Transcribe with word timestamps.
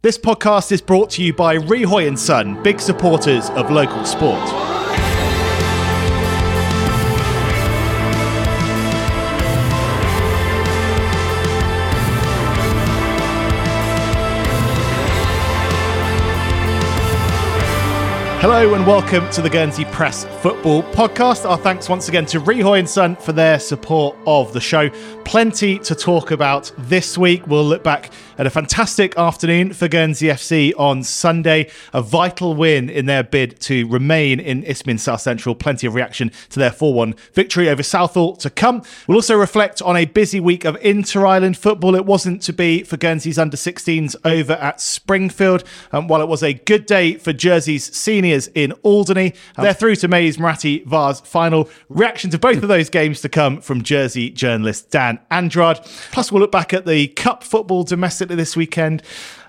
This 0.00 0.16
podcast 0.16 0.70
is 0.70 0.80
brought 0.80 1.10
to 1.10 1.24
you 1.24 1.32
by 1.32 1.58
Rihoy 1.58 2.06
and 2.06 2.16
Son, 2.16 2.62
big 2.62 2.78
supporters 2.78 3.50
of 3.50 3.68
local 3.68 4.04
sport. 4.04 4.38
Hello 18.40 18.74
and 18.74 18.86
welcome 18.86 19.28
to 19.30 19.42
the 19.42 19.50
Guernsey 19.50 19.84
Press 19.86 20.22
Football 20.42 20.84
Podcast. 20.84 21.44
Our 21.44 21.58
thanks 21.58 21.88
once 21.88 22.08
again 22.08 22.24
to 22.26 22.38
Rihoy 22.38 22.78
and 22.78 22.88
Son 22.88 23.16
for 23.16 23.32
their 23.32 23.58
support 23.58 24.16
of 24.28 24.52
the 24.52 24.60
show. 24.60 24.90
Plenty 25.24 25.80
to 25.80 25.96
talk 25.96 26.30
about 26.30 26.70
this 26.78 27.18
week. 27.18 27.48
We'll 27.48 27.64
look 27.64 27.82
back 27.82 28.12
at 28.38 28.46
a 28.46 28.50
fantastic 28.50 29.18
afternoon 29.18 29.72
for 29.72 29.88
Guernsey 29.88 30.28
FC 30.28 30.72
on 30.78 31.02
Sunday, 31.02 31.68
a 31.92 32.00
vital 32.00 32.54
win 32.54 32.88
in 32.88 33.06
their 33.06 33.24
bid 33.24 33.58
to 33.62 33.86
remain 33.88 34.38
in 34.38 34.62
Isthmian 34.62 34.98
South 34.98 35.20
Central. 35.20 35.56
Plenty 35.56 35.88
of 35.88 35.94
reaction 35.94 36.30
to 36.50 36.60
their 36.60 36.70
4 36.70 36.94
1 36.94 37.14
victory 37.32 37.68
over 37.68 37.82
Southall 37.82 38.36
to 38.36 38.48
come. 38.48 38.82
We'll 39.06 39.16
also 39.16 39.36
reflect 39.36 39.82
on 39.82 39.96
a 39.96 40.04
busy 40.04 40.38
week 40.38 40.64
of 40.64 40.76
inter 40.80 41.26
island 41.26 41.56
football. 41.56 41.96
It 41.96 42.06
wasn't 42.06 42.40
to 42.42 42.52
be 42.52 42.84
for 42.84 42.96
Guernsey's 42.96 43.38
under 43.38 43.56
16s 43.56 44.14
over 44.24 44.52
at 44.52 44.80
Springfield. 44.80 45.64
Um, 45.90 46.06
while 46.06 46.22
it 46.22 46.28
was 46.28 46.44
a 46.44 46.52
good 46.52 46.86
day 46.86 47.14
for 47.14 47.32
Jersey's 47.32 47.94
seniors 47.96 48.46
in 48.54 48.72
Alderney, 48.84 49.34
they're 49.56 49.74
through 49.74 49.96
to 49.96 50.08
May's 50.08 50.36
Muratti 50.36 50.86
Vase 50.86 51.20
final. 51.20 51.68
Reaction 51.88 52.30
to 52.30 52.38
both 52.38 52.62
of 52.62 52.68
those 52.68 52.88
games 52.88 53.20
to 53.22 53.28
come 53.28 53.60
from 53.60 53.82
Jersey 53.82 54.30
journalist 54.30 54.90
Dan 54.90 55.18
Andrade. 55.30 55.80
Plus, 56.12 56.30
we'll 56.30 56.40
look 56.40 56.52
back 56.52 56.72
at 56.72 56.86
the 56.86 57.08
Cup 57.08 57.42
football 57.42 57.82
this 58.36 58.56
weekend. 58.56 59.02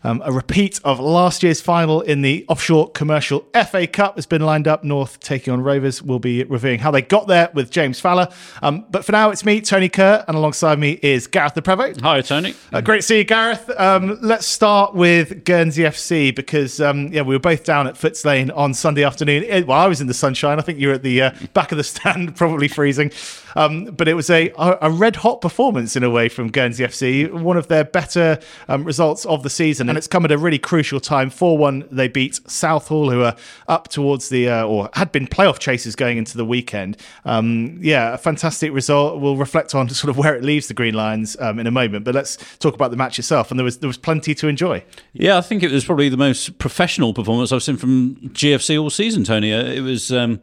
Um, 0.03 0.21
a 0.25 0.31
repeat 0.31 0.79
of 0.83 0.99
last 0.99 1.43
year's 1.43 1.61
final 1.61 2.01
in 2.01 2.21
the 2.21 2.45
offshore 2.47 2.91
commercial 2.91 3.45
FA 3.69 3.87
Cup 3.87 4.15
has 4.15 4.25
been 4.25 4.41
lined 4.41 4.67
up. 4.67 4.83
North 4.83 5.19
taking 5.19 5.53
on 5.53 5.61
Rovers. 5.61 6.01
We'll 6.01 6.19
be 6.19 6.43
reviewing 6.43 6.79
how 6.79 6.91
they 6.91 7.01
got 7.01 7.27
there 7.27 7.49
with 7.53 7.69
James 7.69 7.99
Falla. 7.99 8.31
Um, 8.61 8.85
but 8.89 9.05
for 9.05 9.11
now, 9.11 9.29
it's 9.29 9.43
me, 9.43 9.61
Tony 9.61 9.89
Curr, 9.89 10.23
and 10.27 10.37
alongside 10.37 10.79
me 10.79 10.99
is 11.01 11.27
Gareth 11.27 11.55
Le 11.55 11.61
Prevost. 11.61 12.01
Hi, 12.01 12.21
Tony. 12.21 12.55
Uh, 12.71 12.81
great 12.81 12.97
to 12.97 13.03
see 13.03 13.17
you, 13.19 13.23
Gareth. 13.23 13.69
Um, 13.79 14.17
let's 14.21 14.45
start 14.45 14.95
with 14.95 15.43
Guernsey 15.43 15.83
FC 15.83 16.33
because 16.33 16.79
um, 16.79 17.07
yeah, 17.11 17.21
we 17.21 17.35
were 17.35 17.39
both 17.39 17.63
down 17.63 17.87
at 17.87 17.95
Footes 17.95 18.23
Lane 18.23 18.51
on 18.51 18.73
Sunday 18.73 19.03
afternoon. 19.03 19.43
It, 19.43 19.67
well, 19.67 19.79
I 19.79 19.87
was 19.87 20.01
in 20.01 20.07
the 20.07 20.13
sunshine. 20.13 20.59
I 20.59 20.61
think 20.61 20.79
you 20.79 20.89
were 20.89 20.95
at 20.95 21.03
the 21.03 21.21
uh, 21.21 21.31
back 21.53 21.71
of 21.71 21.77
the 21.77 21.83
stand, 21.83 22.35
probably 22.37 22.67
freezing. 22.67 23.11
Um, 23.55 23.85
but 23.85 24.07
it 24.07 24.13
was 24.13 24.29
a, 24.29 24.51
a 24.57 24.91
red 24.91 25.17
hot 25.17 25.41
performance 25.41 25.95
in 25.95 26.03
a 26.03 26.09
way 26.09 26.29
from 26.29 26.49
Guernsey 26.49 26.83
FC, 26.83 27.31
one 27.31 27.57
of 27.57 27.67
their 27.67 27.83
better 27.83 28.39
um, 28.67 28.83
results 28.83 29.25
of 29.25 29.43
the 29.43 29.49
season. 29.49 29.88
And 29.89 29.97
it's 29.97 30.07
come 30.07 30.23
at 30.25 30.31
a 30.31 30.37
really 30.37 30.59
crucial 30.59 30.99
time. 30.99 31.29
4 31.29 31.57
1, 31.57 31.87
they 31.91 32.07
beat 32.07 32.39
Southall, 32.49 33.09
who 33.09 33.23
are 33.23 33.35
up 33.67 33.87
towards 33.87 34.29
the, 34.29 34.47
uh, 34.49 34.63
or 34.65 34.89
had 34.93 35.11
been 35.11 35.27
playoff 35.27 35.59
chasers 35.59 35.95
going 35.95 36.17
into 36.17 36.37
the 36.37 36.45
weekend. 36.45 36.97
Um, 37.25 37.79
yeah, 37.81 38.13
a 38.13 38.17
fantastic 38.17 38.71
result. 38.71 39.19
We'll 39.19 39.35
reflect 39.37 39.75
on 39.75 39.89
sort 39.89 40.09
of 40.09 40.17
where 40.17 40.35
it 40.35 40.43
leaves 40.43 40.67
the 40.67 40.73
Green 40.73 40.93
Lions 40.93 41.35
um, 41.39 41.59
in 41.59 41.67
a 41.67 41.71
moment. 41.71 42.05
But 42.05 42.15
let's 42.15 42.37
talk 42.59 42.75
about 42.75 42.91
the 42.91 42.97
match 42.97 43.19
itself. 43.19 43.51
And 43.51 43.59
there 43.59 43.65
was, 43.65 43.79
there 43.79 43.87
was 43.87 43.97
plenty 43.97 44.33
to 44.35 44.47
enjoy. 44.47 44.83
Yeah, 45.13 45.37
I 45.37 45.41
think 45.41 45.63
it 45.63 45.71
was 45.71 45.85
probably 45.85 46.09
the 46.09 46.17
most 46.17 46.57
professional 46.59 47.13
performance 47.13 47.51
I've 47.51 47.63
seen 47.63 47.77
from 47.77 48.15
GFC 48.29 48.81
all 48.81 48.89
season, 48.89 49.23
Tony. 49.23 49.53
Uh, 49.53 49.63
It 49.63 49.81
was. 49.81 50.11
Um, 50.11 50.41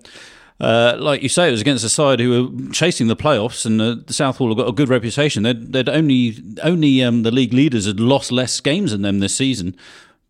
uh, 0.58 0.96
like 0.98 1.22
you 1.22 1.28
say, 1.28 1.48
it 1.48 1.52
was 1.52 1.60
against 1.60 1.84
a 1.84 1.88
side 1.88 2.18
who 2.18 2.50
were 2.50 2.72
chasing 2.72 3.08
the 3.08 3.16
playoffs, 3.16 3.66
and 3.66 3.80
uh, 3.80 3.96
the 4.06 4.14
Southall 4.14 4.48
have 4.48 4.56
got 4.56 4.68
a 4.68 4.72
good 4.72 4.88
reputation. 4.88 5.42
They'd, 5.42 5.72
they'd 5.72 5.88
only 5.88 6.36
only 6.62 7.02
um, 7.02 7.22
the 7.24 7.30
league 7.30 7.52
leaders 7.52 7.86
had 7.86 8.00
lost 8.00 8.32
less 8.32 8.60
games 8.60 8.92
than 8.92 9.02
them 9.02 9.20
this 9.20 9.36
season. 9.36 9.76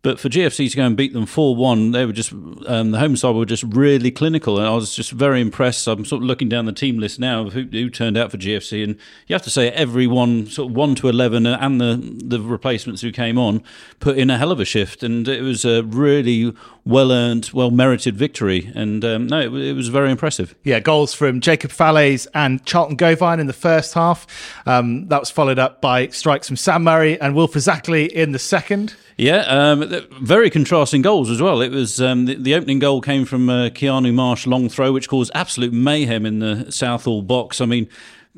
But 0.07 0.21
for 0.21 0.29
GFC 0.29 0.71
to 0.71 0.77
go 0.77 0.87
and 0.87 0.97
beat 0.97 1.15
them 1.15 1.27
4 1.27 1.57
1, 1.57 1.91
they 1.91 2.07
were 2.07 2.13
just, 2.13 2.33
um, 2.33 2.93
the 2.93 3.01
home 3.01 3.17
side 3.17 3.35
were 3.35 3.45
just 3.45 3.65
really 3.65 4.13
clinical. 4.13 4.57
And 4.57 4.65
I 4.65 4.71
was 4.71 4.95
just 4.95 5.11
very 5.11 5.41
impressed. 5.41 5.89
I'm 5.89 6.05
sort 6.05 6.23
of 6.23 6.29
looking 6.29 6.49
down 6.49 6.67
the 6.67 6.73
team 6.73 7.01
list 7.01 7.19
now 7.19 7.45
of 7.45 7.55
who, 7.55 7.63
who 7.65 7.91
turned 7.91 8.17
out 8.17 8.31
for 8.31 8.37
GFC. 8.37 8.85
And 8.85 8.99
you 9.27 9.35
have 9.35 9.43
to 9.43 9.51
say, 9.51 9.69
everyone, 9.71 10.47
sort 10.47 10.71
of 10.71 10.77
1 10.77 10.95
to 10.97 11.09
11, 11.09 11.45
and 11.45 11.81
the, 11.81 12.01
the 12.25 12.41
replacements 12.41 13.03
who 13.03 13.11
came 13.11 13.37
on, 13.37 13.65
put 13.99 14.17
in 14.17 14.31
a 14.31 14.39
hell 14.39 14.53
of 14.53 14.61
a 14.61 14.65
shift. 14.65 15.03
And 15.03 15.27
it 15.27 15.43
was 15.43 15.65
a 15.65 15.83
really 15.83 16.55
well 16.87 17.11
earned, 17.11 17.51
well 17.53 17.71
merited 17.71 18.17
victory. 18.17 18.71
And 18.75 19.05
um, 19.05 19.27
no, 19.27 19.41
it, 19.41 19.53
it, 19.53 19.73
was 19.75 19.89
very 19.89 20.11
impressive. 20.11 20.55
Yeah, 20.63 20.81
goals 20.81 21.13
from 21.13 21.41
Jacob 21.41 21.73
Fallaize 21.73 22.27
and 22.33 22.65
Charlton 22.65 22.97
Gauvain 22.97 23.41
in 23.41 23.49
the 23.49 23.53
first 23.53 23.93
half. 23.93 24.27
Um, 24.65 25.09
that 25.09 25.21
was 25.21 25.31
followed 25.31 25.59
up 25.59 25.81
by 25.81 26.09
strikes 26.09 26.47
from 26.47 26.57
Sam 26.57 26.85
Murray 26.85 27.21
and 27.21 27.35
Wilfred 27.35 27.65
Zackley 27.65 28.09
in 28.09 28.33
the 28.33 28.39
second. 28.39 28.95
Yeah, 29.19 29.41
um, 29.41 30.07
very 30.21 30.51
contrasting 30.51 31.03
goals 31.03 31.31
as 31.31 31.41
well. 31.43 31.61
It 31.63 31.73
was 31.73 32.01
um, 32.01 32.27
the, 32.27 32.35
the, 32.35 32.55
opening 32.55 32.79
goal 32.79 33.01
came 33.01 33.25
from 33.25 33.49
uh, 33.49 33.71
Keanu 33.71 34.13
Marsh 34.13 34.47
long 34.47 34.69
throw, 34.69 34.93
which 34.93 35.09
caused 35.09 35.33
absolute 35.35 35.73
mayhem 35.73 36.27
in 36.27 36.39
the 36.39 36.71
Southall 36.71 37.23
box. 37.23 37.63
I 37.63 37.65
mean, 37.65 37.89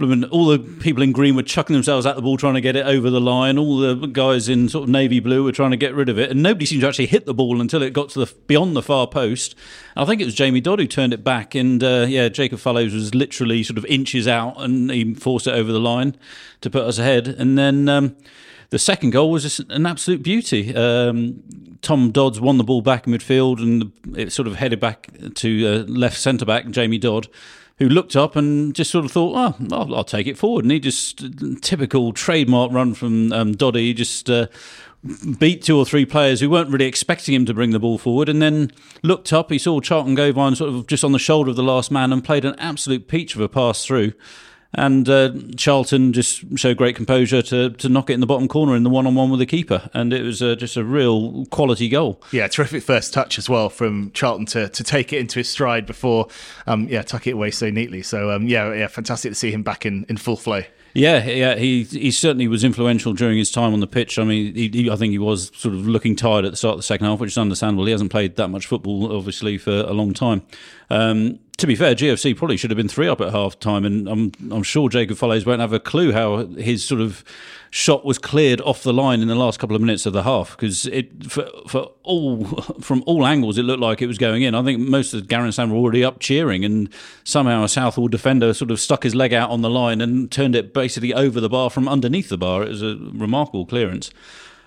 all 0.00 0.46
the 0.46 0.58
people 0.58 1.02
in 1.02 1.12
green 1.12 1.34
were 1.34 1.42
chucking 1.42 1.74
themselves 1.74 2.06
at 2.06 2.14
the 2.14 2.22
ball 2.22 2.36
trying 2.36 2.54
to 2.54 2.60
get 2.60 2.76
it 2.76 2.86
over 2.86 3.10
the 3.10 3.20
line. 3.20 3.58
All 3.58 3.78
the 3.78 3.94
guys 4.06 4.48
in 4.48 4.68
sort 4.68 4.84
of 4.84 4.88
navy 4.90 5.20
blue 5.20 5.42
were 5.42 5.52
trying 5.52 5.72
to 5.72 5.76
get 5.76 5.94
rid 5.94 6.08
of 6.08 6.18
it, 6.18 6.30
and 6.30 6.42
nobody 6.42 6.66
seemed 6.66 6.82
to 6.82 6.88
actually 6.88 7.06
hit 7.06 7.26
the 7.26 7.34
ball 7.34 7.60
until 7.60 7.82
it 7.82 7.92
got 7.92 8.10
to 8.10 8.24
the 8.24 8.32
beyond 8.46 8.76
the 8.76 8.82
far 8.82 9.06
post. 9.06 9.54
I 9.96 10.04
think 10.04 10.20
it 10.20 10.24
was 10.24 10.34
Jamie 10.34 10.60
Dodd 10.60 10.78
who 10.78 10.86
turned 10.86 11.12
it 11.12 11.24
back, 11.24 11.54
and 11.54 11.82
uh, 11.82 12.06
yeah, 12.08 12.28
Jacob 12.28 12.60
Fallaize 12.60 12.94
was 12.94 13.14
literally 13.14 13.62
sort 13.62 13.78
of 13.78 13.84
inches 13.86 14.28
out, 14.28 14.60
and 14.60 14.90
he 14.90 15.14
forced 15.14 15.46
it 15.46 15.54
over 15.54 15.72
the 15.72 15.80
line 15.80 16.16
to 16.60 16.70
put 16.70 16.82
us 16.82 16.98
ahead. 16.98 17.26
And 17.26 17.58
then 17.58 17.88
um, 17.88 18.16
the 18.70 18.78
second 18.78 19.10
goal 19.10 19.30
was 19.30 19.42
just 19.42 19.60
an 19.70 19.86
absolute 19.86 20.22
beauty. 20.22 20.74
Um, 20.74 21.42
Tom 21.82 22.10
Dodds 22.12 22.40
won 22.40 22.58
the 22.58 22.64
ball 22.64 22.82
back 22.82 23.06
in 23.06 23.12
midfield, 23.12 23.60
and 23.60 23.92
it 24.16 24.32
sort 24.32 24.46
of 24.46 24.56
headed 24.56 24.78
back 24.78 25.08
to 25.34 25.66
uh, 25.66 25.90
left 25.90 26.18
centre 26.18 26.44
back 26.44 26.68
Jamie 26.70 26.98
Dodd 26.98 27.28
who 27.78 27.88
looked 27.88 28.16
up 28.16 28.36
and 28.36 28.74
just 28.74 28.90
sort 28.90 29.04
of 29.04 29.12
thought, 29.12 29.34
oh, 29.36 29.66
I'll, 29.72 29.94
I'll 29.96 30.04
take 30.04 30.26
it 30.26 30.36
forward. 30.36 30.64
And 30.64 30.72
he 30.72 30.80
just, 30.80 31.24
typical 31.62 32.12
trademark 32.12 32.72
run 32.72 32.94
from 32.94 33.32
um, 33.32 33.52
Doddy, 33.52 33.94
just 33.94 34.28
uh, 34.28 34.48
beat 35.38 35.62
two 35.62 35.78
or 35.78 35.86
three 35.86 36.04
players 36.04 36.40
who 36.40 36.50
weren't 36.50 36.70
really 36.70 36.86
expecting 36.86 37.34
him 37.34 37.46
to 37.46 37.54
bring 37.54 37.70
the 37.70 37.78
ball 37.78 37.98
forward 37.98 38.28
and 38.28 38.42
then 38.42 38.72
looked 39.02 39.32
up. 39.32 39.50
He 39.50 39.58
saw 39.58 39.80
Charlton 39.80 40.16
Gauvain 40.16 40.56
sort 40.56 40.70
of 40.70 40.86
just 40.88 41.04
on 41.04 41.12
the 41.12 41.18
shoulder 41.18 41.50
of 41.50 41.56
the 41.56 41.62
last 41.62 41.90
man 41.90 42.12
and 42.12 42.24
played 42.24 42.44
an 42.44 42.56
absolute 42.58 43.06
peach 43.06 43.34
of 43.34 43.40
a 43.40 43.48
pass 43.48 43.84
through. 43.84 44.12
And 44.74 45.08
uh, 45.08 45.32
Charlton 45.56 46.12
just 46.12 46.58
showed 46.58 46.76
great 46.76 46.94
composure 46.94 47.40
to, 47.40 47.70
to 47.70 47.88
knock 47.88 48.10
it 48.10 48.14
in 48.14 48.20
the 48.20 48.26
bottom 48.26 48.48
corner 48.48 48.76
in 48.76 48.82
the 48.82 48.90
one 48.90 49.06
on 49.06 49.14
one 49.14 49.30
with 49.30 49.40
the 49.40 49.46
keeper. 49.46 49.88
And 49.94 50.12
it 50.12 50.22
was 50.22 50.42
uh, 50.42 50.56
just 50.56 50.76
a 50.76 50.84
real 50.84 51.46
quality 51.46 51.88
goal. 51.88 52.22
Yeah, 52.32 52.48
terrific 52.48 52.82
first 52.82 53.14
touch 53.14 53.38
as 53.38 53.48
well 53.48 53.70
from 53.70 54.10
Charlton 54.12 54.44
to, 54.46 54.68
to 54.68 54.84
take 54.84 55.12
it 55.12 55.20
into 55.20 55.38
his 55.38 55.48
stride 55.48 55.86
before, 55.86 56.28
um, 56.66 56.86
yeah, 56.88 57.02
tuck 57.02 57.26
it 57.26 57.32
away 57.32 57.50
so 57.50 57.70
neatly. 57.70 58.02
So, 58.02 58.30
um, 58.30 58.46
yeah, 58.46 58.72
yeah, 58.74 58.88
fantastic 58.88 59.30
to 59.32 59.34
see 59.34 59.50
him 59.50 59.62
back 59.62 59.86
in, 59.86 60.04
in 60.08 60.18
full 60.18 60.36
flow. 60.36 60.62
Yeah, 60.94 61.24
yeah, 61.26 61.54
he 61.56 61.84
he 61.84 62.10
certainly 62.10 62.48
was 62.48 62.64
influential 62.64 63.12
during 63.12 63.36
his 63.36 63.50
time 63.50 63.72
on 63.72 63.80
the 63.80 63.86
pitch. 63.86 64.18
I 64.18 64.24
mean, 64.24 64.54
he, 64.54 64.68
he, 64.68 64.90
I 64.90 64.96
think 64.96 65.12
he 65.12 65.18
was 65.18 65.52
sort 65.54 65.74
of 65.74 65.86
looking 65.86 66.16
tired 66.16 66.44
at 66.44 66.50
the 66.50 66.56
start 66.56 66.72
of 66.72 66.78
the 66.78 66.82
second 66.82 67.06
half, 67.06 67.20
which 67.20 67.32
is 67.32 67.38
understandable. 67.38 67.84
He 67.84 67.92
hasn't 67.92 68.10
played 68.10 68.36
that 68.36 68.48
much 68.48 68.66
football, 68.66 69.14
obviously, 69.14 69.58
for 69.58 69.70
a 69.70 69.92
long 69.92 70.14
time. 70.14 70.42
Um, 70.90 71.40
to 71.58 71.66
be 71.66 71.74
fair, 71.74 71.94
GFC 71.94 72.36
probably 72.36 72.56
should 72.56 72.70
have 72.70 72.76
been 72.76 72.88
three 72.88 73.08
up 73.08 73.20
at 73.20 73.32
half 73.32 73.58
time, 73.58 73.84
and 73.84 74.08
I'm 74.08 74.32
I'm 74.50 74.62
sure 74.62 74.88
Jacob 74.88 75.16
Fallaize 75.16 75.44
won't 75.44 75.60
have 75.60 75.72
a 75.72 75.80
clue 75.80 76.12
how 76.12 76.46
his 76.46 76.84
sort 76.84 77.00
of 77.00 77.24
shot 77.70 78.04
was 78.04 78.16
cleared 78.16 78.60
off 78.60 78.84
the 78.84 78.92
line 78.92 79.20
in 79.20 79.28
the 79.28 79.34
last 79.34 79.58
couple 79.58 79.74
of 79.74 79.82
minutes 79.82 80.06
of 80.06 80.12
the 80.12 80.22
half 80.22 80.56
because 80.56 80.86
it 80.86 81.30
for, 81.30 81.46
for 81.66 81.90
all 82.04 82.44
from 82.80 83.02
all 83.06 83.26
angles 83.26 83.58
it 83.58 83.64
looked 83.64 83.80
like 83.80 84.00
it 84.00 84.06
was 84.06 84.18
going 84.18 84.42
in. 84.42 84.54
I 84.54 84.62
think 84.62 84.78
most 84.78 85.12
of 85.12 85.26
Garran 85.26 85.50
Sam 85.50 85.70
were 85.70 85.76
already 85.76 86.04
up 86.04 86.20
cheering, 86.20 86.64
and 86.64 86.88
somehow 87.24 87.64
a 87.64 87.68
Southall 87.68 88.06
defender 88.06 88.54
sort 88.54 88.70
of 88.70 88.78
stuck 88.78 89.02
his 89.02 89.16
leg 89.16 89.34
out 89.34 89.50
on 89.50 89.60
the 89.60 89.70
line 89.70 90.00
and 90.00 90.30
turned 90.30 90.54
it 90.54 90.72
basically 90.72 91.12
over 91.12 91.40
the 91.40 91.48
bar 91.48 91.70
from 91.70 91.88
underneath 91.88 92.28
the 92.28 92.38
bar. 92.38 92.62
It 92.62 92.68
was 92.68 92.82
a 92.82 92.96
remarkable 93.12 93.66
clearance. 93.66 94.10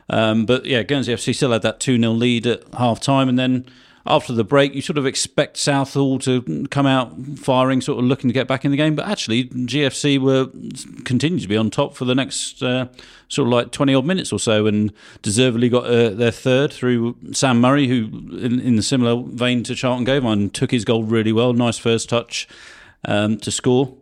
Um, 0.09 0.45
but 0.45 0.65
yeah, 0.65 0.83
Guernsey 0.83 1.13
FC 1.13 1.33
still 1.33 1.53
had 1.53 1.61
that 1.61 1.79
2 1.79 1.97
0 1.97 2.11
lead 2.11 2.45
at 2.45 2.65
half 2.73 2.99
time, 2.99 3.29
and 3.29 3.39
then 3.39 3.65
after 4.05 4.33
the 4.33 4.43
break, 4.43 4.73
you 4.73 4.81
sort 4.81 4.97
of 4.97 5.05
expect 5.05 5.57
Southall 5.57 6.19
to 6.19 6.67
come 6.71 6.85
out 6.85 7.15
firing, 7.37 7.81
sort 7.81 7.99
of 7.99 8.05
looking 8.05 8.29
to 8.29 8.33
get 8.33 8.47
back 8.47 8.65
in 8.65 8.71
the 8.71 8.77
game. 8.77 8.95
But 8.95 9.07
actually, 9.07 9.45
GFC 9.45 10.19
were 10.19 10.47
continued 11.03 11.41
to 11.41 11.47
be 11.47 11.57
on 11.57 11.69
top 11.69 11.95
for 11.95 12.05
the 12.05 12.15
next 12.15 12.63
uh, 12.63 12.87
sort 13.27 13.47
of 13.47 13.53
like 13.53 13.71
twenty 13.71 13.93
odd 13.93 14.05
minutes 14.05 14.33
or 14.33 14.39
so, 14.39 14.65
and 14.65 14.91
deservedly 15.21 15.69
got 15.69 15.85
uh, 15.85 16.09
their 16.09 16.31
third 16.31 16.73
through 16.73 17.15
Sam 17.31 17.61
Murray, 17.61 17.87
who, 17.87 18.05
in, 18.37 18.59
in 18.59 18.75
the 18.75 18.83
similar 18.83 19.21
vein 19.23 19.63
to 19.63 19.75
Charlton 19.75 20.05
Gauvain, 20.05 20.49
took 20.49 20.71
his 20.71 20.85
goal 20.85 21.03
really 21.03 21.31
well. 21.31 21.53
Nice 21.53 21.77
first 21.77 22.09
touch 22.09 22.47
um, 23.05 23.37
to 23.37 23.51
score. 23.51 23.95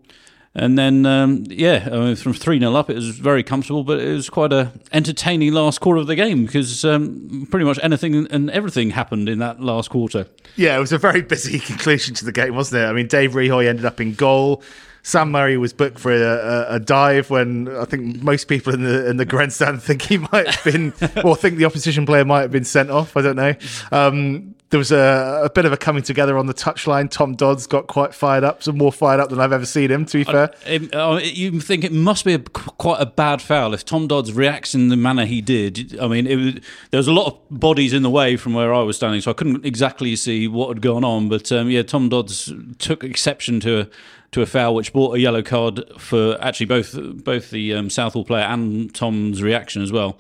And 0.60 0.78
then, 0.78 1.06
um, 1.06 1.46
yeah, 1.48 1.88
I 1.90 1.98
mean, 2.00 2.16
from 2.18 2.34
3 2.34 2.60
0 2.60 2.76
up, 2.76 2.90
it 2.90 2.96
was 2.96 3.18
very 3.18 3.44
comfortable, 3.44 3.86
but 3.86 4.00
it 4.00 4.14
was 4.14 4.30
quite 4.30 4.52
a 4.52 4.74
entertaining 4.92 5.54
last 5.54 5.80
quarter 5.80 6.02
of 6.02 6.08
the 6.08 6.16
game 6.16 6.46
because 6.46 6.84
um, 6.84 7.48
pretty 7.50 7.66
much 7.66 7.80
anything 7.82 8.28
and 8.30 8.52
everything 8.52 8.90
happened 8.90 9.30
in 9.30 9.40
that 9.40 9.62
last 9.62 9.90
quarter. 9.90 10.28
Yeah, 10.58 10.76
it 10.76 10.80
was 10.80 10.92
a 10.92 10.98
very 10.98 11.22
busy 11.22 11.60
conclusion 11.72 12.14
to 12.16 12.26
the 12.26 12.34
game, 12.34 12.56
wasn't 12.56 12.84
it? 12.84 12.88
I 12.88 12.92
mean, 12.92 13.08
Dave 13.08 13.32
Rihoy 13.32 13.68
ended 13.68 13.86
up 13.86 14.02
in 14.02 14.16
goal. 14.16 14.62
Sam 15.02 15.32
Murray 15.32 15.56
was 15.56 15.72
booked 15.72 15.98
for 15.98 16.12
a, 16.12 16.22
a, 16.22 16.76
a, 16.76 16.80
dive 16.80 17.30
when 17.30 17.74
I 17.78 17.86
think 17.86 18.22
most 18.22 18.50
people 18.50 18.74
in 18.74 18.84
the 18.84 19.10
in 19.10 19.16
the 19.16 19.26
grandstand 19.26 19.82
think 19.84 20.02
he 20.02 20.18
might 20.18 20.46
have 20.48 20.64
been, 20.66 20.94
or 21.24 21.38
think 21.38 21.58
the 21.58 21.66
opposition 21.66 22.06
player 22.06 22.26
might 22.26 22.42
have 22.42 22.52
been 22.52 22.66
sent 22.66 22.92
off. 22.92 23.16
I 23.16 23.22
don't 23.22 23.38
know. 23.38 23.54
Um, 23.94 24.56
there 24.70 24.78
was 24.78 24.92
a, 24.92 25.42
a, 25.44 25.50
bit 25.50 25.66
of 25.66 25.74
a 25.74 25.78
coming 25.78 26.04
together 26.04 26.38
on 26.38 26.46
the 26.46 26.54
touchline. 26.54 27.10
Tom 27.10 27.36
Dodds 27.36 27.66
got 27.66 27.88
quite 27.88 28.14
fired 28.14 28.44
up, 28.44 28.62
some 28.62 28.78
more 28.78 28.92
fired 28.92 29.20
up 29.20 29.30
than 29.30 29.40
I've 29.40 29.52
ever 29.52 29.66
seen 29.66 29.90
him. 29.90 30.06
To 30.06 30.18
be 30.18 30.24
fair, 30.24 30.54
I, 30.66 30.90
uh, 30.94 31.18
you 31.18 31.60
think 31.60 31.84
it 31.84 31.92
must 31.92 32.24
be 32.24 32.36
a, 32.36 32.40
quite 32.40 33.02
a 33.02 33.08
bad 33.08 33.42
foul 33.42 33.74
if 33.74 33.84
Tom 33.84 34.08
Dodds 34.08 34.32
reacts 34.32 34.76
in 34.76 34.90
the 34.90 34.98
manner 34.98 35.26
he 35.26 35.42
did. 35.42 35.98
I 36.00 36.08
mean, 36.08 36.26
was, 36.26 36.64
there 36.92 37.00
was 37.00 37.08
a 37.08 37.14
lot 37.14 37.28
of 37.28 37.60
bodies 37.60 37.94
in 37.94 38.04
the 38.04 38.12
way 38.12 38.38
from 38.38 38.54
where 38.54 38.74
I 38.74 38.82
was 38.82 38.96
standing, 38.96 39.22
so 39.22 39.32
I 39.32 39.34
couldn't 39.34 39.66
exactly 39.66 40.16
see 40.16 40.48
what 40.48 40.70
had 40.70 40.82
gone 40.82 41.04
on. 41.04 41.30
But 41.30 41.52
um, 41.52 41.70
yeah, 41.70 41.82
Tom 41.82 42.10
Dodds 42.10 42.52
took 42.78 43.04
exception 43.04 43.60
to 43.62 43.82
a, 43.82 43.88
to 44.32 44.44
a 44.44 44.46
foul, 44.46 44.76
which 44.76 44.94
brought 44.94 45.16
a 45.16 45.20
yellow 45.20 45.42
card 45.42 45.84
for 45.98 46.38
actually 46.44 46.68
both 46.68 46.96
both 47.24 47.50
the 47.50 47.74
um, 47.74 47.90
Southall 47.90 48.24
player 48.24 48.46
and 48.46 48.94
Tom's 48.94 49.42
reaction 49.42 49.82
as 49.82 49.92
well. 49.92 50.20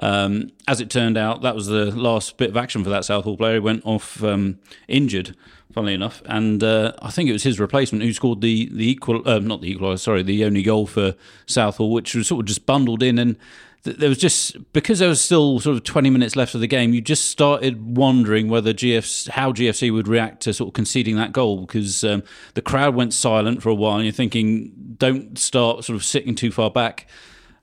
Um, 0.00 0.52
as 0.66 0.80
it 0.80 0.90
turned 0.90 1.18
out, 1.18 1.42
that 1.42 1.54
was 1.54 1.66
the 1.66 1.86
last 1.86 2.36
bit 2.36 2.50
of 2.50 2.56
action 2.56 2.84
for 2.84 2.90
that 2.90 3.04
Southall 3.04 3.36
player. 3.36 3.54
He 3.54 3.60
went 3.60 3.84
off 3.84 4.22
um, 4.22 4.58
injured, 4.86 5.36
funnily 5.72 5.94
enough, 5.94 6.22
and 6.26 6.62
uh, 6.62 6.92
I 7.02 7.10
think 7.10 7.28
it 7.28 7.32
was 7.32 7.42
his 7.42 7.58
replacement 7.58 8.04
who 8.04 8.12
scored 8.12 8.40
the 8.40 8.68
the 8.72 8.88
equal, 8.88 9.26
uh, 9.28 9.40
not 9.40 9.60
the 9.60 9.70
equal, 9.70 9.96
sorry, 9.98 10.22
the 10.22 10.44
only 10.44 10.62
goal 10.62 10.86
for 10.86 11.14
Southall, 11.46 11.90
which 11.90 12.14
was 12.14 12.28
sort 12.28 12.40
of 12.40 12.46
just 12.46 12.64
bundled 12.64 13.02
in. 13.02 13.18
And 13.18 13.36
there 13.82 14.08
was 14.08 14.18
just 14.18 14.72
because 14.72 14.98
there 15.00 15.08
was 15.08 15.20
still 15.20 15.60
sort 15.60 15.76
of 15.76 15.84
20 15.84 16.10
minutes 16.10 16.36
left 16.36 16.54
of 16.54 16.60
the 16.60 16.66
game 16.66 16.92
you 16.92 17.00
just 17.00 17.26
started 17.26 17.96
wondering 17.96 18.48
whether 18.48 18.72
GFC 18.72 19.28
how 19.30 19.52
GFC 19.52 19.92
would 19.92 20.08
react 20.08 20.42
to 20.42 20.52
sort 20.52 20.68
of 20.68 20.74
conceding 20.74 21.16
that 21.16 21.32
goal. 21.32 21.62
Because 21.62 22.04
um, 22.04 22.22
the 22.54 22.62
crowd 22.62 22.94
went 22.94 23.12
silent 23.12 23.62
for 23.62 23.68
a 23.68 23.74
while 23.74 23.96
and 23.96 24.04
you're 24.04 24.12
thinking 24.12 24.94
don't 24.96 25.38
start 25.38 25.84
sort 25.84 25.96
of 25.96 26.04
sitting 26.04 26.34
too 26.34 26.52
far 26.52 26.70
back 26.70 27.08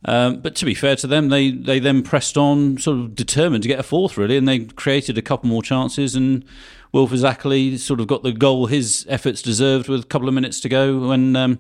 um, 0.06 0.40
but 0.40 0.56
to 0.58 0.66
be 0.66 0.76
fair 0.76 0.96
to 0.98 1.08
them, 1.08 1.30
they, 1.30 1.50
they 1.52 1.80
then 1.80 2.04
pressed 2.04 2.38
on, 2.38 2.78
sort 2.78 3.00
of 3.00 3.16
determined 3.16 3.64
to 3.64 3.68
get 3.68 3.80
a 3.80 3.84
fourth, 3.84 4.18
really, 4.18 4.38
and 4.38 4.48
they 4.48 4.60
created 4.60 5.18
a 5.18 5.22
couple 5.22 5.50
more 5.50 5.64
chances. 5.64 6.16
And 6.16 6.46
Wilfred 6.92 7.22
Zacherle 7.22 7.78
sort 7.80 8.00
of 8.00 8.08
got 8.08 8.22
the 8.22 8.32
goal 8.32 8.68
his 8.68 9.06
efforts 9.10 9.42
deserved 9.42 9.90
with 9.90 10.02
a 10.04 10.08
couple 10.08 10.28
of 10.28 10.34
minutes 10.34 10.60
to 10.62 10.70
go 10.70 11.10
when 11.10 11.36
um, 11.36 11.60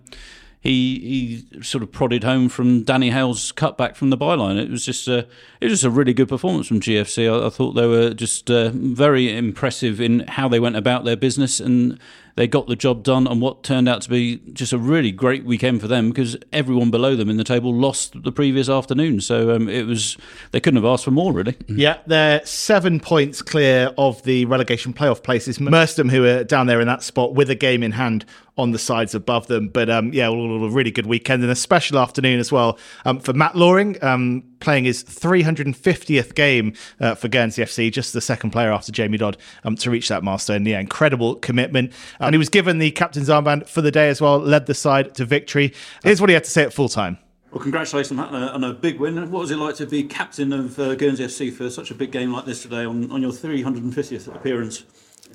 he 0.61 1.43
he 1.51 1.63
sort 1.63 1.83
of 1.83 1.91
prodded 1.91 2.23
home 2.23 2.47
from 2.47 2.83
Danny 2.83 3.09
Hale's 3.09 3.51
cutback 3.51 3.95
from 3.95 4.11
the 4.11 4.17
byline. 4.17 4.61
It 4.61 4.69
was 4.69 4.85
just 4.85 5.07
a 5.07 5.27
it 5.59 5.65
was 5.65 5.73
just 5.73 5.83
a 5.83 5.89
really 5.89 6.13
good 6.13 6.29
performance 6.29 6.67
from 6.67 6.79
GFC. 6.79 7.31
I, 7.31 7.47
I 7.47 7.49
thought 7.49 7.73
they 7.73 7.87
were 7.87 8.13
just 8.13 8.49
uh, 8.51 8.69
very 8.73 9.35
impressive 9.35 9.99
in 9.99 10.21
how 10.21 10.47
they 10.47 10.59
went 10.59 10.75
about 10.75 11.03
their 11.03 11.15
business 11.15 11.59
and 11.59 11.99
they 12.35 12.47
got 12.47 12.67
the 12.67 12.75
job 12.75 13.03
done 13.03 13.27
on 13.27 13.39
what 13.39 13.63
turned 13.63 13.87
out 13.87 14.01
to 14.01 14.09
be 14.09 14.37
just 14.51 14.73
a 14.73 14.77
really 14.77 15.11
great 15.11 15.45
weekend 15.45 15.79
for 15.81 15.87
them 15.87 16.09
because 16.09 16.35
everyone 16.51 16.91
below 16.91 17.15
them 17.15 17.29
in 17.29 17.37
the 17.37 17.43
table 17.43 17.73
lost 17.73 18.21
the 18.23 18.31
previous 18.31 18.67
afternoon. 18.67 19.21
So 19.21 19.55
um, 19.55 19.69
it 19.69 19.85
was 19.85 20.17
they 20.51 20.59
couldn't 20.59 20.81
have 20.81 20.85
asked 20.85 21.05
for 21.05 21.11
more, 21.11 21.31
really. 21.31 21.55
Yeah, 21.67 21.99
they're 22.05 22.45
seven 22.45 22.99
points 22.99 23.41
clear 23.41 23.91
of 23.97 24.21
the 24.23 24.45
relegation 24.45 24.93
playoff 24.93 25.23
places. 25.23 25.59
Merstham, 25.59 26.09
who 26.09 26.25
are 26.25 26.43
down 26.43 26.67
there 26.67 26.81
in 26.81 26.87
that 26.87 27.03
spot 27.03 27.33
with 27.33 27.49
a 27.49 27.55
game 27.55 27.83
in 27.83 27.93
hand 27.93 28.25
on 28.57 28.71
the 28.71 28.79
sides 28.79 29.15
above 29.15 29.47
them. 29.47 29.69
But 29.69 29.89
um, 29.89 30.13
yeah, 30.13 30.27
a 30.27 30.69
really 30.69 30.91
good 30.91 31.05
weekend 31.05 31.43
and 31.43 31.51
a 31.51 31.55
special 31.55 31.97
afternoon 31.99 32.39
as 32.39 32.51
well 32.51 32.77
um, 33.05 33.19
for 33.19 33.33
Matt 33.33 33.55
Loaring. 33.55 34.01
Um, 34.03 34.43
playing 34.65 34.83
his 34.83 35.03
350th 35.03 36.35
game 36.35 36.73
uh, 36.99 37.15
for 37.15 37.29
Guernsey 37.29 37.61
FC, 37.61 37.91
just 37.91 38.11
the 38.11 38.19
second 38.19 38.49
player 38.49 38.73
after 38.73 38.91
Jamie 38.91 39.17
Dodd 39.17 39.37
um, 39.63 39.77
to 39.77 39.89
reach 39.89 40.09
that 40.09 40.23
milestone. 40.23 40.65
Yeah, 40.65 40.79
incredible 40.81 41.35
commitment. 41.35 41.93
And 42.19 42.33
he 42.33 42.37
was 42.37 42.49
given 42.49 42.79
the 42.79 42.91
captain's 42.91 43.29
armband 43.29 43.69
for 43.69 43.81
the 43.81 43.91
day 43.91 44.09
as 44.09 44.19
well, 44.19 44.39
led 44.39 44.65
the 44.65 44.73
side 44.73 45.15
to 45.15 45.23
victory. 45.23 45.73
Here's 46.03 46.19
what 46.19 46.29
he 46.29 46.33
had 46.33 46.43
to 46.43 46.49
say 46.49 46.63
at 46.63 46.73
full 46.73 46.89
time. 46.89 47.19
Well, 47.51 47.61
congratulations 47.61 48.19
on, 48.19 48.35
on 48.35 48.63
a, 48.65 48.73
big 48.73 48.99
win. 48.99 49.15
What 49.31 49.39
was 49.39 49.51
it 49.51 49.57
like 49.57 49.75
to 49.75 49.85
be 49.85 50.03
captain 50.03 50.51
of 50.51 50.77
uh, 50.77 50.95
Guernsey 50.95 51.25
FC 51.25 51.53
for 51.53 51.69
such 51.69 51.89
a 51.89 51.95
big 51.95 52.11
game 52.11 52.33
like 52.33 52.43
this 52.43 52.63
today 52.63 52.83
on, 52.83 53.09
on 53.11 53.21
your 53.21 53.31
350th 53.31 54.35
appearance? 54.35 54.83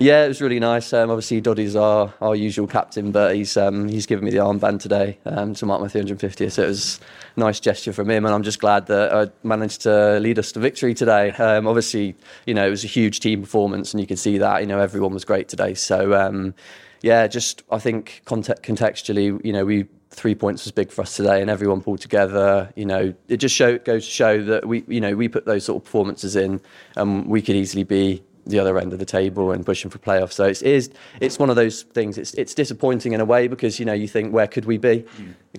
Yeah, 0.03 0.25
it 0.25 0.29
was 0.29 0.41
really 0.41 0.61
nice. 0.61 0.95
Um, 0.95 1.11
obviously, 1.11 1.43
Doddy's 1.43 1.77
our, 1.77 2.15
our 2.23 2.35
usual 2.35 2.67
captain, 2.67 3.13
but 3.13 3.37
he's 3.37 3.59
um, 3.59 3.87
he's 3.87 4.07
given 4.07 4.25
me 4.25 4.31
the 4.31 4.39
armband 4.39 4.81
today 4.81 5.19
um, 5.27 5.53
to 5.53 5.67
mark 5.67 5.83
my 5.83 5.89
350th. 5.89 6.53
So 6.53 6.63
it 6.63 6.69
was 6.69 7.01
a 7.37 7.41
nice 7.41 7.61
gesture 7.61 7.93
from 7.93 8.09
him, 8.09 8.25
and 8.25 8.35
I'm 8.35 8.43
just 8.43 8.61
glad 8.61 8.87
that 8.87 9.13
I 9.13 9.31
managed 9.43 9.83
to 9.83 10.19
lead 10.19 10.39
us 10.39 10.53
to 10.53 10.59
victory 10.59 10.95
today. 10.95 11.33
Um, 11.33 11.67
obviously, 11.67 12.17
you 12.47 12.55
know, 12.55 12.67
it 12.67 12.71
was 12.71 12.83
a 12.83 12.87
huge 12.87 13.21
team 13.21 13.43
performance, 13.43 13.93
and 13.93 14.01
you 14.01 14.07
can 14.07 14.17
see 14.17 14.39
that. 14.39 14.63
You 14.63 14.67
know, 14.67 14.81
everyone 14.81 15.13
was 15.13 15.27
great 15.27 15.51
today. 15.51 15.75
So 15.75 16.15
um, 16.15 16.55
yeah, 17.03 17.27
just 17.27 17.63
I 17.71 17.79
think 17.79 18.23
context, 18.25 18.63
contextually, 18.63 19.45
you 19.45 19.53
know, 19.53 19.67
we 19.67 19.87
three 20.09 20.35
points 20.35 20.65
was 20.65 20.73
big 20.73 20.91
for 20.91 21.03
us 21.03 21.15
today, 21.15 21.43
and 21.43 21.51
everyone 21.51 21.83
pulled 21.83 22.01
together. 22.01 22.73
You 22.75 22.87
know, 22.87 23.13
it 23.29 23.37
just 23.37 23.55
show, 23.55 23.77
goes 23.77 24.07
to 24.07 24.11
show 24.11 24.43
that 24.45 24.67
we, 24.67 24.83
you 24.89 25.03
know, 25.03 25.15
we 25.15 25.29
put 25.29 25.45
those 25.45 25.67
sort 25.67 25.83
of 25.83 25.85
performances 25.85 26.37
in, 26.37 26.63
and 26.97 27.27
we 27.27 27.43
could 27.43 27.55
easily 27.55 27.85
be 27.85 28.23
the 28.47 28.59
other 28.59 28.79
end 28.79 28.93
of 28.93 28.99
the 28.99 29.05
table 29.05 29.53
and 29.53 29.65
pushing 29.65 29.91
for 29.91 29.99
playoffs. 29.99 30.33
So 30.33 30.45
it's 30.45 30.63
is 30.63 30.91
it's 31.21 31.39
one 31.39 31.51
of 31.51 31.57
those 31.57 31.83
things. 31.83 32.19
It's 32.19 32.35
it's 32.35 32.55
disappointing 32.55 33.13
in 33.13 33.21
a 33.21 33.25
way 33.25 33.49
because 33.49 33.79
you 33.79 33.85
know 33.85 33.93
you 33.93 34.09
think 34.09 34.33
where 34.33 34.47
could 34.47 34.65
we 34.65 34.79
be 34.79 35.05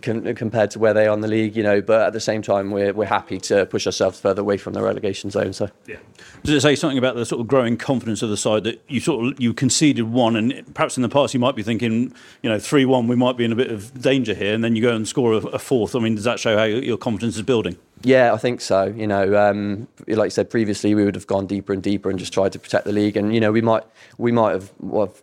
mm. 0.01 0.36
compared 0.36 0.72
to 0.72 0.80
where 0.80 0.94
they 0.94 1.07
are 1.07 1.13
in 1.13 1.22
the 1.22 1.28
league, 1.28 1.56
you 1.56 1.63
know. 1.63 1.81
But 1.81 2.01
at 2.01 2.13
the 2.13 2.19
same 2.19 2.42
time, 2.42 2.72
we're 2.72 2.94
we're 2.94 3.06
happy 3.06 3.39
to 3.39 3.66
push 3.66 3.86
ourselves 3.86 4.19
further 4.19 4.42
away 4.42 4.57
from 4.57 4.74
the 4.74 4.81
relegation 4.81 5.30
zone. 5.30 5.54
So 5.54 5.69
yeah, 5.88 5.98
does 6.44 6.56
it 6.56 6.62
say 6.62 6.75
something 6.75 6.98
about 6.98 7.16
the 7.16 7.25
sort 7.25 7.42
of 7.42 7.48
growing 7.48 7.78
confidence 7.78 8.22
of 8.22 8.30
the 8.30 8.38
side 8.38 8.63
that 8.63 8.81
you 8.88 9.00
sort 9.00 9.25
of 9.25 9.39
you 9.39 9.54
conceded 9.54 10.12
one 10.12 10.36
and 10.36 10.74
perhaps 10.74 10.98
in 10.98 11.04
the 11.04 11.10
past 11.10 11.33
you 11.33 11.39
might 11.39 11.56
be 11.56 11.63
thinking 11.63 12.13
you 12.42 12.50
know 12.50 12.60
three 12.60 12.86
one 12.86 13.07
we 13.07 13.16
might 13.16 13.38
be 13.38 13.45
in 13.45 13.51
a 13.51 13.56
bit 13.56 13.72
of 13.72 14.01
danger 14.01 14.33
here 14.33 14.54
and 14.54 14.63
then 14.63 14.75
you 14.75 14.81
go 14.81 14.95
and 14.95 15.07
score 15.07 15.33
a, 15.33 15.38
a 15.38 15.60
fourth. 15.60 15.95
I 15.95 16.00
mean, 16.00 16.16
does 16.16 16.24
that 16.24 16.39
show 16.39 16.57
how 16.57 16.63
your 16.63 16.98
confidence 16.98 17.36
is 17.36 17.44
building? 17.44 17.78
Yeah, 18.03 18.33
I 18.33 18.38
think 18.38 18.62
so. 18.62 18.86
You 18.86 19.06
know, 19.06 19.38
um, 19.38 19.88
like 20.07 20.27
I 20.27 20.30
said 20.30 20.50
previously, 20.50 20.95
we 20.95 21.03
would 21.06 21.15
have 21.15 21.27
gone 21.27 21.45
deeper 21.45 21.74
and 21.74 21.83
deeper 21.83 22.09
and 22.09 22.18
just 22.18 22.33
tried 22.33 22.53
to 22.53 22.59
protect 22.59 22.86
the 22.86 22.92
league. 22.92 23.18
And 23.18 23.33
you 23.33 23.39
know, 23.39 23.51
we 23.51 23.62
might 23.62 23.83
we 24.18 24.31
might 24.31 24.53
have, 24.53 24.71
well, 24.80 25.13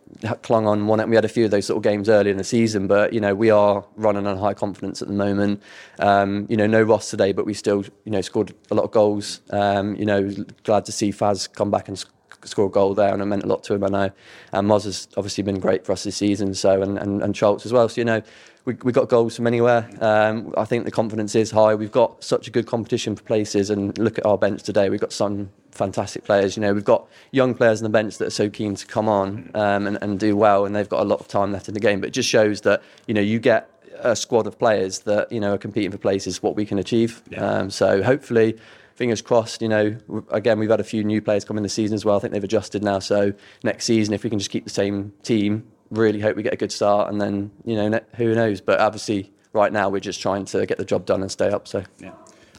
clung 0.42 0.66
on 0.66 0.86
one. 0.86 1.08
We 1.08 1.16
had 1.16 1.24
a 1.24 1.28
few 1.28 1.44
of 1.44 1.50
those 1.50 1.66
sort 1.66 1.78
of 1.78 1.82
games 1.82 2.08
early 2.08 2.30
in 2.30 2.36
the 2.36 2.44
season, 2.44 2.86
but 2.86 3.12
you 3.12 3.20
know, 3.20 3.34
we 3.34 3.50
are 3.50 3.84
running 3.96 4.26
on 4.26 4.36
high 4.38 4.54
confidence 4.54 5.02
at 5.02 5.08
the 5.08 5.14
moment. 5.14 5.62
Um, 5.98 6.46
you 6.48 6.56
know, 6.56 6.66
no 6.66 6.82
Ross 6.82 7.10
today, 7.10 7.32
but 7.32 7.46
we 7.46 7.54
still 7.54 7.84
you 8.04 8.12
know 8.12 8.20
scored 8.20 8.54
a 8.70 8.74
lot 8.74 8.84
of 8.84 8.90
goals. 8.90 9.40
Um, 9.50 9.96
you 9.96 10.04
know, 10.04 10.30
glad 10.64 10.84
to 10.84 10.92
see 10.92 11.10
Faz 11.10 11.52
come 11.52 11.70
back 11.70 11.88
and 11.88 12.04
score 12.44 12.66
a 12.66 12.70
goal 12.70 12.94
there, 12.94 13.12
and 13.12 13.22
it 13.22 13.26
meant 13.26 13.44
a 13.44 13.46
lot 13.46 13.62
to 13.64 13.74
him. 13.74 13.84
I 13.84 13.88
know, 13.88 14.10
and 14.52 14.68
Moz 14.68 14.84
has 14.84 15.08
obviously 15.16 15.42
been 15.42 15.58
great 15.58 15.84
for 15.84 15.92
us 15.92 16.04
this 16.04 16.16
season. 16.16 16.54
So 16.54 16.82
and 16.82 16.98
and, 16.98 17.22
and 17.22 17.36
Schultz 17.36 17.66
as 17.66 17.72
well. 17.72 17.88
So 17.88 18.00
you 18.00 18.04
know, 18.04 18.22
we, 18.64 18.74
we 18.82 18.92
got 18.92 19.08
goals 19.08 19.36
from 19.36 19.46
anywhere. 19.46 19.88
Um, 20.00 20.52
I 20.56 20.64
think 20.64 20.84
the 20.84 20.90
confidence 20.90 21.34
is 21.34 21.50
high. 21.50 21.74
We've 21.74 21.92
got 21.92 22.22
such 22.22 22.48
a 22.48 22.50
good 22.50 22.66
competition 22.66 23.16
for 23.16 23.22
places, 23.22 23.70
and 23.70 23.96
look 23.98 24.18
at 24.18 24.26
our 24.26 24.38
bench 24.38 24.62
today. 24.62 24.90
We've 24.90 25.00
got 25.00 25.12
some 25.12 25.50
fantastic 25.70 26.24
players. 26.24 26.56
You 26.56 26.60
know, 26.60 26.74
we've 26.74 26.84
got 26.84 27.08
young 27.30 27.54
players 27.54 27.80
on 27.80 27.84
the 27.84 27.90
bench 27.90 28.18
that 28.18 28.26
are 28.26 28.30
so 28.30 28.50
keen 28.50 28.74
to 28.74 28.86
come 28.86 29.08
on 29.08 29.50
um, 29.54 29.86
and, 29.86 29.98
and 30.02 30.20
do 30.20 30.36
well, 30.36 30.66
and 30.66 30.76
they've 30.76 30.88
got 30.88 31.00
a 31.00 31.08
lot 31.08 31.20
of 31.20 31.28
time 31.28 31.52
left 31.52 31.68
in 31.68 31.74
the 31.74 31.80
game. 31.80 32.00
But 32.00 32.08
it 32.08 32.12
just 32.12 32.28
shows 32.28 32.60
that 32.62 32.82
you 33.06 33.14
know 33.14 33.22
you 33.22 33.38
get 33.38 33.70
a 34.00 34.14
squad 34.14 34.46
of 34.46 34.58
players 34.58 35.00
that 35.00 35.32
you 35.32 35.40
know 35.40 35.54
are 35.54 35.58
competing 35.58 35.90
for 35.90 35.98
places. 35.98 36.42
What 36.42 36.54
we 36.54 36.66
can 36.66 36.78
achieve. 36.78 37.22
Yeah. 37.30 37.44
Um, 37.44 37.70
so 37.70 38.02
hopefully 38.02 38.58
fingers 38.98 39.22
crossed, 39.22 39.62
you 39.62 39.68
know, 39.68 39.96
again, 40.30 40.58
we've 40.58 40.68
had 40.68 40.80
a 40.80 40.84
few 40.84 41.04
new 41.04 41.22
players 41.22 41.44
come 41.44 41.56
in 41.56 41.62
the 41.62 41.68
season 41.68 41.94
as 41.94 42.04
well. 42.04 42.16
I 42.16 42.18
think 42.18 42.32
they've 42.32 42.42
adjusted 42.42 42.82
now. 42.82 42.98
So 42.98 43.32
next 43.62 43.84
season, 43.84 44.12
if 44.12 44.24
we 44.24 44.28
can 44.28 44.40
just 44.40 44.50
keep 44.50 44.64
the 44.64 44.70
same 44.70 45.12
team, 45.22 45.64
really 45.90 46.18
hope 46.20 46.36
we 46.36 46.42
get 46.42 46.52
a 46.52 46.56
good 46.56 46.72
start, 46.72 47.08
and 47.08 47.20
then 47.20 47.52
you 47.64 47.76
know 47.76 48.00
who 48.16 48.34
knows. 48.34 48.60
But 48.60 48.80
obviously, 48.80 49.32
right 49.52 49.72
now 49.72 49.88
we're 49.88 50.00
just 50.00 50.20
trying 50.20 50.46
to 50.46 50.66
get 50.66 50.78
the 50.78 50.84
job 50.84 51.06
done 51.06 51.22
and 51.22 51.30
stay 51.30 51.48
up. 51.48 51.68
So 51.68 51.84
yeah. 52.00 52.10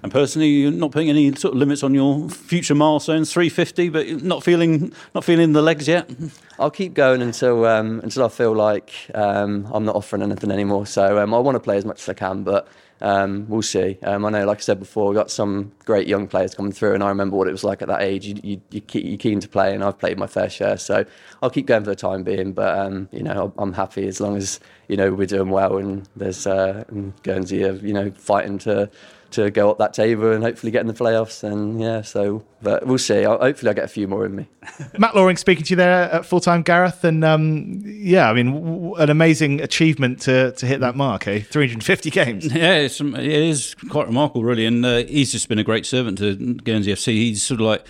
And 0.01 0.13
personally, 0.13 0.47
you're 0.47 0.71
not 0.71 0.91
putting 0.93 1.09
any 1.09 1.35
sort 1.35 1.55
of 1.55 1.59
limits 1.59 1.83
on 1.83 1.93
your 1.93 2.29
future 2.29 2.73
milestones, 2.73 3.33
350, 3.33 3.89
but 3.89 4.23
not 4.23 4.41
feeling 4.41 4.93
not 5.13 5.25
feeling 5.25 5.51
the 5.51 5.61
legs 5.61 5.89
yet. 5.89 6.09
I'll 6.57 6.71
keep 6.71 6.93
going 6.93 7.21
until 7.21 7.65
um, 7.65 7.99
until 7.99 8.23
I 8.23 8.29
feel 8.29 8.53
like 8.53 8.93
um, 9.13 9.67
I'm 9.73 9.83
not 9.83 9.97
offering 9.97 10.21
anything 10.21 10.51
anymore. 10.51 10.85
So 10.85 11.21
um, 11.21 11.33
I 11.33 11.39
want 11.39 11.55
to 11.55 11.59
play 11.59 11.75
as 11.75 11.83
much 11.83 12.01
as 12.01 12.07
I 12.07 12.13
can, 12.13 12.43
but 12.43 12.69
um, 13.01 13.47
we'll 13.47 13.61
see. 13.61 13.97
Um, 14.03 14.25
I 14.25 14.29
know, 14.29 14.45
like 14.45 14.57
I 14.57 14.61
said 14.61 14.79
before, 14.79 15.07
we've 15.09 15.17
got 15.17 15.31
some 15.31 15.71
great 15.85 16.07
young 16.07 16.27
players 16.27 16.53
coming 16.53 16.71
through, 16.71 16.93
and 16.93 17.03
I 17.03 17.09
remember 17.09 17.37
what 17.37 17.47
it 17.47 17.51
was 17.51 17.63
like 17.63 17.81
at 17.81 17.87
that 17.87 18.01
age. 18.01 18.25
You, 18.25 18.35
you, 18.43 18.61
you're 18.71 19.17
keen 19.17 19.39
to 19.39 19.47
play, 19.47 19.73
and 19.73 19.83
I've 19.83 19.97
played 19.97 20.17
my 20.17 20.27
fair 20.27 20.49
share, 20.49 20.77
so 20.77 21.05
I'll 21.41 21.49
keep 21.49 21.65
going 21.65 21.83
for 21.83 21.89
the 21.91 21.95
time 21.95 22.23
being. 22.23 22.51
But 22.51 22.77
um, 22.77 23.09
you 23.11 23.23
know, 23.23 23.53
I'm 23.57 23.73
happy 23.73 24.07
as 24.07 24.19
long 24.19 24.35
as 24.35 24.59
you 24.87 24.97
know 24.97 25.13
we're 25.13 25.27
doing 25.27 25.49
well, 25.49 25.77
and 25.77 26.07
there's 26.15 26.45
uh, 26.45 26.83
and 26.89 27.13
Guernsey, 27.23 27.63
are, 27.63 27.73
you 27.73 27.93
know, 27.93 28.11
fighting 28.11 28.57
to 28.59 28.89
to 29.31 29.51
go 29.51 29.69
up 29.69 29.77
that 29.77 29.93
table 29.93 30.31
and 30.31 30.43
hopefully 30.43 30.71
get 30.71 30.81
in 30.81 30.87
the 30.87 30.93
playoffs. 30.93 31.43
And 31.43 31.79
yeah, 31.81 32.01
so 32.01 32.43
but 32.61 32.85
we'll 32.85 32.97
see. 32.97 33.25
I'll, 33.25 33.37
hopefully, 33.39 33.69
I 33.69 33.73
get 33.73 33.85
a 33.85 33.89
few 33.89 34.07
more 34.07 34.25
in 34.25 34.35
me. 34.35 34.47
Matt 34.97 35.15
Loaring 35.15 35.37
speaking 35.37 35.63
to 35.65 35.69
you 35.71 35.75
there 35.75 36.11
at 36.11 36.25
full 36.25 36.39
time, 36.39 36.61
Gareth, 36.61 37.03
and 37.03 37.23
um, 37.23 37.81
yeah, 37.85 38.29
I 38.29 38.33
mean, 38.33 38.53
w- 38.53 38.95
an 38.95 39.09
amazing 39.09 39.61
achievement 39.61 40.21
to 40.21 40.51
to 40.53 40.65
hit 40.65 40.79
that 40.81 40.95
mark, 40.95 41.27
eh? 41.27 41.41
350 41.41 42.09
games. 42.09 42.53
Yeah, 42.59 42.75
it's, 42.75 42.99
it 42.99 43.25
is 43.25 43.75
quite 43.89 44.07
remarkable, 44.07 44.43
really, 44.43 44.65
and 44.65 44.85
uh, 44.85 44.97
he's 45.03 45.31
just 45.31 45.47
been 45.47 45.59
a 45.59 45.63
great 45.63 45.85
servant 45.85 46.17
to 46.17 46.35
Guernsey 46.35 46.91
FC. 46.91 47.13
He's 47.13 47.41
sort 47.41 47.61
of 47.61 47.67
like 47.67 47.85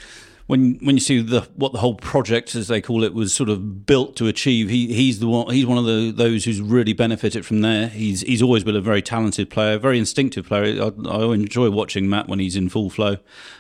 when 0.50 0.80
when 0.82 0.96
you 0.96 1.00
see 1.00 1.22
the 1.22 1.42
what 1.56 1.74
the 1.74 1.78
whole 1.78 1.94
project, 1.94 2.56
as 2.56 2.70
they 2.70 2.82
call 2.82 3.04
it, 3.04 3.14
was 3.14 3.36
sort 3.36 3.50
of 3.50 3.86
built 3.86 4.16
to 4.16 4.26
achieve, 4.26 4.68
he 4.68 4.92
he's 4.92 5.20
the 5.20 5.28
one 5.28 5.54
he's 5.54 5.68
one 5.68 5.78
of 5.78 5.86
the 5.86 6.10
those 6.10 6.44
who's 6.46 6.60
really 6.60 6.92
benefited 6.92 7.46
from 7.46 7.62
there. 7.62 7.88
He's 7.88 8.22
he's 8.22 8.42
always 8.42 8.64
been 8.64 8.76
a 8.76 8.82
very 8.82 9.04
talented 9.04 9.52
player, 9.52 9.78
very 9.78 10.00
instinctive 10.00 10.48
player. 10.48 10.82
I, 10.82 11.08
I 11.08 11.34
enjoy 11.36 11.70
watching 11.70 12.10
Matt 12.10 12.28
when 12.28 12.40
he's 12.40 12.56
in 12.56 12.68
full 12.68 12.90
flow. 12.90 13.18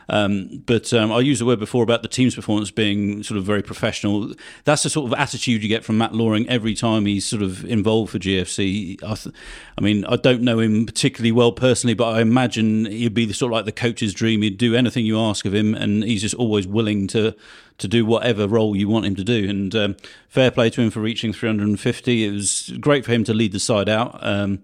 Um, 0.09 0.63
but 0.65 0.91
um, 0.91 1.11
I 1.11 1.19
used 1.19 1.39
the 1.39 1.45
word 1.45 1.59
before 1.59 1.83
about 1.83 2.01
the 2.01 2.07
team's 2.07 2.35
performance 2.35 2.71
being 2.71 3.21
sort 3.21 3.37
of 3.37 3.43
very 3.43 3.61
professional. 3.61 4.33
That's 4.63 4.83
the 4.83 4.89
sort 4.89 5.11
of 5.11 5.19
attitude 5.19 5.61
you 5.61 5.69
get 5.69 5.85
from 5.85 5.99
Matt 5.99 6.13
Loaring 6.13 6.49
every 6.49 6.73
time 6.73 7.05
he's 7.05 7.25
sort 7.25 7.43
of 7.43 7.63
involved 7.65 8.11
for 8.11 8.19
GFC. 8.19 9.03
I, 9.03 9.13
th- 9.13 9.35
I 9.77 9.81
mean, 9.81 10.05
I 10.05 10.15
don't 10.15 10.41
know 10.41 10.59
him 10.59 10.85
particularly 10.85 11.31
well 11.31 11.51
personally, 11.51 11.93
but 11.93 12.09
I 12.09 12.21
imagine 12.21 12.85
he'd 12.85 13.13
be 13.13 13.25
the 13.25 13.33
sort 13.33 13.51
of 13.51 13.57
like 13.57 13.65
the 13.65 13.71
coach's 13.71 14.13
dream. 14.13 14.41
He'd 14.41 14.57
do 14.57 14.75
anything 14.75 15.05
you 15.05 15.19
ask 15.19 15.45
of 15.45 15.53
him, 15.53 15.75
and 15.75 16.03
he's 16.03 16.21
just 16.21 16.35
always 16.35 16.65
willing 16.79 17.07
to 17.07 17.35
to 17.77 17.87
do 17.87 18.05
whatever 18.05 18.47
role 18.47 18.75
you 18.75 18.87
want 18.87 19.05
him 19.05 19.15
to 19.15 19.23
do. 19.23 19.49
And 19.49 19.75
um, 19.75 19.97
fair 20.27 20.51
play 20.51 20.69
to 20.69 20.81
him 20.81 20.89
for 20.89 20.99
reaching 20.99 21.33
350. 21.33 22.25
It 22.25 22.31
was 22.31 22.73
great 22.79 23.05
for 23.05 23.11
him 23.11 23.23
to 23.25 23.33
lead 23.33 23.53
the 23.53 23.59
side 23.59 23.89
out. 23.89 24.19
Um, 24.21 24.59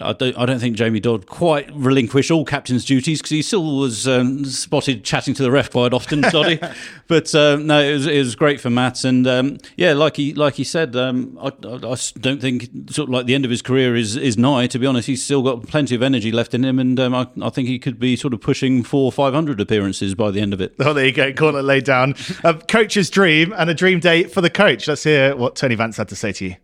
I 0.00 0.12
don't, 0.12 0.36
I 0.36 0.44
don't 0.44 0.58
think 0.58 0.76
Jamie 0.76 0.98
Dodd 0.98 1.26
quite 1.26 1.70
relinquished 1.72 2.32
all 2.32 2.44
captain's 2.44 2.84
duties 2.84 3.20
because 3.20 3.30
he 3.30 3.42
still 3.42 3.78
was 3.78 4.08
um, 4.08 4.44
spotted 4.44 5.04
chatting 5.04 5.34
to 5.34 5.42
the 5.44 5.52
ref 5.52 5.70
quite 5.70 5.94
often, 5.94 6.20
Doddy. 6.32 6.58
but 7.06 7.32
uh, 7.32 7.56
no, 7.56 7.80
it 7.80 7.92
was, 7.92 8.06
it 8.08 8.18
was 8.18 8.34
great 8.34 8.60
for 8.60 8.70
Matt, 8.70 9.04
and 9.04 9.24
um, 9.28 9.58
yeah, 9.76 9.92
like 9.92 10.16
he 10.16 10.34
like 10.34 10.54
he 10.54 10.64
said, 10.64 10.96
um, 10.96 11.38
I, 11.40 11.52
I, 11.64 11.92
I, 11.92 11.96
don't 12.18 12.40
think 12.40 12.68
sort 12.90 13.08
of 13.08 13.10
like 13.10 13.26
the 13.26 13.36
end 13.36 13.44
of 13.44 13.52
his 13.52 13.62
career 13.62 13.94
is 13.94 14.16
is 14.16 14.36
nigh. 14.36 14.66
To 14.66 14.80
be 14.80 14.86
honest, 14.86 15.06
he's 15.06 15.22
still 15.22 15.42
got 15.42 15.64
plenty 15.68 15.94
of 15.94 16.02
energy 16.02 16.32
left 16.32 16.54
in 16.54 16.64
him, 16.64 16.80
and 16.80 16.98
um, 16.98 17.14
I, 17.14 17.28
I, 17.40 17.50
think 17.50 17.68
he 17.68 17.78
could 17.78 18.00
be 18.00 18.16
sort 18.16 18.34
of 18.34 18.40
pushing 18.40 18.82
for 18.82 19.12
500 19.12 19.60
appearances 19.60 20.16
by 20.16 20.32
the 20.32 20.40
end 20.40 20.52
of 20.52 20.60
it. 20.60 20.74
Oh, 20.80 20.92
there 20.92 21.06
you 21.06 21.12
go, 21.12 21.32
corner 21.32 21.62
laid 21.62 21.84
down. 21.84 22.16
A 22.42 22.54
coach's 22.54 23.10
dream 23.10 23.54
and 23.56 23.70
a 23.70 23.74
dream 23.74 24.00
day 24.00 24.24
for 24.24 24.40
the 24.40 24.50
coach. 24.50 24.88
Let's 24.88 25.04
hear 25.04 25.36
what 25.36 25.54
Tony 25.54 25.76
Vance 25.76 25.98
had 25.98 26.08
to 26.08 26.16
say 26.16 26.32
to 26.32 26.46
you. 26.46 26.56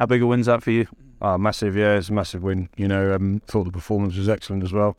How 0.00 0.06
big 0.06 0.20
a 0.20 0.26
win's 0.26 0.46
that 0.46 0.64
for 0.64 0.72
you? 0.72 0.88
Oh, 1.24 1.38
massive, 1.38 1.76
yeah, 1.76 1.94
it's 1.94 2.08
a 2.08 2.12
massive 2.12 2.42
win. 2.42 2.68
You 2.76 2.88
know, 2.88 3.14
um, 3.14 3.40
thought 3.46 3.62
the 3.62 3.70
performance 3.70 4.16
was 4.16 4.28
excellent 4.28 4.64
as 4.64 4.72
well 4.72 4.96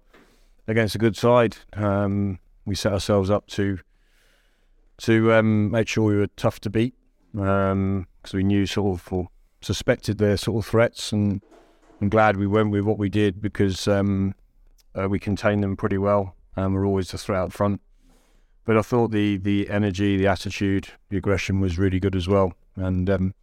against 0.67 0.95
a 0.95 0.97
good 0.97 1.17
side. 1.17 1.57
Um, 1.73 2.39
we 2.65 2.75
set 2.75 2.93
ourselves 2.93 3.29
up 3.29 3.45
to 3.47 3.79
to 4.99 5.33
um, 5.33 5.69
make 5.69 5.89
sure 5.89 6.05
we 6.05 6.15
were 6.15 6.27
tough 6.37 6.61
to 6.61 6.69
beat 6.69 6.93
because 7.33 7.73
um, 7.73 8.07
we 8.31 8.41
knew 8.41 8.65
sort 8.65 8.97
of 8.97 9.11
or 9.11 9.27
suspected 9.59 10.17
their 10.17 10.37
sort 10.37 10.63
of 10.63 10.69
threats, 10.69 11.11
and 11.11 11.41
I'm 11.99 12.07
glad 12.07 12.37
we 12.37 12.47
went 12.47 12.71
with 12.71 12.85
what 12.85 12.97
we 12.97 13.09
did 13.09 13.41
because 13.41 13.85
um, 13.89 14.33
uh, 14.95 15.09
we 15.09 15.19
contained 15.19 15.61
them 15.61 15.75
pretty 15.75 15.97
well 15.97 16.35
and 16.55 16.73
we're 16.73 16.85
always 16.85 17.11
the 17.11 17.17
threat 17.17 17.41
out 17.41 17.51
front. 17.51 17.81
But 18.63 18.77
I 18.77 18.81
thought 18.81 19.11
the 19.11 19.35
the 19.35 19.69
energy, 19.69 20.15
the 20.15 20.27
attitude, 20.27 20.87
the 21.09 21.17
aggression 21.17 21.59
was 21.59 21.77
really 21.77 21.99
good 21.99 22.15
as 22.15 22.29
well, 22.29 22.53
and 22.77 23.09
um, 23.09 23.33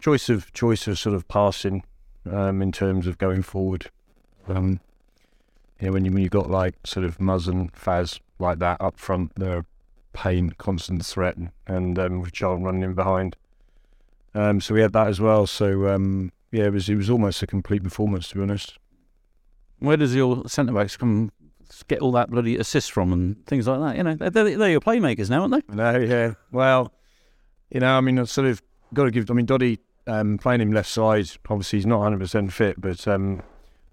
choice 0.00 0.30
of 0.30 0.50
choice 0.54 0.86
of 0.86 0.98
sort 0.98 1.14
of 1.14 1.28
passing 1.28 1.82
um, 2.30 2.62
in 2.62 2.72
terms 2.72 3.06
of 3.06 3.18
going 3.18 3.42
forward. 3.42 3.90
Um, 4.46 4.80
you 5.80 5.86
know, 5.86 5.92
when 5.92 6.04
you 6.04 6.12
when 6.12 6.22
you 6.22 6.28
got 6.28 6.50
like 6.50 6.74
sort 6.84 7.04
of 7.04 7.18
Muzz 7.18 7.48
and 7.48 7.72
Faz 7.72 8.20
like 8.38 8.58
that 8.58 8.80
up 8.80 8.98
front, 8.98 9.32
they're 9.36 9.64
pain, 10.12 10.50
constant 10.58 11.04
threat, 11.04 11.36
and 11.66 11.98
um, 11.98 12.20
with 12.20 12.32
Charlton 12.32 12.64
running 12.64 12.82
in 12.82 12.94
behind. 12.94 13.36
Um, 14.34 14.60
so 14.60 14.74
we 14.74 14.80
had 14.80 14.92
that 14.92 15.08
as 15.08 15.20
well. 15.20 15.46
So 15.46 15.88
um, 15.88 16.32
yeah, 16.50 16.64
it 16.64 16.72
was 16.72 16.88
it 16.88 16.96
was 16.96 17.10
almost 17.10 17.42
a 17.42 17.46
complete 17.46 17.82
performance 17.82 18.28
to 18.28 18.36
be 18.36 18.42
honest. 18.42 18.78
Where 19.78 19.96
does 19.96 20.14
your 20.14 20.48
centre 20.48 20.72
backs 20.72 20.96
come 20.96 21.30
get 21.86 22.00
all 22.00 22.12
that 22.12 22.30
bloody 22.30 22.56
assist 22.56 22.90
from 22.90 23.12
and 23.12 23.46
things 23.46 23.68
like 23.68 23.80
that? 23.80 23.96
You 23.96 24.02
know, 24.02 24.14
they're, 24.14 24.56
they're 24.56 24.70
your 24.70 24.80
playmakers 24.80 25.30
now, 25.30 25.42
aren't 25.42 25.54
they? 25.68 25.74
No, 25.74 25.98
yeah. 25.98 26.34
Well, 26.50 26.92
you 27.70 27.80
know, 27.80 27.96
I 27.96 28.00
mean, 28.00 28.18
I've 28.18 28.30
sort 28.30 28.48
of 28.48 28.60
got 28.92 29.04
to 29.04 29.10
give. 29.10 29.30
I 29.30 29.34
mean, 29.34 29.46
Doddy 29.46 29.78
um, 30.08 30.38
playing 30.38 30.60
him 30.60 30.72
left 30.72 30.88
side, 30.88 31.30
obviously 31.48 31.78
he's 31.78 31.86
not 31.86 32.00
100% 32.00 32.50
fit, 32.50 32.80
but 32.80 33.06
um, 33.06 33.42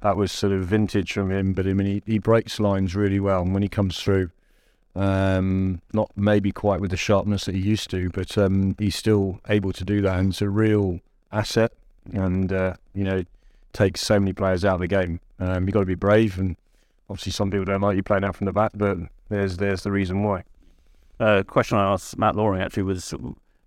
that 0.01 0.15
was 0.15 0.31
sort 0.31 0.53
of 0.53 0.65
vintage 0.65 1.11
from 1.13 1.31
him. 1.31 1.53
But 1.53 1.67
I 1.67 1.73
mean, 1.73 1.87
he, 1.87 2.13
he 2.13 2.19
breaks 2.19 2.59
lines 2.59 2.95
really 2.95 3.19
well, 3.19 3.41
and 3.41 3.53
when 3.53 3.63
he 3.63 3.69
comes 3.69 3.99
through, 3.99 4.31
um, 4.95 5.81
not 5.93 6.09
maybe 6.15 6.51
quite 6.51 6.79
with 6.79 6.91
the 6.91 6.97
sharpness 6.97 7.45
that 7.45 7.55
he 7.55 7.61
used 7.61 7.89
to, 7.89 8.09
but 8.11 8.37
um, 8.37 8.75
he's 8.79 8.95
still 8.95 9.41
able 9.49 9.73
to 9.73 9.83
do 9.83 10.01
that, 10.01 10.17
and 10.17 10.29
it's 10.29 10.41
a 10.41 10.49
real 10.49 10.99
asset. 11.31 11.73
And 12.13 12.53
uh, 12.53 12.75
you 12.93 13.03
know, 13.03 13.23
takes 13.73 14.01
so 14.01 14.19
many 14.19 14.31
players 14.31 14.63
out 14.63 14.75
of 14.75 14.81
the 14.81 14.87
game. 14.87 15.19
Um, 15.39 15.65
you've 15.65 15.73
got 15.73 15.81
to 15.81 15.85
be 15.85 15.95
brave, 15.95 16.37
and 16.39 16.55
obviously 17.09 17.33
some 17.33 17.51
people 17.51 17.65
don't 17.65 17.81
like 17.81 17.97
you 17.97 18.03
playing 18.03 18.23
out 18.23 18.35
from 18.35 18.45
the 18.45 18.53
back, 18.53 18.71
but 18.73 18.97
there's 19.29 19.57
there's 19.57 19.83
the 19.83 19.91
reason 19.91 20.23
why. 20.23 20.43
Uh, 21.19 21.43
question 21.43 21.77
I 21.77 21.91
asked 21.91 22.17
Matt 22.17 22.35
Loaring 22.35 22.61
actually 22.61 22.83
was 22.83 23.13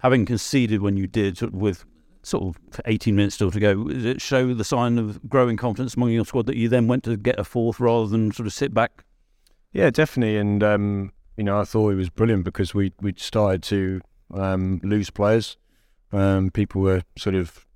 having 0.01 0.25
conceded 0.25 0.81
when 0.81 0.97
you 0.97 1.07
did 1.07 1.41
with 1.53 1.85
sort 2.23 2.45
of 2.45 2.81
18 2.85 3.15
minutes 3.15 3.35
still 3.35 3.51
to 3.51 3.61
go, 3.61 3.85
does 3.85 4.05
it 4.05 4.21
show 4.21 4.53
the 4.55 4.65
sign 4.65 4.99
of 4.99 5.29
growing 5.29 5.57
confidence 5.57 5.95
among 5.95 6.11
your 6.11 6.25
squad 6.25 6.47
that 6.47 6.57
you 6.57 6.69
then 6.69 6.87
went 6.87 7.05
to 7.05 7.17
get 7.17 7.39
a 7.39 7.45
fourth 7.45 7.81
rather 7.81 8.07
than 8.07 8.33
sort 8.33 8.47
of 8.47 8.53
sit 8.53 8.75
back? 8.75 9.05
Yeah, 9.73 9.91
definitely. 9.91 10.37
And, 10.37 10.63
um, 10.63 11.13
you 11.37 11.45
know, 11.45 11.61
I 11.61 11.65
thought 11.65 11.91
it 11.91 11.97
was 11.97 12.11
brilliant 12.11 12.45
because 12.45 12.75
we, 12.75 12.93
we 13.01 13.15
started 13.17 13.63
to 13.65 14.01
um, 14.35 14.81
lose 14.83 15.11
players. 15.11 15.57
Um, 16.13 16.51
people 16.51 16.83
were 16.83 17.03
sort 17.17 17.35
of, 17.35 17.67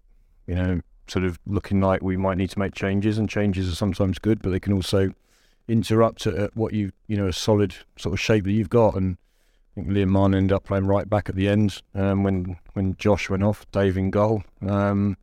you 0.46 0.54
know, 0.54 0.80
sort 1.06 1.25
of 1.25 1.38
looking 1.46 1.80
like 1.80 2.02
we 2.02 2.16
might 2.16 2.38
need 2.38 2.50
to 2.50 2.58
make 2.58 2.75
changes, 2.75 3.18
and 3.18 3.28
changes 3.28 3.70
are 3.70 3.75
sometimes 3.75 4.18
good, 4.18 4.40
but 4.42 4.50
they 4.50 4.61
can 4.61 4.72
also 4.72 5.12
interrupt 5.68 6.26
at 6.26 6.56
what 6.56 6.72
you, 6.72 6.90
you 7.06 7.16
know, 7.16 7.26
a 7.26 7.32
solid 7.32 7.75
sort 7.96 8.12
of 8.12 8.20
shape 8.20 8.44
that 8.44 8.52
you've 8.52 8.70
got. 8.70 8.94
And 8.94 9.18
I 9.73 9.81
think 9.81 9.88
Liam 9.88 10.09
Martin 10.09 10.35
ended 10.35 10.52
up 10.52 10.64
playing 10.64 10.87
right 10.87 11.09
back 11.09 11.29
at 11.29 11.35
the 11.35 11.49
end 11.49 11.83
um, 11.95 12.23
when 12.25 12.59
when 12.75 12.95
Josh 12.97 13.31
went 13.31 13.43
off, 13.43 13.71
Dave 13.73 13.97
in 13.97 14.11
goal. 14.11 14.43
Um, 14.67 15.17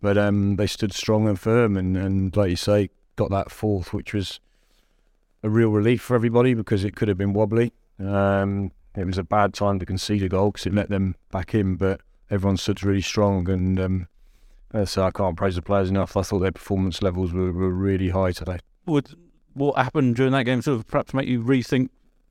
but 0.00 0.16
um, 0.16 0.56
they 0.56 0.66
stood 0.66 0.94
strong 0.94 1.28
and 1.28 1.38
firm, 1.38 1.76
and, 1.76 1.96
and 1.96 2.36
like 2.36 2.50
you 2.50 2.56
say, 2.56 2.90
got 3.16 3.30
that 3.30 3.50
fourth, 3.50 3.92
which 3.92 4.14
was 4.14 4.40
a 5.42 5.50
real 5.50 5.70
relief 5.70 6.02
for 6.02 6.14
everybody 6.14 6.54
because 6.54 6.84
it 6.84 6.94
could 6.94 7.08
have 7.08 7.18
been 7.18 7.32
wobbly. 7.32 7.72
Um, 7.98 8.72
it 8.96 9.06
was 9.06 9.18
a 9.18 9.24
bad 9.24 9.54
time 9.54 9.78
to 9.78 9.86
concede 9.86 10.22
a 10.22 10.28
goal 10.28 10.52
because 10.52 10.66
it 10.66 10.74
let 10.74 10.88
them 10.88 11.16
back 11.30 11.54
in, 11.54 11.76
but 11.76 12.00
everyone 12.30 12.56
stood 12.56 12.82
really 12.84 13.02
strong, 13.02 13.48
and 13.50 13.80
um, 13.80 14.08
so 14.84 15.02
I 15.02 15.10
can't 15.10 15.36
praise 15.36 15.56
the 15.56 15.62
players 15.62 15.90
enough. 15.90 16.16
I 16.16 16.22
thought 16.22 16.38
their 16.38 16.52
performance 16.52 17.02
levels 17.02 17.32
were, 17.32 17.52
were 17.52 17.70
really 17.70 18.10
high 18.10 18.32
today. 18.32 18.58
Would 18.86 19.14
what 19.54 19.76
happened 19.76 20.16
during 20.16 20.32
that 20.32 20.44
game 20.44 20.62
sort 20.62 20.78
of 20.78 20.86
perhaps 20.86 21.12
make 21.12 21.26
you 21.26 21.42
rethink 21.42 21.88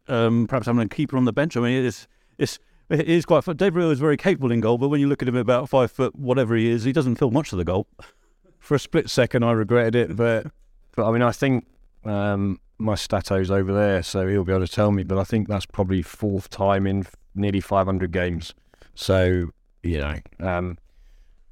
um, 0.09 0.47
perhaps 0.47 0.65
having 0.65 0.81
a 0.81 0.87
keeper 0.87 1.17
on 1.17 1.25
the 1.25 1.33
bench. 1.33 1.55
I 1.55 1.61
mean, 1.61 1.85
it's 1.85 2.07
it's 2.37 2.59
it 2.89 3.07
is 3.07 3.25
quite 3.25 3.43
fun. 3.43 3.55
Dave 3.55 3.75
Reel 3.75 3.91
is 3.91 3.99
very 3.99 4.17
capable 4.17 4.51
in 4.51 4.61
goal, 4.61 4.77
but 4.77 4.89
when 4.89 4.99
you 4.99 5.07
look 5.07 5.21
at 5.21 5.27
him 5.27 5.35
about 5.35 5.69
five 5.69 5.91
foot, 5.91 6.15
whatever 6.15 6.55
he 6.55 6.69
is, 6.69 6.83
he 6.83 6.91
doesn't 6.91 7.15
feel 7.15 7.31
much 7.31 7.51
of 7.51 7.57
the 7.57 7.65
goal. 7.65 7.87
For 8.59 8.75
a 8.75 8.79
split 8.79 9.09
second, 9.09 9.43
I 9.43 9.51
regretted 9.51 9.95
it, 9.95 10.15
but 10.15 10.47
but 10.95 11.07
I 11.07 11.11
mean, 11.11 11.21
I 11.21 11.31
think 11.31 11.65
um, 12.03 12.59
my 12.77 12.95
stato's 12.95 13.51
over 13.51 13.73
there, 13.73 14.03
so 14.03 14.27
he'll 14.27 14.43
be 14.43 14.53
able 14.53 14.65
to 14.65 14.71
tell 14.71 14.91
me. 14.91 15.03
But 15.03 15.17
I 15.17 15.23
think 15.23 15.47
that's 15.47 15.65
probably 15.65 16.01
fourth 16.01 16.49
time 16.49 16.85
in 16.87 17.05
nearly 17.35 17.61
500 17.61 18.11
games. 18.11 18.53
So 18.95 19.51
you 19.83 19.99
know, 19.99 20.15
um, 20.39 20.77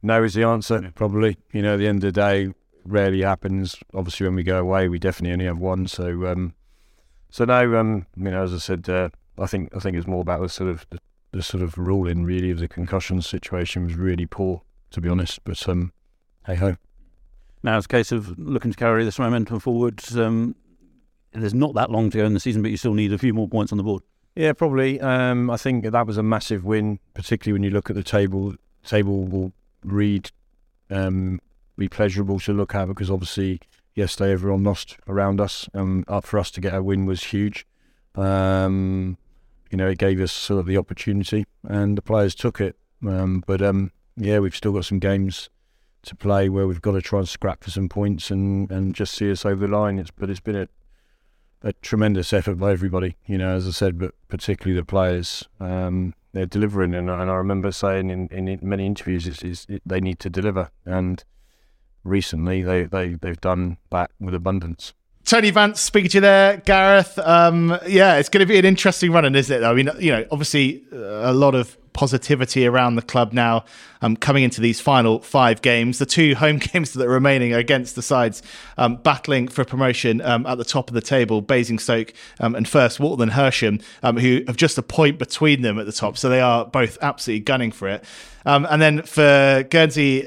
no 0.01 0.23
is 0.23 0.33
the 0.33 0.43
answer. 0.43 0.91
Probably, 0.95 1.37
you 1.53 1.61
know, 1.61 1.73
at 1.73 1.77
the 1.77 1.87
end 1.87 2.03
of 2.03 2.13
the 2.13 2.19
day, 2.19 2.53
rarely 2.85 3.21
happens. 3.21 3.75
Obviously, 3.93 4.25
when 4.25 4.35
we 4.35 4.43
go 4.43 4.59
away, 4.59 4.87
we 4.89 4.99
definitely 4.99 5.33
only 5.33 5.45
have 5.45 5.59
one. 5.59 5.87
So 5.87 6.27
um, 6.27 6.53
so 7.29 7.45
now, 7.45 7.75
um, 7.77 8.05
you 8.15 8.31
know, 8.31 8.43
as 8.43 8.53
I 8.53 8.57
said, 8.57 8.89
uh, 8.89 9.09
I 9.37 9.47
think 9.47 9.75
I 9.75 9.79
think 9.79 9.97
it's 9.97 10.07
more 10.07 10.21
about 10.21 10.41
the 10.41 10.49
sort 10.49 10.69
of 10.69 10.85
the, 10.89 10.99
the, 11.31 11.43
sort 11.43 11.63
of 11.63 11.77
ruling 11.77 12.23
really 12.23 12.51
of 12.51 12.59
the 12.59 12.67
concussion 12.67 13.21
situation 13.21 13.83
was 13.83 13.95
really 13.95 14.25
poor, 14.25 14.61
to 14.91 15.01
be 15.01 15.09
honest. 15.09 15.43
But 15.43 15.67
um, 15.67 15.91
hey 16.45 16.55
ho. 16.55 16.75
Now 17.63 17.77
it's 17.77 17.85
a 17.85 17.89
case 17.89 18.11
of 18.11 18.37
looking 18.39 18.71
to 18.71 18.77
carry 18.77 19.03
this 19.03 19.19
momentum 19.19 19.59
forward. 19.59 20.01
Um, 20.15 20.55
there's 21.33 21.53
not 21.53 21.73
that 21.75 21.91
long 21.91 22.09
to 22.11 22.17
go 22.17 22.25
in 22.25 22.33
the 22.33 22.39
season, 22.39 22.61
but 22.61 22.71
you 22.71 22.77
still 22.77 22.93
need 22.93 23.13
a 23.13 23.17
few 23.17 23.33
more 23.33 23.47
points 23.47 23.71
on 23.71 23.77
the 23.77 23.83
board. 23.83 24.03
Yeah, 24.35 24.53
probably. 24.53 25.01
Um, 25.01 25.49
I 25.49 25.57
think 25.57 25.83
that 25.83 26.07
was 26.07 26.17
a 26.17 26.23
massive 26.23 26.63
win, 26.63 26.99
particularly 27.13 27.53
when 27.53 27.63
you 27.63 27.71
look 27.71 27.89
at 27.89 27.95
the 27.95 28.03
table. 28.03 28.55
Table 28.83 29.25
will 29.25 29.51
read 29.83 30.31
um, 30.89 31.39
be 31.77 31.87
pleasurable 31.87 32.39
to 32.39 32.53
look 32.53 32.73
at 32.73 32.85
because 32.85 33.11
obviously 33.11 33.59
yesterday 33.97 34.31
everyone 34.31 34.63
lost 34.63 34.97
around 35.07 35.41
us. 35.41 35.67
Um, 35.73 36.05
for 36.21 36.39
us 36.39 36.51
to 36.51 36.61
get 36.61 36.75
a 36.75 36.83
win 36.83 37.05
was 37.05 37.23
huge. 37.25 37.65
Um, 38.15 39.17
you 39.71 39.77
know, 39.77 39.87
it 39.87 39.97
gave 39.97 40.21
us 40.21 40.31
sort 40.31 40.59
of 40.59 40.65
the 40.65 40.77
opportunity, 40.77 41.45
and 41.67 41.97
the 41.97 42.01
players 42.01 42.35
took 42.35 42.61
it. 42.61 42.77
Um, 43.05 43.43
but 43.45 43.61
um, 43.61 43.91
yeah, 44.15 44.39
we've 44.39 44.55
still 44.55 44.71
got 44.71 44.85
some 44.85 44.99
games 44.99 45.49
to 46.03 46.15
play 46.15 46.47
where 46.47 46.67
we've 46.67 46.81
got 46.81 46.93
to 46.93 47.01
try 47.01 47.19
and 47.19 47.27
scrap 47.27 47.63
for 47.63 47.71
some 47.71 47.89
points 47.89 48.31
and, 48.31 48.71
and 48.71 48.95
just 48.95 49.13
see 49.13 49.29
us 49.29 49.45
over 49.45 49.67
the 49.67 49.75
line. 49.75 49.99
It's 49.99 50.11
but 50.11 50.29
it's 50.29 50.39
been 50.39 50.55
a 50.55 50.69
a 51.63 51.73
tremendous 51.73 52.31
effort 52.33 52.55
by 52.55 52.71
everybody. 52.71 53.17
You 53.25 53.39
know, 53.39 53.55
as 53.55 53.67
I 53.67 53.71
said, 53.71 53.97
but 53.97 54.13
particularly 54.27 54.79
the 54.79 54.85
players. 54.85 55.47
Um, 55.59 56.13
they're 56.33 56.45
delivering, 56.45 56.93
and, 56.93 57.09
and 57.09 57.31
I 57.31 57.35
remember 57.35 57.71
saying 57.71 58.11
in, 58.11 58.27
in 58.27 58.59
many 58.61 58.85
interviews, 58.85 59.25
it's, 59.25 59.41
it's, 59.41 59.65
it, 59.67 59.81
they 59.83 59.99
need 59.99 60.19
to 60.19 60.29
deliver, 60.29 60.69
and 60.85 61.23
recently 62.07 62.63
they, 62.63 62.83
they, 62.83 63.13
they've 63.13 63.41
done 63.41 63.77
that 63.91 64.11
with 64.19 64.33
abundance. 64.33 64.93
Tony 65.27 65.51
Vance 65.51 65.81
speaking 65.81 66.09
to 66.11 66.17
you 66.17 66.21
there, 66.21 66.55
Gareth. 66.55 67.19
Um, 67.19 67.77
yeah, 67.85 68.15
it's 68.15 68.29
going 68.29 68.39
to 68.39 68.45
be 68.45 68.57
an 68.57 68.63
interesting 68.63 69.11
run, 69.11 69.35
isn't 69.35 69.61
it? 69.61 69.65
I 69.65 69.73
mean, 69.73 69.89
you 69.99 70.09
know, 70.09 70.25
obviously 70.31 70.85
uh, 70.93 70.97
a 71.29 71.33
lot 71.33 71.53
of 71.53 71.77
positivity 71.91 72.65
around 72.65 72.95
the 72.95 73.01
club 73.01 73.33
now 73.33 73.65
um, 74.01 74.15
coming 74.15 74.43
into 74.43 74.61
these 74.61 74.79
final 74.79 75.19
five 75.19 75.61
games. 75.61 75.99
The 75.99 76.05
two 76.05 76.33
home 76.35 76.57
games 76.73 76.93
that 76.93 77.05
are 77.05 77.09
remaining 77.09 77.53
are 77.53 77.57
against 77.57 77.95
the 77.95 78.01
sides 78.01 78.41
um, 78.77 78.95
battling 78.97 79.49
for 79.49 79.65
promotion 79.65 80.21
um, 80.21 80.45
at 80.45 80.57
the 80.57 80.63
top 80.63 80.89
of 80.89 80.93
the 80.93 81.01
table, 81.01 81.41
Basingstoke 81.41 82.13
um, 82.39 82.55
and 82.55 82.65
first 82.65 83.01
Walton 83.01 83.31
Hersham, 83.31 83.83
um, 84.03 84.15
who 84.15 84.43
have 84.47 84.55
just 84.55 84.77
a 84.77 84.81
point 84.81 85.19
between 85.19 85.61
them 85.61 85.77
at 85.77 85.85
the 85.85 85.91
top. 85.91 86.17
So 86.17 86.29
they 86.29 86.39
are 86.39 86.65
both 86.65 86.97
absolutely 87.01 87.41
gunning 87.41 87.73
for 87.73 87.89
it. 87.89 88.05
And 88.45 88.81
then 88.81 89.01
for 89.01 89.65
Guernsey, 89.69 90.25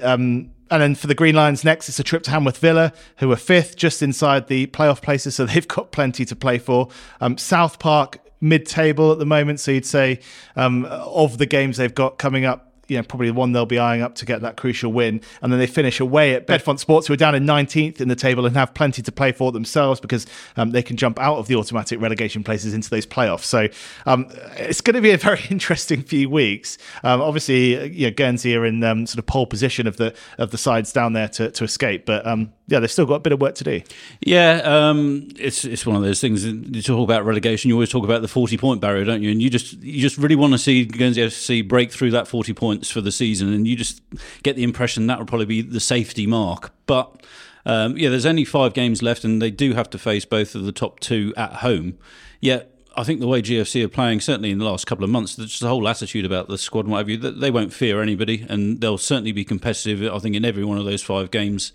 and 0.71 0.83
then 0.83 0.95
for 0.95 1.07
the 1.07 1.15
Green 1.15 1.35
Lions 1.35 1.65
next, 1.65 1.89
it's 1.89 1.99
a 1.99 2.05
trip 2.05 2.23
to 2.25 2.31
Hanworth 2.31 2.59
Villa, 2.59 2.93
who 3.17 3.31
are 3.33 3.37
fifth, 3.37 3.77
just 3.77 4.03
inside 4.03 4.49
the 4.49 4.67
playoff 4.69 5.03
places, 5.03 5.35
so 5.35 5.47
they've 5.47 5.67
got 5.67 5.91
plenty 5.93 6.25
to 6.25 6.37
play 6.37 6.59
for. 6.59 6.89
Um, 7.21 7.37
South 7.39 7.79
Park 7.79 8.19
mid-table 8.41 9.13
at 9.13 9.19
the 9.19 9.27
moment, 9.27 9.61
so 9.61 9.73
you'd 9.73 9.87
say 9.87 10.21
um, 10.57 10.87
of 10.87 11.39
the 11.39 11.47
games 11.47 11.77
they've 11.77 11.95
got 11.95 12.19
coming 12.19 12.45
up, 12.45 12.70
you 12.91 12.97
know, 12.97 13.05
probably 13.05 13.29
the 13.29 13.35
one 13.35 13.53
they'll 13.53 13.65
be 13.67 13.79
eyeing 13.79 14.03
up 14.03 14.17
to 14.17 14.27
get 14.27 14.41
that 14.43 14.57
crucial 14.57 14.93
win. 14.93 15.21
And 15.41 15.53
then 15.53 15.61
they 15.61 15.69
finish 15.69 16.01
away 16.01 16.35
at 16.35 16.47
Bedfont 16.47 16.81
Sports, 16.81 17.07
who 17.07 17.13
are 17.13 17.17
down 17.17 17.37
in 17.37 17.47
19th 17.47 18.01
in 18.01 18.09
the 18.09 18.17
table 18.17 18.45
and 18.45 18.57
have 18.57 18.75
plenty 18.75 19.01
to 19.01 19.13
play 19.13 19.31
for 19.31 19.53
themselves 19.53 20.01
because 20.01 20.27
um, 20.57 20.73
they 20.73 20.83
can 20.83 20.97
jump 20.97 21.19
out 21.21 21.37
of 21.37 21.47
the 21.47 21.55
automatic 21.55 22.01
relegation 22.01 22.43
places 22.43 22.75
into 22.75 22.91
those 22.91 23.07
playoffs. 23.07 23.45
So 23.45 23.69
um, 24.07 24.27
it's 24.57 24.81
going 24.81 24.97
to 24.97 25.01
be 25.01 25.13
a 25.13 25.17
very 25.17 25.41
interesting 25.51 26.03
few 26.03 26.29
weeks. 26.29 26.79
Um, 27.05 27.21
obviously, 27.21 27.91
you 27.93 28.09
know, 28.09 28.15
Guernsey 28.15 28.57
are 28.57 28.67
in 28.67 28.83
um, 28.83 29.07
sort 29.07 29.21
of 29.21 29.27
pole 29.27 29.47
position 29.47 29.87
of 29.87 29.97
the 29.97 30.13
of 30.39 30.51
the 30.51 30.59
sides 30.59 30.93
down 30.93 31.13
there 31.13 31.29
to, 31.29 31.53
to 31.53 31.65
escape, 31.65 32.07
but 32.07 32.27
um, 32.27 32.53
yeah, 32.71 32.79
they've 32.79 32.91
still 32.91 33.07
got 33.07 33.17
a 33.17 33.21
bit 33.21 33.33
of 33.33 33.41
work 33.41 33.57
to 33.57 33.65
do. 33.65 33.83
Yeah, 34.21 34.61
um, 34.65 35.29
it's 35.37 35.65
it's 35.65 35.85
one 35.85 35.97
of 35.97 36.03
those 36.03 36.21
things. 36.21 36.45
You 36.45 36.83
talk 36.83 37.03
about 37.03 37.25
relegation, 37.25 37.69
you 37.69 37.75
always 37.75 37.91
talk 37.91 38.05
about 38.05 38.23
the 38.23 38.29
forty 38.29 38.57
point 38.57 38.81
barrier, 38.81 39.05
don't 39.05 39.23
you? 39.23 39.31
And 39.31 39.43
you 39.43 39.51
just 39.51 39.73
you 39.83 40.01
just 40.01 40.17
really 40.19 40.37
want 40.37 40.53
to 40.53 40.59
see 40.59 40.85
Guernsey 40.85 41.21
FC 41.21 41.67
break 41.67 41.93
through 41.93 42.13
that 42.13 42.29
forty 42.29 42.53
points 42.81 42.91
for 42.91 43.03
the 43.03 43.13
season, 43.13 43.53
and 43.53 43.67
you 43.67 43.77
just 43.77 44.01
get 44.43 44.57
the 44.57 44.63
impression 44.63 45.07
that 45.07 45.19
will 45.19 45.27
probably 45.27 45.47
be 45.47 45.61
the 45.61 45.81
safety 45.81 46.27
mark. 46.27 46.73
But 46.87 47.23
um, 47.67 47.97
yeah, 47.99 48.09
there's 48.09 48.25
only 48.25 48.45
five 48.47 48.73
games 48.73 49.03
left, 49.03 49.23
and 49.23 49.43
they 49.43 49.51
do 49.51 49.75
have 49.75 49.91
to 49.91 49.99
face 49.99 50.25
both 50.25 50.55
of 50.55 50.65
the 50.65 50.73
top 50.73 50.99
two 51.01 51.35
at 51.37 51.57
home. 51.57 51.99
Yet 52.41 52.75
I 52.97 53.05
think 53.05 53.21
the 53.21 53.27
way 53.27 53.43
GFC 53.43 53.85
are 53.85 53.89
playing, 53.89 54.21
certainly 54.21 54.51
in 54.51 54.59
the 54.59 54.65
last 54.65 54.87
couple 54.87 55.05
of 55.05 55.11
months, 55.11 55.37
just 55.37 55.61
the 55.61 55.69
whole 55.69 55.87
attitude 55.87 56.25
about 56.25 56.49
the 56.49 56.57
squad 56.57 56.87
and 56.87 56.93
what 56.93 56.99
have 56.99 57.09
you, 57.11 57.19
they 57.19 57.51
won't 57.51 57.75
fear 57.75 58.01
anybody, 58.01 58.47
and 58.49 58.81
they'll 58.81 58.97
certainly 58.99 59.33
be 59.33 59.45
competitive. 59.45 60.03
I 60.11 60.19
think 60.19 60.35
in 60.35 60.45
every 60.47 60.65
one 60.65 60.79
of 60.79 60.87
those 60.87 61.03
five 61.03 61.31
games. 61.31 61.73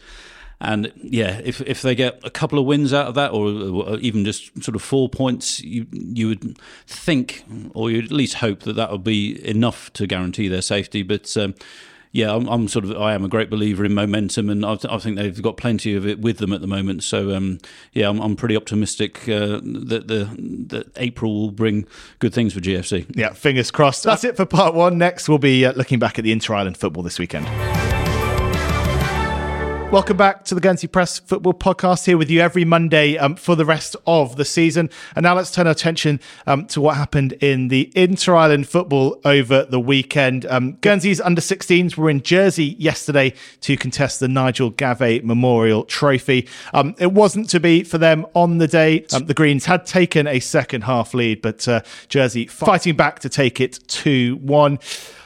And 0.65 0.91
yeah, 0.95 1.41
if 1.43 1.61
if 1.61 1.83
they 1.83 1.93
get 1.93 2.19
a 2.23 2.31
couple 2.31 2.57
of 2.57 2.65
wins 2.65 2.91
out 2.91 3.07
of 3.07 3.15
that, 3.15 3.31
or, 3.31 3.99
even 3.99 4.25
just 4.25 4.63
sort 4.63 4.75
of 4.75 4.81
four 4.81 5.07
points, 5.07 5.61
you 5.61 5.85
you 5.91 6.27
would 6.27 6.57
think, 6.87 7.43
or 7.75 7.91
you'd 7.91 8.05
at 8.05 8.11
least 8.11 8.35
hope 8.35 8.61
that 8.61 8.73
that 8.73 8.91
would 8.91 9.03
be 9.03 9.47
enough 9.47 9.93
to 9.93 10.07
guarantee 10.07 10.47
their 10.47 10.63
safety. 10.63 11.03
But 11.03 11.37
um, 11.37 11.53
yeah, 12.11 12.33
I'm, 12.33 12.47
I'm, 12.47 12.67
sort 12.67 12.85
of 12.85 12.97
I 12.99 13.13
am 13.13 13.23
a 13.23 13.27
great 13.27 13.51
believer 13.51 13.85
in 13.85 13.93
momentum, 13.93 14.49
and 14.49 14.65
I, 14.65 14.77
I, 14.89 14.97
think 14.97 15.17
they've 15.17 15.39
got 15.39 15.55
plenty 15.55 15.93
of 15.93 16.07
it 16.07 16.19
with 16.19 16.39
them 16.39 16.51
at 16.51 16.61
the 16.61 16.67
moment. 16.67 17.03
So 17.03 17.35
um, 17.35 17.59
yeah, 17.93 18.09
I'm, 18.09 18.19
I'm, 18.19 18.35
pretty 18.35 18.55
optimistic 18.55 19.29
uh, 19.29 19.59
that 19.61 20.05
the 20.07 20.29
that 20.67 20.91
April 20.95 21.41
will 21.41 21.51
bring 21.51 21.85
good 22.17 22.33
things 22.33 22.53
for 22.53 22.59
GFC. 22.59 23.05
Yeah, 23.15 23.33
fingers 23.33 23.69
crossed. 23.69 24.03
That's 24.03 24.23
it 24.23 24.35
for 24.35 24.45
part 24.45 24.73
one. 24.73 24.97
Next, 24.97 25.29
we'll 25.29 25.37
be 25.37 25.63
uh, 25.63 25.73
looking 25.73 25.99
back 25.99 26.17
at 26.17 26.23
the 26.23 26.31
Inter 26.31 26.55
Island 26.55 26.77
football 26.77 27.03
this 27.03 27.19
weekend. 27.19 27.45
Welcome 29.95 30.17
back 30.17 30.43
to 30.43 30.55
the 30.55 30.59
Guernsey 30.59 30.87
Press 30.87 31.19
Football 31.19 31.53
Podcast 31.53 32.05
here 32.05 32.17
with 32.17 32.29
you 32.29 32.41
every 32.41 32.65
Monday 32.65 33.17
um, 33.17 33.37
for 33.37 33.55
the 33.55 33.63
rest 33.63 33.95
of 34.05 34.35
the 34.35 34.43
season. 34.43 34.89
And 35.15 35.23
now 35.23 35.35
let's 35.35 35.51
turn 35.51 35.67
our 35.67 35.71
attention 35.71 36.19
um, 36.45 36.65
to 36.65 36.81
what 36.81 36.97
happened 36.97 37.31
in 37.39 37.69
the 37.69 37.93
Inter 37.95 38.35
Island 38.35 38.67
football 38.67 39.21
over 39.23 39.63
the 39.63 39.79
weekend. 39.79 40.45
Um, 40.47 40.73
Guernsey's 40.81 41.21
under 41.21 41.39
16s 41.39 41.95
were 41.95 42.09
in 42.09 42.21
Jersey 42.23 42.75
yesterday 42.77 43.35
to 43.61 43.77
contest 43.77 44.19
the 44.19 44.27
Nigel 44.27 44.69
Gavey 44.69 45.21
Memorial 45.23 45.85
Trophy. 45.85 46.49
Um, 46.73 46.93
it 46.99 47.13
wasn't 47.13 47.49
to 47.51 47.61
be 47.61 47.85
for 47.85 47.97
them 47.97 48.25
on 48.33 48.57
the 48.57 48.67
day. 48.67 49.05
Um, 49.13 49.27
the 49.27 49.33
Greens 49.33 49.63
had 49.63 49.85
taken 49.85 50.27
a 50.27 50.41
second 50.41 50.81
half 50.81 51.13
lead, 51.13 51.41
but 51.41 51.65
uh, 51.69 51.83
Jersey 52.09 52.47
fighting 52.47 52.97
back 52.97 53.19
to 53.19 53.29
take 53.29 53.61
it 53.61 53.79
2 53.87 54.39
1. 54.41 54.77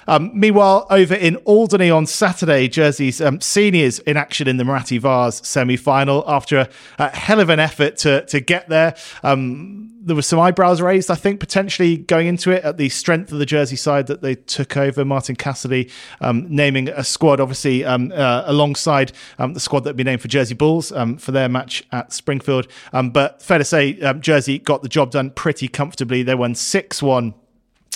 Um, 0.09 0.31
meanwhile, 0.33 0.87
over 0.89 1.13
in 1.13 1.35
Alderney 1.45 1.91
on 1.91 2.07
Saturday, 2.07 2.67
Jersey's 2.67 3.21
um, 3.21 3.39
seniors 3.41 3.99
in 3.99 4.17
action 4.17 4.47
in 4.47 4.57
the 4.57 4.63
Muratti 4.63 4.99
Vase 4.99 5.39
semi 5.47 5.77
final 5.77 6.23
after 6.27 6.57
a, 6.57 6.69
a, 6.97 7.15
hell 7.15 7.39
of 7.39 7.49
an 7.49 7.59
effort 7.59 7.95
to, 7.97 8.25
to 8.25 8.39
get 8.39 8.67
there. 8.69 8.95
Um, 9.21 9.91
there 10.01 10.15
were 10.15 10.23
some 10.23 10.39
eyebrows 10.39 10.81
raised, 10.81 11.11
I 11.11 11.15
think, 11.15 11.39
potentially 11.39 11.97
going 11.97 12.25
into 12.25 12.49
it 12.49 12.63
at 12.63 12.77
the 12.77 12.89
strength 12.89 13.31
of 13.31 13.37
the 13.37 13.45
Jersey 13.45 13.75
side 13.75 14.07
that 14.07 14.23
they 14.23 14.33
took 14.33 14.75
over. 14.77 15.05
Martin 15.05 15.35
Cassidy 15.35 15.91
um, 16.21 16.47
naming 16.49 16.89
a 16.89 17.03
squad, 17.03 17.39
obviously, 17.39 17.85
um, 17.85 18.11
uh, 18.11 18.43
alongside 18.47 19.11
um, 19.37 19.53
the 19.53 19.59
squad 19.59 19.81
that 19.81 19.91
would 19.91 19.97
be 19.97 20.03
named 20.03 20.21
for 20.21 20.27
Jersey 20.27 20.55
Bulls 20.55 20.91
um, 20.91 21.17
for 21.17 21.31
their 21.31 21.47
match 21.47 21.83
at 21.91 22.11
Springfield. 22.13 22.67
Um, 22.93 23.11
but 23.11 23.43
fair 23.43 23.59
to 23.59 23.63
say, 23.63 23.99
um, 24.01 24.21
Jersey 24.21 24.57
got 24.57 24.81
the 24.81 24.89
job 24.89 25.11
done 25.11 25.29
pretty 25.29 25.67
comfortably. 25.67 26.23
They 26.23 26.33
won 26.33 26.55
6 26.55 27.03
1 27.03 27.35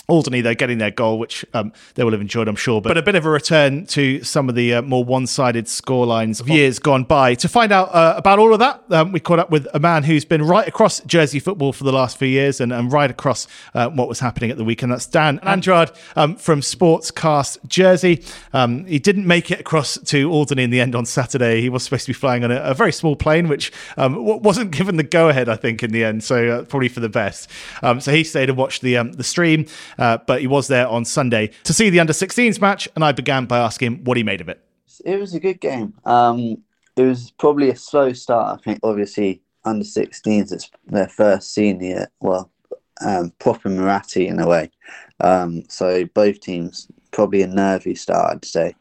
Alderney, 0.06 0.42
they're 0.42 0.54
getting 0.54 0.78
their 0.78 0.90
goal, 0.90 1.18
which 1.18 1.46
um, 1.54 1.72
they 1.94 2.04
will 2.04 2.12
have 2.12 2.20
enjoyed, 2.20 2.46
I'm 2.46 2.56
sure. 2.56 2.80
But, 2.80 2.90
but 2.90 2.98
a 2.98 3.02
bit 3.02 3.14
of 3.14 3.24
a 3.24 3.30
return 3.30 3.86
to 3.86 4.22
some 4.22 4.50
of 4.50 4.54
the 4.54 4.74
uh, 4.74 4.82
more 4.82 5.02
one 5.02 5.26
sided 5.26 5.64
scorelines 5.64 6.40
of 6.40 6.48
years 6.48 6.78
gone 6.78 7.04
by. 7.04 7.34
To 7.36 7.48
find 7.48 7.72
out 7.72 7.94
uh, 7.94 8.14
about 8.16 8.38
all 8.38 8.52
of 8.52 8.58
that, 8.58 8.82
um, 8.90 9.12
we 9.12 9.20
caught 9.20 9.38
up 9.38 9.50
with 9.50 9.66
a 9.72 9.80
man 9.80 10.02
who's 10.02 10.26
been 10.26 10.42
right 10.42 10.68
across 10.68 11.00
Jersey 11.00 11.40
football 11.40 11.72
for 11.72 11.84
the 11.84 11.92
last 11.92 12.18
few 12.18 12.28
years 12.28 12.60
and, 12.60 12.70
and 12.70 12.92
right 12.92 13.10
across 13.10 13.46
uh, 13.74 13.88
what 13.88 14.08
was 14.08 14.20
happening 14.20 14.50
at 14.50 14.58
the 14.58 14.64
weekend. 14.64 14.92
That's 14.92 15.06
Dan 15.06 15.38
Andrade 15.42 15.90
um, 16.16 16.36
from 16.36 16.60
Sportscast 16.60 17.66
Jersey. 17.66 18.22
Um, 18.52 18.84
he 18.84 18.98
didn't 18.98 19.26
make 19.26 19.50
it 19.50 19.60
across 19.60 19.96
to 19.96 20.30
Alderney 20.30 20.64
in 20.64 20.70
the 20.70 20.80
end 20.80 20.94
on 20.94 21.06
Saturday. 21.06 21.62
He 21.62 21.70
was 21.70 21.82
supposed 21.82 22.04
to 22.04 22.10
be 22.10 22.14
flying 22.14 22.44
on 22.44 22.50
a, 22.50 22.56
a 22.56 22.74
very 22.74 22.92
small 22.92 23.16
plane, 23.16 23.48
which 23.48 23.72
um, 23.96 24.22
wasn't 24.22 24.70
given 24.70 24.96
the 24.96 25.02
go 25.02 25.30
ahead, 25.30 25.48
I 25.48 25.56
think, 25.56 25.82
in 25.82 25.92
the 25.92 26.04
end. 26.04 26.22
So 26.22 26.48
uh, 26.50 26.64
probably 26.64 26.88
for 26.88 27.00
the 27.00 27.08
best. 27.08 27.48
Um, 27.82 28.00
so 28.00 28.12
he 28.12 28.22
stayed 28.22 28.50
and 28.50 28.58
watched 28.58 28.82
the, 28.82 29.02
the 29.02 29.24
stream. 29.24 29.64
Uh, 29.98 30.18
but 30.26 30.40
he 30.40 30.46
was 30.46 30.68
there 30.68 30.88
on 30.88 31.04
Sunday 31.04 31.50
to 31.64 31.72
see 31.72 31.90
the 31.90 32.00
under 32.00 32.12
16s 32.12 32.60
match, 32.60 32.88
and 32.94 33.04
I 33.04 33.12
began 33.12 33.46
by 33.46 33.58
asking 33.58 33.86
him 33.86 34.04
what 34.04 34.16
he 34.16 34.22
made 34.22 34.40
of 34.40 34.48
it. 34.48 34.60
It 35.04 35.18
was 35.18 35.34
a 35.34 35.40
good 35.40 35.60
game. 35.60 35.94
Um, 36.04 36.62
it 36.96 37.02
was 37.02 37.32
probably 37.32 37.70
a 37.70 37.76
slow 37.76 38.12
start. 38.12 38.58
I 38.58 38.62
think, 38.62 38.80
obviously, 38.82 39.42
under 39.64 39.84
16s, 39.84 40.52
it's 40.52 40.70
their 40.86 41.08
first 41.08 41.52
senior, 41.52 42.08
well, 42.20 42.50
um, 43.04 43.32
proper 43.38 43.68
Muratti 43.68 44.28
in 44.28 44.38
a 44.38 44.46
way. 44.46 44.70
Um, 45.20 45.64
so 45.68 46.04
both 46.14 46.40
teams 46.40 46.88
probably 47.10 47.42
a 47.42 47.46
nervy 47.46 47.94
start, 47.94 48.32
I'd 48.32 48.44
say. 48.44 48.74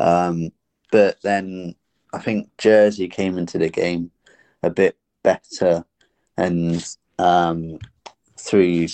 Um, 0.00 0.50
but 0.90 1.20
then 1.22 1.74
I 2.12 2.18
think 2.18 2.48
Jersey 2.58 3.08
came 3.08 3.38
into 3.38 3.58
the 3.58 3.68
game 3.68 4.10
a 4.62 4.70
bit 4.70 4.96
better 5.22 5.84
and 6.36 6.84
um, 7.18 7.78
through 8.38 8.88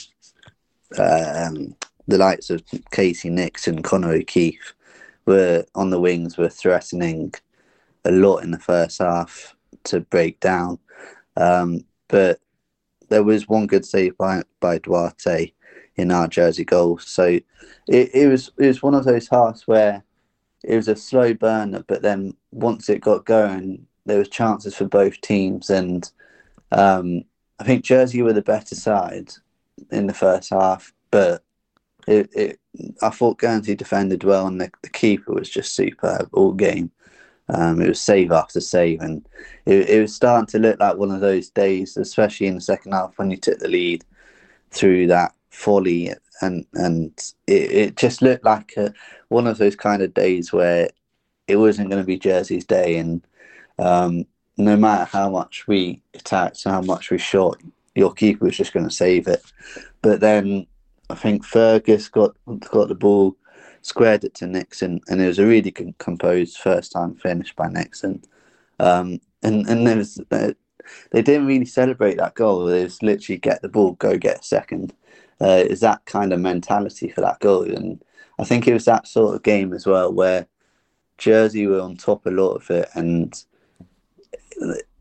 um, 0.98 1.76
the 2.08 2.18
likes 2.18 2.50
of 2.50 2.62
Casey 2.90 3.30
Nix 3.30 3.68
and 3.68 3.84
Connor 3.84 4.12
O'Keefe 4.12 4.74
were 5.26 5.64
on 5.74 5.90
the 5.90 6.00
wings, 6.00 6.36
were 6.36 6.48
threatening 6.48 7.32
a 8.04 8.10
lot 8.10 8.38
in 8.38 8.50
the 8.50 8.58
first 8.58 8.98
half 8.98 9.54
to 9.84 10.00
break 10.00 10.40
down. 10.40 10.78
Um, 11.36 11.84
but 12.08 12.40
there 13.08 13.22
was 13.22 13.48
one 13.48 13.66
good 13.66 13.84
save 13.84 14.16
by, 14.16 14.42
by 14.60 14.78
Duarte 14.78 15.52
in 15.96 16.10
our 16.10 16.26
Jersey 16.28 16.64
goal. 16.64 16.98
So 16.98 17.38
it, 17.88 18.14
it 18.14 18.28
was 18.28 18.50
it 18.58 18.66
was 18.66 18.82
one 18.82 18.94
of 18.94 19.04
those 19.04 19.28
halves 19.28 19.66
where 19.66 20.02
it 20.64 20.76
was 20.76 20.88
a 20.88 20.96
slow 20.96 21.34
burner, 21.34 21.84
but 21.86 22.02
then 22.02 22.34
once 22.50 22.88
it 22.88 23.00
got 23.00 23.24
going, 23.24 23.86
there 24.06 24.18
was 24.18 24.28
chances 24.28 24.74
for 24.74 24.86
both 24.86 25.20
teams, 25.20 25.70
and 25.70 26.10
um, 26.72 27.22
I 27.58 27.64
think 27.64 27.84
Jersey 27.84 28.22
were 28.22 28.32
the 28.32 28.42
better 28.42 28.74
side 28.74 29.32
in 29.90 30.06
the 30.06 30.14
first 30.14 30.50
half, 30.50 30.92
but 31.10 31.42
it, 32.06 32.30
it 32.34 32.60
I 33.02 33.10
thought 33.10 33.38
Guernsey 33.38 33.74
defended 33.74 34.24
well, 34.24 34.46
and 34.46 34.60
the, 34.60 34.70
the 34.82 34.90
keeper 34.90 35.32
was 35.32 35.50
just 35.50 35.74
superb 35.74 36.28
all 36.32 36.52
game. 36.52 36.90
Um, 37.48 37.80
it 37.82 37.88
was 37.88 38.00
save 38.00 38.30
after 38.30 38.60
save, 38.60 39.00
and 39.00 39.26
it, 39.66 39.88
it, 39.88 40.00
was 40.00 40.14
starting 40.14 40.46
to 40.46 40.58
look 40.58 40.78
like 40.78 40.96
one 40.96 41.10
of 41.10 41.20
those 41.20 41.50
days, 41.50 41.96
especially 41.96 42.46
in 42.46 42.54
the 42.54 42.60
second 42.60 42.92
half 42.92 43.18
when 43.18 43.30
you 43.30 43.36
took 43.36 43.58
the 43.58 43.68
lead 43.68 44.04
through 44.70 45.08
that 45.08 45.34
folly, 45.50 46.12
and 46.42 46.64
and 46.74 47.32
it, 47.48 47.72
it 47.72 47.96
just 47.96 48.22
looked 48.22 48.44
like 48.44 48.74
a, 48.76 48.92
one 49.28 49.48
of 49.48 49.58
those 49.58 49.74
kind 49.74 50.00
of 50.00 50.14
days 50.14 50.52
where 50.52 50.90
it 51.48 51.56
wasn't 51.56 51.90
going 51.90 52.00
to 52.00 52.06
be 52.06 52.18
Jersey's 52.18 52.64
day, 52.64 52.98
and 52.98 53.26
um, 53.80 54.26
no 54.56 54.76
matter 54.76 55.04
how 55.04 55.28
much 55.28 55.66
we 55.66 56.02
attacked, 56.14 56.64
and 56.64 56.74
how 56.74 56.82
much 56.82 57.10
we 57.10 57.18
shot, 57.18 57.60
your 57.94 58.12
keeper 58.12 58.44
was 58.44 58.56
just 58.56 58.72
going 58.72 58.88
to 58.88 58.94
save 58.94 59.26
it. 59.26 59.42
But 60.02 60.20
then 60.20 60.66
I 61.08 61.14
think 61.14 61.44
Fergus 61.44 62.08
got 62.08 62.36
got 62.70 62.88
the 62.88 62.94
ball, 62.94 63.36
squared 63.82 64.24
it 64.24 64.34
to 64.36 64.46
Nixon, 64.46 65.00
and 65.08 65.20
it 65.20 65.26
was 65.26 65.38
a 65.38 65.46
really 65.46 65.72
composed 65.98 66.58
first 66.58 66.92
time 66.92 67.14
finish 67.14 67.54
by 67.54 67.68
Nixon. 67.68 68.22
Um, 68.78 69.20
and 69.42 69.66
and 69.68 69.86
there 69.86 69.96
was 69.96 70.20
uh, 70.30 70.52
they 71.10 71.22
didn't 71.22 71.46
really 71.46 71.66
celebrate 71.66 72.16
that 72.18 72.34
goal. 72.34 72.64
They 72.64 72.84
just 72.84 73.02
literally 73.02 73.38
get 73.38 73.62
the 73.62 73.68
ball, 73.68 73.92
go 73.92 74.16
get 74.16 74.40
a 74.40 74.44
second. 74.44 74.94
Uh, 75.40 75.64
is 75.66 75.80
that 75.80 76.04
kind 76.04 76.32
of 76.32 76.40
mentality 76.40 77.08
for 77.08 77.22
that 77.22 77.40
goal, 77.40 77.64
and 77.64 78.02
I 78.38 78.44
think 78.44 78.68
it 78.68 78.74
was 78.74 78.84
that 78.84 79.06
sort 79.06 79.34
of 79.34 79.42
game 79.42 79.72
as 79.72 79.86
well 79.86 80.12
where 80.12 80.46
Jersey 81.18 81.66
were 81.66 81.80
on 81.80 81.96
top 81.96 82.26
a 82.26 82.30
lot 82.30 82.52
of 82.52 82.70
it, 82.70 82.88
and 82.94 83.34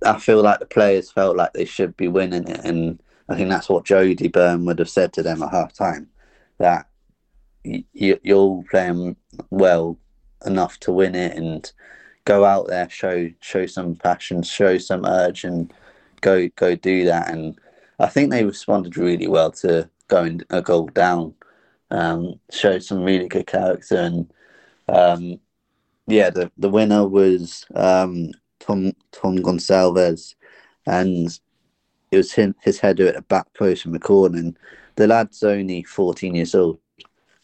I 0.05 0.19
feel 0.19 0.41
like 0.41 0.59
the 0.59 0.65
players 0.65 1.11
felt 1.11 1.35
like 1.35 1.53
they 1.53 1.65
should 1.65 1.95
be 1.97 2.07
winning 2.07 2.47
it, 2.47 2.61
and 2.63 3.01
I 3.27 3.35
think 3.35 3.49
that's 3.49 3.69
what 3.69 3.85
Jody 3.85 4.27
Byrne 4.27 4.65
would 4.65 4.79
have 4.79 4.89
said 4.89 5.13
to 5.13 5.23
them 5.23 5.43
at 5.43 5.51
half 5.51 5.73
time 5.73 6.09
that 6.57 6.87
you're 7.63 8.17
all 8.33 8.63
playing 8.69 9.15
well 9.49 9.97
enough 10.45 10.79
to 10.79 10.91
win 10.91 11.15
it 11.15 11.35
and 11.35 11.71
go 12.25 12.45
out 12.45 12.67
there, 12.67 12.89
show 12.89 13.29
show 13.41 13.65
some 13.65 13.95
passion, 13.95 14.43
show 14.43 14.77
some 14.77 15.05
urge, 15.05 15.43
and 15.43 15.73
go 16.21 16.47
go 16.55 16.75
do 16.75 17.05
that. 17.05 17.29
And 17.29 17.59
I 17.99 18.07
think 18.07 18.31
they 18.31 18.45
responded 18.45 18.97
really 18.97 19.27
well 19.27 19.51
to 19.63 19.89
going 20.07 20.41
a 20.49 20.61
goal 20.61 20.87
down. 20.87 21.33
Um, 21.91 22.39
showed 22.51 22.83
some 22.83 23.03
really 23.03 23.27
good 23.27 23.47
character, 23.47 23.97
and 23.97 24.31
um, 24.87 25.39
yeah, 26.07 26.29
the 26.29 26.51
the 26.57 26.69
winner 26.69 27.07
was 27.07 27.65
um, 27.75 28.31
Tom 28.59 28.93
Tom 29.11 29.37
Gonsalves, 29.37 30.35
and 30.85 31.39
it 32.11 32.17
was 32.17 32.33
him 32.33 32.55
his 32.61 32.79
header 32.79 33.07
at 33.07 33.15
the 33.15 33.21
back 33.23 33.53
post 33.53 33.83
from 33.83 33.91
the 33.93 33.99
corner. 33.99 34.37
And 34.37 34.57
the 34.95 35.07
lad's 35.07 35.43
only 35.43 35.83
fourteen 35.83 36.35
years 36.35 36.55
old, 36.55 36.79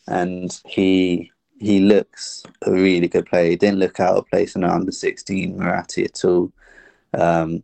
and 0.08 0.60
he 0.66 1.32
he 1.60 1.80
looks 1.80 2.44
a 2.64 2.72
really 2.72 3.08
good 3.08 3.26
player. 3.26 3.52
He 3.52 3.56
didn't 3.56 3.80
look 3.80 4.00
out 4.00 4.18
of 4.18 4.30
place 4.30 4.56
in 4.56 4.62
the 4.62 4.70
under 4.70 4.92
16 4.92 5.58
Muratti 5.58 6.06
at 6.06 6.26
all. 6.26 6.52
Um, 7.14 7.64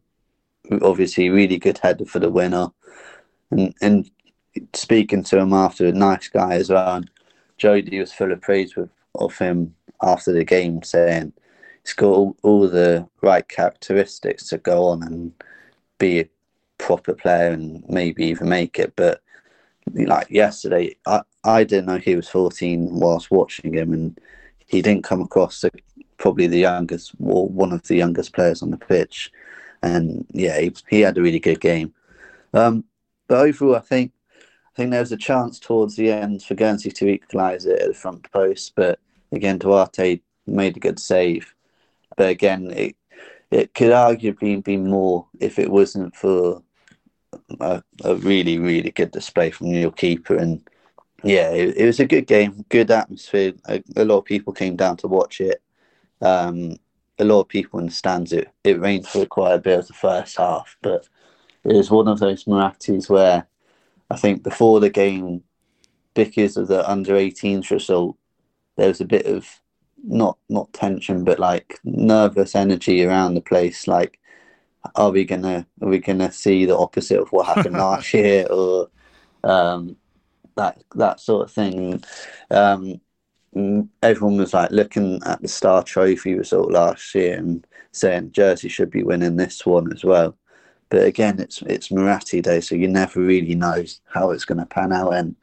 obviously, 0.82 1.30
really 1.30 1.58
good 1.58 1.78
header 1.78 2.06
for 2.06 2.20
the 2.20 2.30
winner. 2.30 2.70
And, 3.52 3.76
and 3.82 4.10
speaking 4.74 5.24
to 5.26 5.40
him 5.40 5.54
after, 5.54 5.88
a 5.88 5.92
nice 5.92 6.30
guy 6.30 6.54
as 6.54 6.70
well. 6.70 6.96
And 6.96 7.12
Jody 7.58 8.00
was 8.00 8.14
full 8.14 8.32
of 8.32 8.42
praise 8.42 8.76
with, 8.76 8.90
of 9.16 9.38
him 9.38 9.76
after 10.02 10.32
the 10.32 10.46
game, 10.46 10.82
saying 10.84 11.34
he's 11.84 11.94
got 11.94 12.08
all, 12.08 12.38
all 12.44 12.68
the 12.68 13.08
right 13.22 13.48
characteristics 13.48 14.48
to 14.50 14.58
go 14.58 14.86
on 14.86 15.04
and 15.04 15.34
be 15.98 16.20
a 16.20 16.30
proper 16.78 17.14
player 17.14 17.52
and 17.52 17.84
maybe 17.90 18.26
even 18.26 18.50
make 18.50 18.80
it. 18.80 18.94
But 18.96 19.22
like 19.94 20.30
yesterday, 20.30 20.96
I, 21.06 21.22
I 21.44 21.64
didn't 21.64 21.88
know 21.88 21.98
he 21.98 22.16
was 22.16 22.30
14 22.30 22.90
whilst 22.92 23.32
watching 23.32 23.74
him, 23.74 23.94
and 23.94 24.20
he 24.68 24.82
didn't 24.82 25.04
come 25.04 25.22
across 25.22 25.62
the, 25.62 25.72
probably 26.18 26.48
the 26.48 26.60
youngest 26.60 27.14
or 27.20 27.48
one 27.48 27.72
of 27.72 27.84
the 27.84 27.96
youngest 27.96 28.34
players 28.34 28.62
on 28.62 28.72
the 28.72 28.78
pitch. 28.78 29.32
And 29.84 30.26
yeah, 30.32 30.60
he, 30.60 30.74
he 30.90 31.02
had 31.02 31.18
a 31.18 31.22
really 31.22 31.40
good 31.40 31.60
game. 31.60 31.94
Um, 32.54 32.84
but 33.28 33.40
overall, 33.40 33.76
I 33.76 33.80
think 33.80 34.12
I 34.74 34.78
think 34.78 34.92
there 34.92 35.00
was 35.02 35.12
a 35.12 35.18
chance 35.18 35.60
towards 35.60 35.96
the 35.96 36.12
end 36.12 36.44
for 36.44 36.56
Guernsey 36.56 36.92
to 36.92 37.08
equalise 37.08 37.66
it 37.66 37.82
at 37.82 37.88
the 37.90 37.94
front 37.94 38.32
post, 38.32 38.74
but 38.76 39.00
again, 39.32 39.58
Duarte 39.58 40.22
made 40.48 40.78
a 40.78 40.80
good 40.80 41.00
save. 41.00 41.54
But 42.18 42.30
again, 42.30 42.72
it 42.72 42.96
it 43.52 43.74
could 43.74 43.92
arguably 43.92 44.64
be 44.64 44.78
more 44.78 45.28
if 45.40 45.60
it 45.60 45.70
wasn't 45.70 46.16
for 46.16 46.64
a, 47.60 47.84
a 48.04 48.16
really, 48.16 48.58
really 48.58 48.92
good 48.92 49.12
display 49.12 49.52
from 49.52 49.68
your 49.68 49.92
keeper. 49.92 50.36
And 50.36 50.66
yeah, 51.24 51.52
it, 51.52 51.76
it 51.78 51.86
was 51.86 52.00
a 52.00 52.06
good 52.06 52.28
game, 52.28 52.66
good 52.70 52.90
atmosphere. 52.90 53.54
A, 53.66 53.84
a, 53.98 54.06
lot 54.06 54.20
of 54.20 54.26
people 54.26 54.54
came 54.54 54.78
down 54.78 54.98
to 54.98 55.08
watch 55.08 55.42
it. 55.42 55.62
Um, 56.22 56.78
a 57.20 57.26
lot 57.26 57.42
of 57.42 57.50
people 57.50 57.80
in 57.80 57.88
the 57.88 57.92
stands. 57.92 58.32
It, 58.32 58.50
it 58.64 58.80
rained 58.80 59.08
for 59.08 59.26
quite 59.26 59.54
a 59.54 59.60
bit 59.60 59.80
of 59.80 59.88
the 59.88 59.94
first 59.94 60.38
half, 60.38 60.78
but 60.82 61.08
it 61.64 61.74
was 61.74 61.92
one 61.92 62.08
of 62.08 62.20
those 62.20 62.46
Murattis 62.46 63.10
where 63.10 63.46
I 64.10 64.16
think 64.16 64.44
before 64.44 64.80
the 64.80 64.90
game, 64.90 65.44
because 66.14 66.58
of 66.58 66.68
the 66.68 66.90
under 66.90 67.14
18s 67.14 67.70
result, 67.70 68.18
there 68.78 68.88
was 68.88 69.02
a 69.02 69.06
bit 69.06 69.26
of 69.26 69.62
not 70.04 70.38
not 70.50 70.72
tension, 70.74 71.24
but 71.24 71.40
like 71.40 71.80
nervous 71.84 72.56
energy 72.56 73.04
around 73.04 73.34
the 73.34 73.42
place. 73.42 73.88
Like 73.88 74.20
are 74.96 75.12
we 75.12 75.26
gonna 75.26 75.66
are 75.82 75.90
we 75.90 76.00
gonna 76.00 76.32
see 76.32 76.66
the 76.66 76.78
opposite 76.78 77.20
of 77.20 77.32
what 77.32 77.48
happened 77.48 77.78
last 77.78 78.14
year 78.14 78.48
or 78.48 78.90
um, 79.44 79.96
that 80.56 80.84
that 80.96 81.20
sort 81.20 81.48
of 81.48 81.52
thing? 81.54 82.04
Um, 82.50 83.00
everyone 84.02 84.38
was 84.38 84.54
like 84.54 84.72
looking 84.72 85.22
at 85.26 85.42
the 85.42 85.48
Star 85.48 85.84
Trophy 85.84 86.36
result 86.36 86.72
last 86.72 87.14
year 87.14 87.38
and 87.38 87.66
saying 87.92 88.32
Jersey 88.32 88.70
should 88.70 88.90
be 88.90 89.04
winning 89.04 89.36
this 89.36 89.66
one 89.66 89.92
as 89.92 90.04
well. 90.04 90.38
But 90.90 91.04
again, 91.04 91.40
it's 91.40 91.62
it's 91.64 91.90
Muratti 91.90 92.42
Day, 92.42 92.62
so 92.62 92.76
you 92.76 92.88
never 92.88 93.22
really 93.22 93.56
know 93.56 93.84
how 94.06 94.32
it's 94.32 94.46
going 94.46 94.60
to 94.60 94.66
pan 94.66 94.92
out. 94.92 95.14
And 95.14 95.36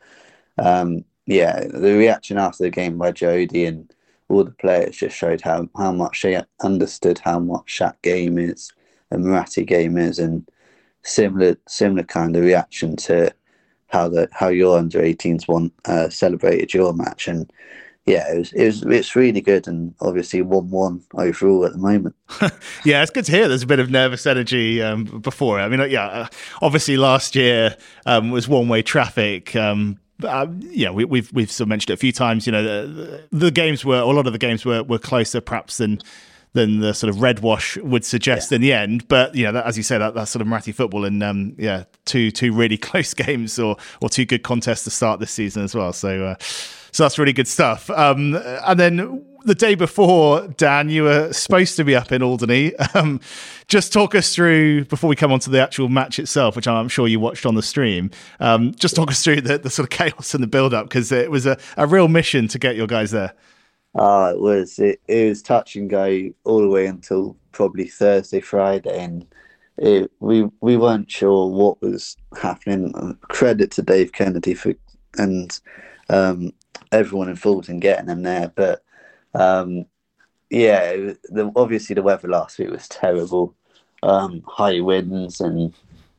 um, 0.59 1.05
yeah, 1.27 1.65
the 1.67 1.95
reaction 1.95 2.39
after 2.39 2.65
the 2.65 2.71
game 2.71 2.99
by 2.99 3.13
Jody 3.13 3.67
and 3.67 3.93
all 4.29 4.45
the 4.45 4.51
players 4.53 4.97
just 4.97 5.17
showed 5.17 5.41
how, 5.41 5.69
how 5.77 5.93
much 5.93 6.23
they 6.23 6.43
understood 6.63 7.19
how 7.19 7.39
much 7.39 7.79
that 7.79 8.01
game 8.03 8.39
is 8.39 8.73
and 9.11 9.25
Muratti 9.25 9.67
game 9.67 9.97
is, 9.97 10.19
and 10.19 10.49
similar 11.03 11.57
similar 11.67 12.03
kind 12.03 12.37
of 12.37 12.45
reaction 12.45 12.97
to 12.97 13.33
how 13.89 14.09
the 14.09 14.29
how 14.33 14.49
your 14.49 14.79
under 14.79 15.01
18s 15.01 15.49
one 15.49 15.71
uh, 15.87 16.09
celebrated 16.09 16.75
your 16.75 16.93
match, 16.93 17.29
and 17.29 17.51
yeah, 18.07 18.33
it 18.33 18.39
was, 18.39 18.53
it 18.53 18.67
was 18.67 18.83
it's 18.83 19.17
really 19.17 19.41
good, 19.41 19.67
and 19.67 19.95
obviously 20.01 20.43
one 20.43 20.71
one 20.71 21.03
overall 21.15 21.65
at 21.65 21.73
the 21.73 21.79
moment. 21.79 22.15
yeah, 22.85 23.03
it's 23.03 23.11
good 23.11 23.25
to 23.27 23.33
hear. 23.33 23.49
There's 23.49 23.63
a 23.63 23.67
bit 23.67 23.81
of 23.81 23.91
nervous 23.91 24.27
energy 24.27 24.83
um, 24.83 25.05
before. 25.05 25.61
I 25.61 25.69
mean, 25.69 25.91
yeah, 25.91 26.07
uh, 26.07 26.27
obviously 26.61 26.97
last 26.97 27.35
year 27.35 27.77
um, 28.07 28.31
was 28.31 28.49
one 28.49 28.69
way 28.69 28.83
traffic. 28.83 29.57
Um, 29.57 29.99
uh, 30.25 30.47
yeah, 30.61 30.91
we, 30.91 31.03
have 31.03 31.11
we've, 31.11 31.33
we've 31.33 31.51
sort 31.51 31.67
of 31.67 31.69
mentioned 31.69 31.91
it 31.91 31.95
a 31.95 31.99
few 31.99 32.13
times. 32.13 32.47
You 32.47 32.53
know, 32.53 32.63
the, 32.63 33.25
the 33.31 33.51
games 33.51 33.85
were 33.85 33.99
a 33.99 34.07
lot 34.07 34.27
of 34.27 34.33
the 34.33 34.39
games 34.39 34.65
were 34.65 34.83
were 34.83 34.99
closer 34.99 35.41
perhaps 35.41 35.79
than 35.79 36.01
than 36.55 36.81
the 36.81 36.95
sort 36.95 37.11
of 37.11 37.21
red 37.21 37.41
wash 37.41 37.77
would 37.79 38.05
suggest 38.05 38.51
yeah. 38.51 38.57
in 38.57 38.61
the 38.63 38.73
end. 38.73 39.07
But 39.09 39.35
you 39.35 39.45
know, 39.45 39.53
that, 39.53 39.67
as 39.67 39.77
you 39.77 39.83
say, 39.83 39.99
that 39.99 40.15
that's 40.15 40.31
sort 40.31 40.43
of 40.43 40.49
Muratti 40.49 40.75
football, 40.75 41.05
and 41.05 41.23
um, 41.23 41.55
yeah, 41.59 41.85
two 42.05 42.31
two 42.31 42.53
really 42.53 42.77
close 42.89 43.15
games 43.15 43.59
or 43.59 43.77
or 44.01 44.09
two 44.09 44.25
good 44.25 44.43
contests 44.43 44.85
to 44.85 44.91
start 44.91 45.21
this 45.21 45.31
season 45.31 45.63
as 45.63 45.75
well. 45.75 45.93
So 45.93 46.25
uh, 46.25 46.35
so 46.93 47.05
that's 47.05 47.19
really 47.19 47.33
good 47.33 47.49
stuff. 47.49 47.91
Um, 47.91 48.35
and 48.67 48.79
then 48.79 49.25
the 49.45 49.55
day 49.55 49.75
before, 49.75 50.47
Dan, 50.49 50.89
you 50.89 51.05
were 51.05 51.33
supposed 51.33 51.77
to 51.77 51.85
be 51.85 51.95
up 51.97 52.13
in 52.13 52.23
Alderney. 52.23 52.75
Um, 52.95 53.21
just 53.69 53.93
talk 53.93 54.15
us 54.15 54.35
through 54.35 54.87
before 54.87 55.09
we 55.09 55.15
come 55.15 55.31
on 55.31 55.41
to 55.41 55.51
the 55.51 55.61
actual 55.61 55.89
match 55.89 56.19
itself, 56.19 56.57
which 56.57 56.67
I'm 56.67 56.89
sure 56.89 57.07
you 57.07 57.21
watched 57.21 57.45
on 57.45 57.55
the 57.55 57.63
stream. 57.63 58.11
Um, 58.41 58.75
just 58.75 58.97
talk 58.97 59.11
us 59.11 59.23
through 59.23 59.43
the, 59.43 59.59
the 59.59 59.69
sort 59.69 59.85
of 59.85 59.91
chaos 59.91 60.33
and 60.33 60.43
the 60.43 60.49
build 60.49 60.73
up 60.73 60.89
because 60.89 61.13
it 61.13 61.31
was 61.31 61.45
a, 61.45 61.59
a 61.77 61.87
real 61.87 62.09
mission 62.09 62.49
to 62.49 62.59
get 62.59 62.77
your 62.77 62.87
guys 62.87 63.11
there. 63.11 63.35
Oh, 63.95 64.31
it 64.31 64.41
was 64.41 64.79
it, 64.79 65.01
it 65.07 65.29
was 65.29 65.43
touch 65.43 65.77
and 65.77 65.89
go 65.89 66.31
all 66.45 66.63
the 66.63 66.69
way 66.69 66.87
until 66.87 67.37
probably 67.53 67.87
Thursday, 67.87 68.41
Friday, 68.41 68.99
and 68.99 69.27
it, 69.77 70.11
we 70.21 70.49
we 70.61 70.77
weren't 70.77 71.11
sure 71.11 71.49
what 71.49 71.81
was 71.83 72.17
happening. 72.41 72.93
Credit 73.23 73.71
to 73.73 73.83
Dave 73.83 74.13
Kennedy 74.13 74.55
for 74.55 74.75
and 75.19 75.61
um, 76.11 76.53
everyone 76.93 77.29
involved 77.29 77.69
in 77.69 77.81
getting 77.81 78.07
them 78.07 78.23
there, 78.23 78.53
but 78.55 78.83
um, 79.35 79.87
yeah, 80.51 80.93
the, 81.25 81.53
obviously 81.57 81.95
the 81.95 82.03
weather 82.03 82.29
last 82.29 82.59
week 82.59 82.71
was 82.71 82.89
terrible, 82.89 83.55
um, 84.03 84.43
high 84.47 84.81
winds 84.81 85.41
and 85.41 85.75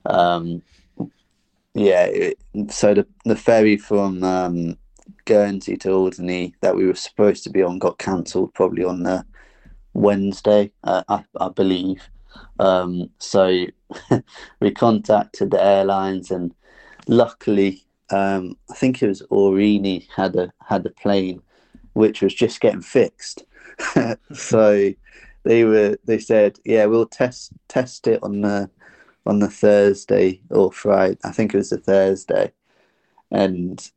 um, 0.05 0.61
yeah, 1.73 2.05
it, 2.05 2.39
so 2.69 2.93
the 2.93 3.07
the 3.25 3.35
ferry 3.35 3.77
from 3.77 4.23
um, 4.23 4.77
Guernsey 5.25 5.77
to 5.77 5.91
Alderney 5.91 6.55
that 6.61 6.75
we 6.75 6.85
were 6.85 6.95
supposed 6.95 7.43
to 7.43 7.49
be 7.49 7.61
on 7.61 7.79
got 7.79 7.99
cancelled 7.99 8.53
probably 8.53 8.83
on 8.83 9.03
the 9.03 9.25
Wednesday, 9.93 10.71
uh, 10.83 11.03
I, 11.07 11.23
I, 11.39 11.49
believe. 11.49 12.01
Um, 12.59 13.09
so 13.17 13.65
we 14.59 14.71
contacted 14.71 15.51
the 15.51 15.63
airlines, 15.63 16.31
and 16.31 16.53
luckily, 17.07 17.83
um, 18.11 18.55
I 18.69 18.75
think 18.75 19.01
it 19.01 19.07
was 19.07 19.21
Aurigny 19.31 20.07
had 20.15 20.35
a 20.35 20.51
had 20.65 20.85
a 20.85 20.89
plane 20.91 21.41
which 21.93 22.21
was 22.21 22.33
just 22.33 22.61
getting 22.61 22.81
fixed. 22.81 23.43
so 24.33 24.91
they 25.43 25.63
were 25.63 25.97
they 26.05 26.19
said, 26.19 26.59
yeah, 26.65 26.85
we'll 26.85 27.05
test 27.05 27.51
test 27.67 28.07
it 28.07 28.21
on 28.23 28.41
the 28.41 28.69
on 29.25 29.39
the 29.39 29.49
Thursday 29.49 30.41
or 30.49 30.71
Friday. 30.71 31.17
I 31.23 31.31
think 31.31 31.53
it 31.53 31.57
was 31.57 31.69
the 31.69 31.77
Thursday, 31.77 32.51
and 33.31 33.91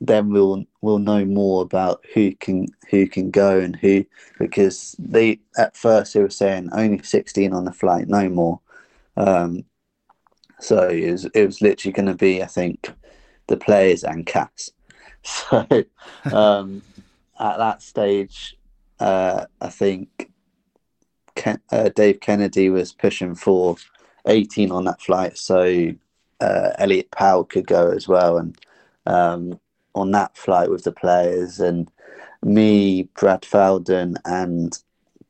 then 0.00 0.30
we'll 0.30 0.64
we'll 0.80 0.98
know 0.98 1.24
more 1.24 1.62
about 1.62 2.04
who 2.14 2.34
can 2.36 2.66
who 2.90 3.06
can 3.06 3.30
go 3.30 3.58
and 3.60 3.76
who 3.76 4.04
because 4.38 4.96
they 4.98 5.40
at 5.58 5.76
first 5.76 6.14
they 6.14 6.22
were 6.22 6.30
saying 6.30 6.70
only 6.72 7.02
16 7.02 7.52
on 7.52 7.64
the 7.64 7.72
flight 7.72 8.08
no 8.08 8.28
more 8.28 8.60
um, 9.16 9.64
so 10.58 10.88
it 10.88 11.10
was 11.10 11.24
it 11.26 11.44
was 11.44 11.60
literally 11.60 11.92
going 11.92 12.06
to 12.06 12.14
be 12.14 12.42
i 12.42 12.46
think 12.46 12.90
the 13.50 13.56
players 13.56 14.02
and 14.04 14.24
Cass 14.24 14.70
so 15.22 15.66
um, 16.32 16.82
at 17.38 17.58
that 17.58 17.82
stage 17.82 18.56
uh, 18.98 19.44
i 19.60 19.68
think 19.68 20.30
Ken, 21.34 21.60
uh, 21.70 21.90
dave 21.90 22.20
kennedy 22.20 22.70
was 22.70 22.92
pushing 22.94 23.34
for 23.34 23.76
18 24.26 24.70
on 24.70 24.84
that 24.84 25.00
flight, 25.00 25.36
so 25.38 25.92
uh, 26.40 26.70
Elliot 26.78 27.10
Powell 27.10 27.44
could 27.44 27.66
go 27.66 27.90
as 27.90 28.08
well. 28.08 28.38
And 28.38 28.58
um, 29.06 29.60
on 29.94 30.10
that 30.12 30.36
flight 30.36 30.70
with 30.70 30.84
the 30.84 30.92
players, 30.92 31.60
and 31.60 31.90
me, 32.42 33.04
Brad 33.18 33.44
Felden, 33.44 34.16
and 34.24 34.78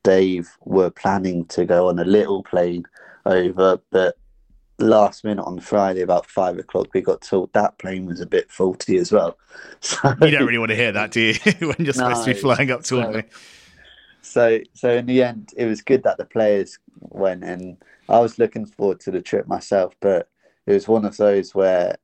Dave 0.03 0.51
were 0.65 0.91
planning 0.91 1.45
to 1.47 1.65
go 1.65 1.89
on 1.89 1.99
a 1.99 2.05
little 2.05 2.43
plane 2.43 2.85
over, 3.27 3.81
but 3.91 4.17
last 4.81 5.25
minute 5.25 5.43
on 5.43 5.61
Friday, 5.61 6.01
about 6.01 6.27
five 6.27 6.59
o'clock, 6.59 6.89
we 6.95 7.01
got 7.01 7.21
told 7.21 7.53
that 7.53 7.79
plane 7.79 8.07
was 8.07 8.21
a 8.21 8.27
bit 8.27 8.51
faulty 8.51 8.97
as 8.99 9.13
well. 9.13 9.37
So, 9.81 10.15
you 10.21 10.31
don't 10.31 10.47
really 10.47 10.59
want 10.59 10.71
to 10.71 10.77
hear 10.77 10.93
that, 10.93 11.11
do 11.11 11.21
you? 11.21 11.35
when 11.61 11.77
you're 11.79 11.93
supposed 11.93 12.19
no, 12.19 12.25
to 12.25 12.35
be 12.35 12.41
flying 12.41 12.71
up 12.71 12.83
to 12.85 12.97
so, 12.97 13.23
so, 14.23 14.61
so 14.75 14.91
in 14.91 15.07
the 15.07 15.23
end, 15.23 15.53
it 15.57 15.67
was 15.67 15.81
good 15.81 16.03
that 16.03 16.19
the 16.19 16.25
players 16.25 16.79
went, 17.01 17.43
and 17.43 17.79
I 18.09 18.21
was 18.21 18.39
looking 18.39 18.67
forward 18.67 19.01
to 19.01 19.11
the 19.11 19.23
trip 19.23 19.49
myself. 19.49 19.95
But 20.01 20.29
it 20.67 20.73
was 20.73 20.87
one 20.87 21.05
of 21.05 21.17
those 21.17 21.55
where 21.55 21.97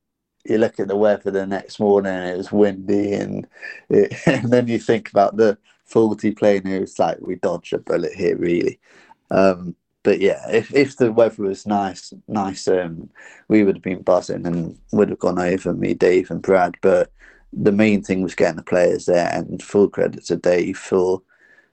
you 0.43 0.57
look 0.57 0.79
at 0.79 0.87
the 0.87 0.95
weather 0.95 1.31
the 1.31 1.45
next 1.45 1.79
morning, 1.79 2.13
it 2.13 2.37
was 2.37 2.51
windy, 2.51 3.13
and 3.13 3.47
it, 3.89 4.13
and 4.27 4.51
then 4.51 4.67
you 4.67 4.79
think 4.79 5.09
about 5.09 5.37
the 5.37 5.57
faulty 5.85 6.31
plane. 6.31 6.67
It 6.67 6.81
was 6.81 6.97
like 6.99 7.19
we 7.21 7.35
dodged 7.35 7.73
a 7.73 7.77
bullet 7.77 8.13
here, 8.13 8.37
really. 8.37 8.79
Um, 9.31 9.75
but 10.07 10.21
yeah, 10.21 10.49
if, 10.49 10.73
if 10.73 10.95
the 10.95 11.11
weather 11.11 11.43
was 11.43 11.67
nice, 11.67 12.13
nice, 12.29 12.65
um, 12.69 13.09
we 13.49 13.65
would 13.65 13.75
have 13.75 13.83
been 13.83 14.03
buzzing 14.03 14.47
and 14.47 14.77
would 14.93 15.09
have 15.09 15.19
gone 15.19 15.37
over 15.37 15.73
me, 15.73 15.93
Dave, 15.95 16.31
and 16.31 16.41
Brad. 16.41 16.77
But 16.81 17.11
the 17.51 17.73
main 17.73 18.01
thing 18.01 18.21
was 18.21 18.33
getting 18.33 18.55
the 18.55 18.63
players 18.63 19.05
there, 19.05 19.29
and 19.33 19.61
full 19.61 19.89
credit 19.89 20.23
to 20.27 20.37
Dave 20.37 20.77
for 20.77 21.21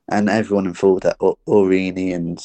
and 0.08 0.28
everyone 0.28 0.66
involved 0.66 1.04
at 1.04 1.16
Aurigny 1.20 2.12
and 2.12 2.40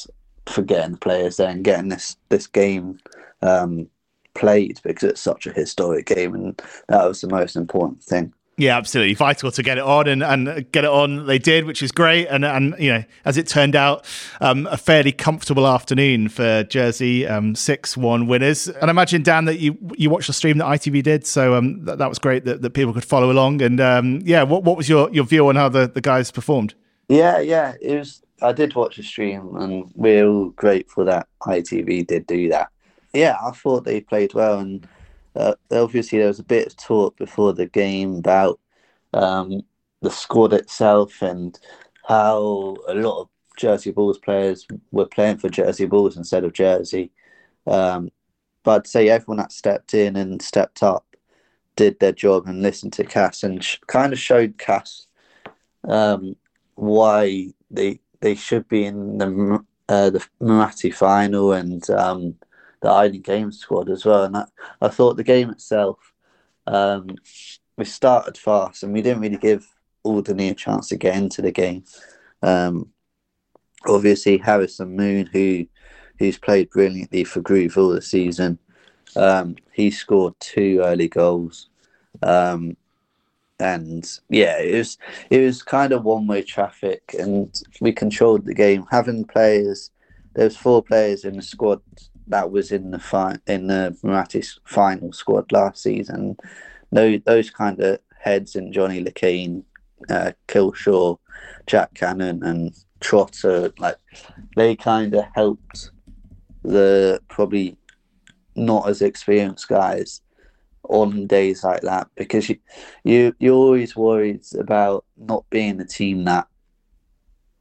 for 0.46 0.62
getting 0.62 0.92
the 0.92 0.98
players 0.98 1.38
there 1.38 1.48
and 1.48 1.64
getting 1.64 1.88
this 1.88 2.16
this 2.28 2.46
game 2.46 3.00
um, 3.42 3.88
played 4.34 4.78
because 4.84 5.10
it's 5.10 5.20
such 5.20 5.48
a 5.48 5.52
historic 5.52 6.06
game, 6.06 6.36
and 6.36 6.62
that 6.86 7.04
was 7.04 7.20
the 7.20 7.26
most 7.26 7.56
important 7.56 8.00
thing. 8.00 8.32
Yeah, 8.60 8.76
absolutely 8.76 9.14
vital 9.14 9.50
to 9.52 9.62
get 9.62 9.78
it 9.78 9.84
on 9.84 10.06
and, 10.06 10.22
and 10.22 10.70
get 10.70 10.84
it 10.84 10.90
on. 10.90 11.24
They 11.24 11.38
did, 11.38 11.64
which 11.64 11.82
is 11.82 11.90
great. 11.92 12.26
And 12.26 12.44
and 12.44 12.74
you 12.78 12.92
know, 12.92 13.04
as 13.24 13.38
it 13.38 13.48
turned 13.48 13.74
out, 13.74 14.04
um, 14.42 14.66
a 14.66 14.76
fairly 14.76 15.12
comfortable 15.12 15.66
afternoon 15.66 16.28
for 16.28 16.62
Jersey, 16.64 17.26
um, 17.26 17.54
six 17.54 17.96
one 17.96 18.26
winners. 18.26 18.68
And 18.68 18.84
I 18.84 18.90
imagine 18.90 19.22
Dan 19.22 19.46
that 19.46 19.60
you 19.60 19.78
you 19.96 20.10
watched 20.10 20.26
the 20.26 20.34
stream 20.34 20.58
that 20.58 20.66
ITV 20.66 21.02
did, 21.02 21.26
so 21.26 21.54
um, 21.54 21.86
that, 21.86 21.96
that 21.96 22.10
was 22.10 22.18
great 22.18 22.44
that, 22.44 22.60
that 22.60 22.74
people 22.74 22.92
could 22.92 23.04
follow 23.04 23.30
along. 23.30 23.62
And 23.62 23.80
um, 23.80 24.20
yeah, 24.24 24.42
what 24.42 24.62
what 24.62 24.76
was 24.76 24.90
your, 24.90 25.10
your 25.10 25.24
view 25.24 25.48
on 25.48 25.56
how 25.56 25.70
the, 25.70 25.88
the 25.88 26.02
guys 26.02 26.30
performed? 26.30 26.74
Yeah, 27.08 27.38
yeah, 27.38 27.72
it 27.80 27.96
was. 27.96 28.22
I 28.42 28.52
did 28.52 28.74
watch 28.74 28.98
the 28.98 29.02
stream, 29.02 29.56
and 29.56 29.90
we're 29.94 30.26
all 30.26 30.50
grateful 30.50 31.06
that 31.06 31.28
ITV 31.44 32.06
did 32.06 32.26
do 32.26 32.50
that. 32.50 32.68
Yeah, 33.14 33.38
I 33.42 33.52
thought 33.52 33.84
they 33.84 34.02
played 34.02 34.34
well, 34.34 34.58
and 34.58 34.86
uh, 35.36 35.54
obviously 35.70 36.18
there 36.18 36.28
was 36.28 36.38
a 36.38 36.44
bit 36.44 36.66
of 36.66 36.76
talk 36.76 37.16
before 37.16 37.52
the 37.52 37.66
game 37.66 38.16
about 38.16 38.60
um, 39.14 39.62
the 40.02 40.10
squad 40.10 40.52
itself 40.52 41.22
and 41.22 41.58
how 42.06 42.76
a 42.88 42.94
lot 42.94 43.22
of 43.22 43.28
Jersey 43.56 43.90
Bulls 43.90 44.18
players 44.18 44.66
were 44.90 45.06
playing 45.06 45.38
for 45.38 45.48
Jersey 45.48 45.86
Bulls 45.86 46.16
instead 46.16 46.44
of 46.44 46.52
Jersey. 46.52 47.12
Um, 47.66 48.10
but 48.62 48.80
I'd 48.80 48.86
say 48.86 49.08
everyone 49.08 49.38
that 49.38 49.52
stepped 49.52 49.94
in 49.94 50.16
and 50.16 50.40
stepped 50.40 50.82
up 50.82 51.04
did 51.76 51.98
their 52.00 52.12
job 52.12 52.46
and 52.46 52.62
listened 52.62 52.92
to 52.94 53.04
Cass 53.04 53.42
and 53.42 53.62
sh- 53.62 53.78
kind 53.86 54.12
of 54.12 54.18
showed 54.18 54.58
Cass 54.58 55.06
um, 55.84 56.36
why 56.74 57.48
they 57.70 58.00
they 58.20 58.34
should 58.34 58.68
be 58.68 58.84
in 58.84 59.18
the 59.18 59.64
uh, 59.88 60.10
the 60.10 60.26
Muratti 60.40 60.92
final 60.92 61.52
and 61.52 61.88
um, 61.90 62.34
the 62.80 62.88
Island 62.88 63.24
Games 63.24 63.58
squad 63.58 63.90
as 63.90 64.04
well. 64.04 64.24
And 64.24 64.36
I, 64.36 64.44
I 64.80 64.88
thought 64.88 65.16
the 65.16 65.24
game 65.24 65.50
itself, 65.50 66.12
um, 66.66 67.16
we 67.76 67.84
started 67.84 68.36
fast 68.36 68.82
and 68.82 68.92
we 68.92 69.02
didn't 69.02 69.22
really 69.22 69.36
give 69.36 69.66
Alderney 70.04 70.48
a 70.48 70.54
chance 70.54 70.88
to 70.88 70.96
get 70.96 71.16
into 71.16 71.42
the 71.42 71.52
game. 71.52 71.84
Um, 72.42 72.88
obviously, 73.86 74.38
Harrison 74.38 74.96
Moon, 74.96 75.26
who 75.32 75.66
who's 76.18 76.38
played 76.38 76.68
brilliantly 76.70 77.24
for 77.24 77.40
Grouville 77.40 77.94
the 77.94 78.02
season, 78.02 78.58
um, 79.16 79.56
he 79.72 79.90
scored 79.90 80.34
two 80.38 80.80
early 80.82 81.08
goals. 81.08 81.68
Um, 82.22 82.76
and 83.58 84.18
yeah, 84.28 84.58
it 84.58 84.76
was 84.76 84.98
it 85.30 85.40
was 85.40 85.62
kind 85.62 85.92
of 85.92 86.04
one 86.04 86.26
way 86.26 86.42
traffic, 86.42 87.14
and 87.18 87.62
we 87.80 87.92
controlled 87.92 88.46
the 88.46 88.54
game. 88.54 88.86
Having 88.90 89.26
players, 89.26 89.90
there 90.34 90.44
was 90.44 90.56
four 90.56 90.82
players 90.82 91.24
in 91.24 91.36
the 91.36 91.42
squad 91.42 91.80
that 92.30 92.50
was 92.50 92.72
in 92.72 92.90
the 92.90 92.98
fi- 92.98 93.38
in 93.46 93.66
the 93.66 93.96
Muratti's 94.02 94.58
final 94.64 95.12
squad 95.12 95.52
last 95.52 95.82
season. 95.82 96.36
Those 96.92 97.20
those 97.26 97.50
kind 97.50 97.80
of 97.80 98.00
heads 98.18 98.56
in 98.56 98.72
Johnny 98.72 99.02
Le 99.02 99.10
Quesne, 99.10 99.64
uh, 100.08 100.32
Killshaw, 100.48 101.18
Jack 101.66 101.94
Cannon, 101.94 102.42
and 102.42 102.74
Trotter, 103.00 103.72
like 103.78 103.96
they 104.56 104.76
kind 104.76 105.14
of 105.14 105.24
helped 105.34 105.90
the 106.62 107.20
probably 107.28 107.76
not 108.54 108.88
as 108.88 109.02
experienced 109.02 109.68
guys 109.68 110.20
on 110.84 111.26
days 111.26 111.62
like 111.62 111.82
that 111.82 112.08
because 112.16 112.48
you 112.48 112.58
you 113.04 113.34
you're 113.38 113.54
always 113.54 113.94
worried 113.94 114.42
about 114.58 115.04
not 115.16 115.48
being 115.50 115.76
the 115.76 115.84
team 115.84 116.24
that 116.24 116.46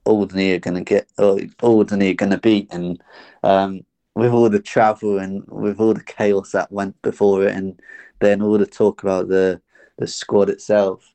Alderney 0.06 0.54
are 0.54 0.60
going 0.60 0.76
to 0.76 0.84
get 0.84 1.08
or 1.18 1.40
Alderney 1.62 2.12
are 2.12 2.16
going 2.16 2.32
to 2.32 2.38
beat 2.38 2.68
and 2.72 3.02
um, 3.44 3.82
with 4.20 4.32
all 4.32 4.50
the 4.50 4.60
travel 4.60 5.20
and 5.20 5.44
with 5.48 5.80
all 5.80 5.94
the 5.94 6.04
chaos 6.04 6.52
that 6.52 6.72
went 6.72 7.00
before 7.02 7.44
it 7.44 7.56
and 7.56 7.82
then 8.20 8.42
all 8.42 8.58
the 8.58 8.66
talk 8.66 9.02
about 9.04 9.28
the 9.28 9.62
the 9.98 10.08
squad 10.08 10.50
itself 10.50 11.14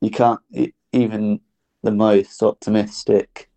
you 0.00 0.10
can't 0.10 0.40
even 0.92 1.40
the 1.82 1.90
most 1.90 2.42
optimistic 2.42 3.48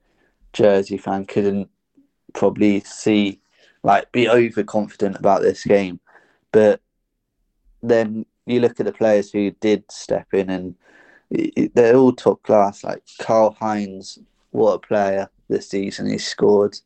Jersey 0.54 0.98
fan 0.98 1.26
couldn't 1.26 1.70
probably 2.34 2.80
see 2.82 3.40
like 3.84 4.12
be 4.12 4.30
overconfident 4.30 5.18
about 5.18 5.42
this 5.42 5.64
game 5.64 6.00
but 6.52 6.82
then 7.82 8.26
you 8.46 8.60
look 8.60 8.80
at 8.80 8.86
the 8.86 8.94
players 8.94 9.32
who 9.32 9.52
did 9.52 9.84
step 9.92 10.28
in 10.34 10.50
and 10.50 10.76
they're 11.74 11.96
all 11.96 12.14
top 12.14 12.42
class. 12.44 12.84
Like 12.84 13.04
Carl 13.22 13.56
Heinz, 13.60 14.20
what 14.52 14.74
a 14.74 14.80
player 14.80 15.30
this 15.50 15.70
season. 15.70 16.10
He 16.10 16.18
scored 16.18 16.78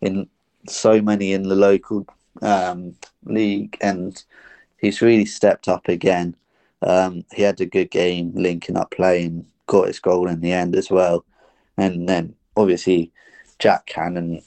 in 0.00 0.28
so 0.68 1.00
many 1.00 1.32
in 1.32 1.44
the 1.44 1.54
local 1.54 2.06
um, 2.42 2.94
league 3.24 3.76
and 3.80 4.24
he's 4.78 5.02
really 5.02 5.24
stepped 5.26 5.68
up 5.68 5.88
again. 5.88 6.36
Um, 6.82 7.24
he 7.32 7.42
had 7.42 7.60
a 7.60 7.66
good 7.66 7.90
game 7.90 8.32
linking 8.34 8.76
up 8.76 8.90
playing, 8.90 9.46
got 9.66 9.88
his 9.88 10.00
goal 10.00 10.28
in 10.28 10.40
the 10.40 10.52
end 10.52 10.76
as 10.76 10.90
well. 10.90 11.24
And 11.76 12.08
then 12.08 12.34
obviously 12.56 13.12
Jack 13.58 13.86
Cannon 13.86 14.42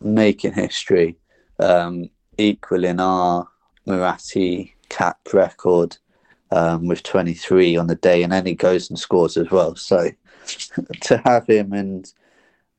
making 0.00 0.52
history, 0.52 1.16
um, 1.58 2.10
equaling 2.38 3.00
our 3.00 3.48
Muratti 3.86 4.72
cap 4.88 5.18
record 5.32 5.96
um, 6.50 6.86
with 6.86 7.02
23 7.02 7.76
on 7.76 7.86
the 7.86 7.94
day, 7.94 8.22
and 8.22 8.32
then 8.32 8.46
he 8.46 8.54
goes 8.54 8.90
and 8.90 8.98
scores 8.98 9.36
as 9.36 9.50
well. 9.50 9.74
So 9.74 10.10
to 11.02 11.16
have 11.18 11.46
him 11.46 11.72
and 11.72 12.12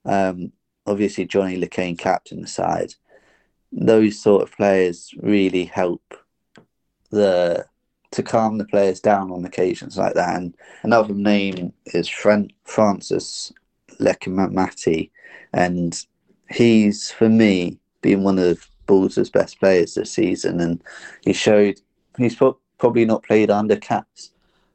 um, 0.05 0.51
obviously 0.85 1.25
Johnny 1.25 1.57
Le 1.57 1.67
Quesne 1.67 1.97
captain 1.97 2.41
the 2.41 2.47
side, 2.47 2.95
those 3.71 4.21
sort 4.21 4.43
of 4.43 4.55
players 4.55 5.13
really 5.17 5.65
help 5.65 6.01
the 7.09 7.65
to 8.11 8.23
calm 8.23 8.59
the 8.59 8.65
players 8.65 8.99
down 8.99 9.31
on 9.31 9.43
occasions 9.43 9.97
like 9.97 10.13
that. 10.13 10.35
And 10.35 10.55
another 10.83 11.15
name 11.15 11.73
is 11.87 12.07
Fran- 12.07 12.51
Francis 12.63 13.51
Leccamati, 13.99 15.09
and 15.51 16.05
he's 16.49 17.11
for 17.11 17.27
me 17.29 17.79
been 18.01 18.23
one 18.23 18.37
of 18.37 18.67
Bulls' 18.85 19.29
best 19.29 19.59
players 19.59 19.95
this 19.95 20.11
season, 20.11 20.59
and 20.59 20.83
he 21.23 21.33
showed 21.33 21.79
he's 22.17 22.37
probably 22.77 23.05
not 23.05 23.23
played 23.23 23.49
under 23.49 23.77
Cass. 23.77 24.31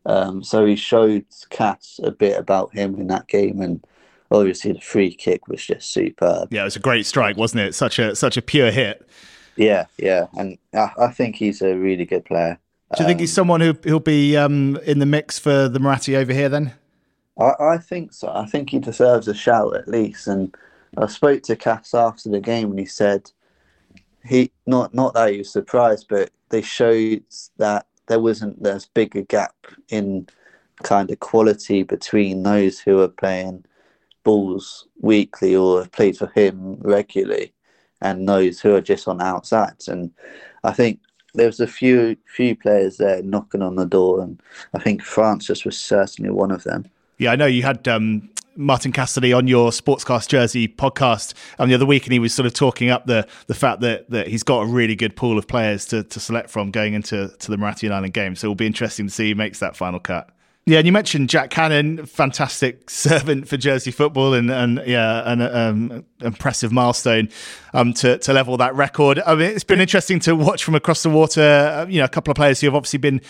Um, 0.07 0.43
so 0.43 0.65
he 0.65 0.75
showed 0.75 1.27
Cass 1.51 2.01
a 2.03 2.11
bit 2.11 2.39
about 2.39 2.75
him 2.75 2.97
in 2.97 3.07
that 3.09 3.29
game, 3.29 3.61
and 3.61 3.85
obviously 4.31 4.73
the 4.73 4.81
free 4.81 5.15
kick 5.15 5.49
was 5.49 5.65
just 5.65 5.93
superb. 5.93 6.53
Yeah, 6.53 6.63
it 6.63 6.65
was 6.65 6.77
a 6.77 6.81
great 6.81 7.07
strike, 7.07 7.37
wasn't 7.37 7.63
it? 7.63 7.75
Such 7.75 7.99
a 7.99 8.15
such 8.15 8.37
a 8.37 8.43
pure 8.43 8.71
hit. 8.71 9.09
Yeah, 9.57 9.87
yeah, 9.97 10.27
and 10.37 10.59
I, 10.73 10.91
I 10.99 11.09
think 11.09 11.37
he's 11.37 11.63
a 11.63 11.75
really 11.75 12.05
good 12.05 12.25
player. 12.25 12.59
Do 12.97 13.03
you 13.03 13.09
think 13.09 13.21
he's 13.21 13.33
um, 13.33 13.43
someone 13.43 13.61
who 13.61 13.73
who'll 13.85 14.01
be 14.01 14.37
um, 14.37 14.77
in 14.85 14.99
the 14.99 15.07
mix 15.07 15.39
for 15.39 15.69
the 15.69 15.79
Muratti 15.79 16.15
over 16.17 16.33
here 16.33 16.49
then? 16.49 16.73
I, 17.39 17.53
I 17.61 17.79
think 17.79 18.13
so. 18.13 18.29
I 18.29 18.47
think 18.47 18.71
he 18.71 18.79
deserves 18.79 19.29
a 19.29 19.35
shout 19.35 19.77
at 19.77 19.89
least. 19.89 20.27
And 20.27 20.55
I 20.97 21.07
spoke 21.07 21.43
to 21.45 21.57
Cass 21.57 21.95
after 21.95 22.29
the 22.29 22.41
game, 22.41 22.71
and 22.71 22.79
he 22.79 22.87
said 22.87 23.31
he 24.25 24.51
not 24.67 24.95
not 24.95 25.15
that 25.15 25.33
he 25.33 25.39
was 25.39 25.53
surprised, 25.53 26.07
but 26.09 26.31
they 26.51 26.63
showed 26.63 27.23
that 27.59 27.87
there 28.07 28.21
wasn't 28.21 28.67
as 28.67 28.87
big 28.87 29.15
a 29.17 29.23
gap 29.23 29.55
in 29.89 30.29
kind 30.83 31.11
of 31.11 31.21
quality 31.21 31.83
between 31.83 32.43
those 32.43 32.79
who 32.79 33.01
are 33.01 33.09
playing 33.09 33.65
Bulls 34.29 34.87
weekly 35.01 35.57
or 35.57 35.79
have 35.79 35.91
played 35.91 36.19
for 36.19 36.31
him 36.35 36.77
regularly 36.81 37.55
and 38.03 38.29
those 38.29 38.61
who 38.61 38.75
are 38.75 38.83
just 38.83 39.09
on 39.09 39.23
outsides. 39.23 39.89
And 39.89 40.11
I 40.65 40.73
think 40.73 41.01
there 41.33 41.47
was 41.47 41.61
a 41.61 41.67
few 41.67 42.15
few 42.27 42.55
players 42.55 42.99
there 42.99 43.23
knocking 43.23 43.63
on 43.63 43.77
the 43.77 43.87
door, 43.87 44.21
and 44.21 44.39
I 44.75 44.81
think 44.81 45.03
Francis 45.03 45.65
was 45.65 45.79
certainly 45.79 46.31
one 46.31 46.51
of 46.51 46.65
them. 46.65 46.85
Yeah, 47.17 47.33
I 47.33 47.37
know 47.37 47.47
you 47.47 47.63
had 47.63 47.89
um, 47.89 48.29
Martin 48.55 48.93
Cassidy 48.93 49.33
on 49.33 49.47
your 49.47 49.71
Sportscast 49.71 50.29
Jersey 50.29 50.69
podcast 50.69 51.33
um, 51.59 51.71
the 51.71 51.75
other 51.75 51.87
week, 51.87 52.05
and 52.05 52.13
he 52.13 52.19
was 52.19 52.35
sort 52.35 52.45
of 52.45 52.53
talking 52.53 52.91
up 52.91 53.07
the 53.07 53.27
the 53.47 53.55
fact 53.55 53.81
that 53.81 54.11
that 54.11 54.29
he's 54.29 54.43
got 54.43 54.61
a 54.61 54.67
really 54.67 54.95
good 54.95 55.17
pool 55.17 55.39
of 55.39 55.49
players 55.49 55.87
to, 55.87 56.05
to 56.05 56.21
select 56.21 56.51
from 56.51 56.71
going 56.71 56.93
into 56.93 57.29
to 57.39 57.51
the 57.51 57.57
Muratti 57.57 57.91
Island 57.91 58.13
game. 58.13 58.37
So 58.37 58.49
it'll 58.49 58.57
be 58.57 58.67
interesting 58.67 59.07
to 59.07 59.13
see 59.13 59.31
who 59.31 59.37
makes 59.37 59.59
that 59.61 59.75
final 59.75 60.01
cut. 60.01 60.29
Yeah, 60.69 60.77
and 60.77 60.87
you 60.87 60.93
mentioned 60.93 61.31
Jack 61.31 61.49
Cannon, 61.49 62.05
fantastic 62.05 62.91
servant 62.91 63.49
for 63.49 63.57
Jersey 63.57 63.91
football, 63.91 64.35
and 64.35 64.51
and 64.51 64.83
yeah, 64.87 65.23
an 65.25 65.41
um, 65.41 66.05
impressive 66.21 66.73
milestone 66.73 67.31
um, 67.73 67.95
to 67.95 68.19
to 68.19 68.35
level 68.35 68.55
that 68.59 68.75
record. 68.75 69.19
I 69.25 69.35
mean, 69.35 69.51
it's 69.51 69.65
been 69.65 69.81
interesting 69.81 70.21
to 70.21 70.37
watch 70.37 70.63
from 70.63 70.75
across 70.75 71.03
the 71.03 71.09
water. 71.09 71.41
Uh, 71.41 71.87
you 71.89 72.01
know, 72.01 72.05
a 72.05 72.09
couple 72.09 72.31
of 72.31 72.37
players 72.37 72.61
who 72.61 72.67
have 72.67 72.75
obviously 72.75 72.99
been 72.99 73.23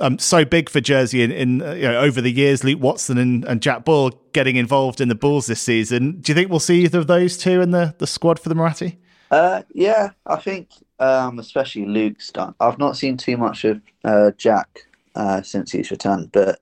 um, 0.00 0.18
so 0.18 0.44
big 0.44 0.68
for 0.68 0.80
Jersey 0.80 1.22
in, 1.22 1.30
in 1.30 1.62
uh, 1.62 1.74
you 1.74 1.82
know, 1.82 2.00
over 2.00 2.20
the 2.20 2.32
years. 2.32 2.64
Luke 2.64 2.80
Watson 2.80 3.18
and, 3.18 3.44
and, 3.44 3.62
Jack 3.62 3.84
Bull 3.84 4.10
getting 4.32 4.56
involved 4.56 5.00
in 5.00 5.08
the 5.08 5.14
Bulls 5.14 5.46
this 5.46 5.60
season. 5.60 6.20
Do 6.20 6.32
you 6.32 6.34
think 6.34 6.50
we'll 6.50 6.58
see 6.58 6.82
either 6.82 6.98
of 6.98 7.06
those 7.06 7.36
two 7.36 7.60
in 7.60 7.70
the, 7.70 7.94
the 7.98 8.06
squad 8.08 8.40
for 8.40 8.48
the 8.48 8.56
Muratti? 8.56 8.96
Uh, 9.30 9.62
yeah, 9.72 10.10
I 10.26 10.36
think 10.36 10.70
um, 10.98 11.38
especially 11.38 11.86
Luke's 11.86 12.32
done. 12.32 12.56
I've 12.58 12.78
not 12.80 12.96
seen 12.96 13.16
too 13.16 13.36
much 13.36 13.64
of 13.64 13.80
uh, 14.02 14.32
Jack 14.36 14.88
uh, 15.14 15.42
since 15.42 15.70
he's 15.70 15.92
returned, 15.92 16.32
but 16.32 16.58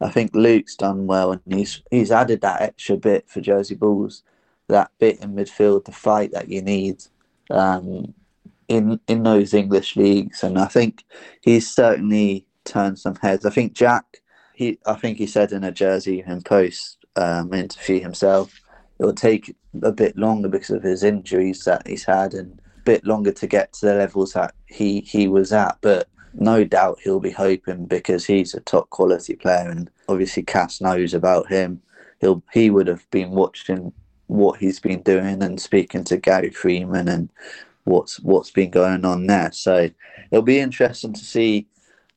I 0.00 0.10
think 0.10 0.34
Luke's 0.34 0.76
done 0.76 1.06
well, 1.06 1.32
and 1.32 1.40
he's 1.48 1.82
he's 1.90 2.10
added 2.10 2.40
that 2.40 2.62
extra 2.62 2.96
bit 2.96 3.28
for 3.28 3.40
Jersey 3.40 3.74
Bulls, 3.74 4.22
that 4.68 4.90
bit 4.98 5.20
in 5.20 5.34
midfield, 5.34 5.84
the 5.84 5.92
fight 5.92 6.32
that 6.32 6.48
you 6.48 6.62
need. 6.62 7.02
Um, 7.50 8.14
in 8.68 8.98
in 9.08 9.22
those 9.22 9.54
English 9.54 9.96
leagues, 9.96 10.42
and 10.42 10.58
I 10.58 10.66
think 10.66 11.04
he's 11.42 11.72
certainly 11.72 12.46
turned 12.64 12.98
some 12.98 13.16
heads. 13.16 13.44
I 13.44 13.50
think 13.50 13.74
Jack, 13.74 14.22
he, 14.54 14.78
I 14.86 14.94
think 14.94 15.18
he 15.18 15.26
said 15.26 15.52
in 15.52 15.64
a 15.64 15.72
Jersey 15.72 16.20
and 16.26 16.44
Post 16.44 17.04
um, 17.16 17.52
interview 17.52 18.00
himself, 18.00 18.60
it 18.98 19.04
will 19.04 19.14
take 19.14 19.54
a 19.82 19.92
bit 19.92 20.16
longer 20.16 20.48
because 20.48 20.70
of 20.70 20.82
his 20.82 21.02
injuries 21.02 21.64
that 21.64 21.86
he's 21.86 22.04
had, 22.04 22.34
and 22.34 22.60
a 22.78 22.80
bit 22.84 23.04
longer 23.04 23.32
to 23.32 23.46
get 23.46 23.72
to 23.74 23.86
the 23.86 23.94
levels 23.94 24.32
that 24.32 24.54
he 24.66 25.00
he 25.00 25.28
was 25.28 25.52
at. 25.52 25.76
But 25.80 26.08
no 26.34 26.64
doubt 26.64 26.98
he'll 27.02 27.20
be 27.20 27.30
hoping 27.30 27.86
because 27.86 28.26
he's 28.26 28.54
a 28.54 28.60
top 28.60 28.90
quality 28.90 29.34
player, 29.36 29.68
and 29.68 29.90
obviously 30.08 30.42
Cass 30.42 30.80
knows 30.80 31.14
about 31.14 31.48
him. 31.48 31.80
He'll 32.20 32.42
he 32.52 32.70
would 32.70 32.86
have 32.86 33.08
been 33.10 33.30
watching 33.30 33.92
what 34.26 34.58
he's 34.58 34.80
been 34.80 35.02
doing 35.02 35.42
and 35.42 35.60
speaking 35.60 36.04
to 36.04 36.16
Gary 36.16 36.50
Freeman 36.50 37.08
and 37.08 37.30
what's 37.84 38.20
what's 38.20 38.50
been 38.50 38.70
going 38.70 39.04
on 39.04 39.26
there. 39.26 39.52
So 39.52 39.90
it'll 40.30 40.42
be 40.42 40.58
interesting 40.58 41.12
to 41.12 41.24
see 41.24 41.66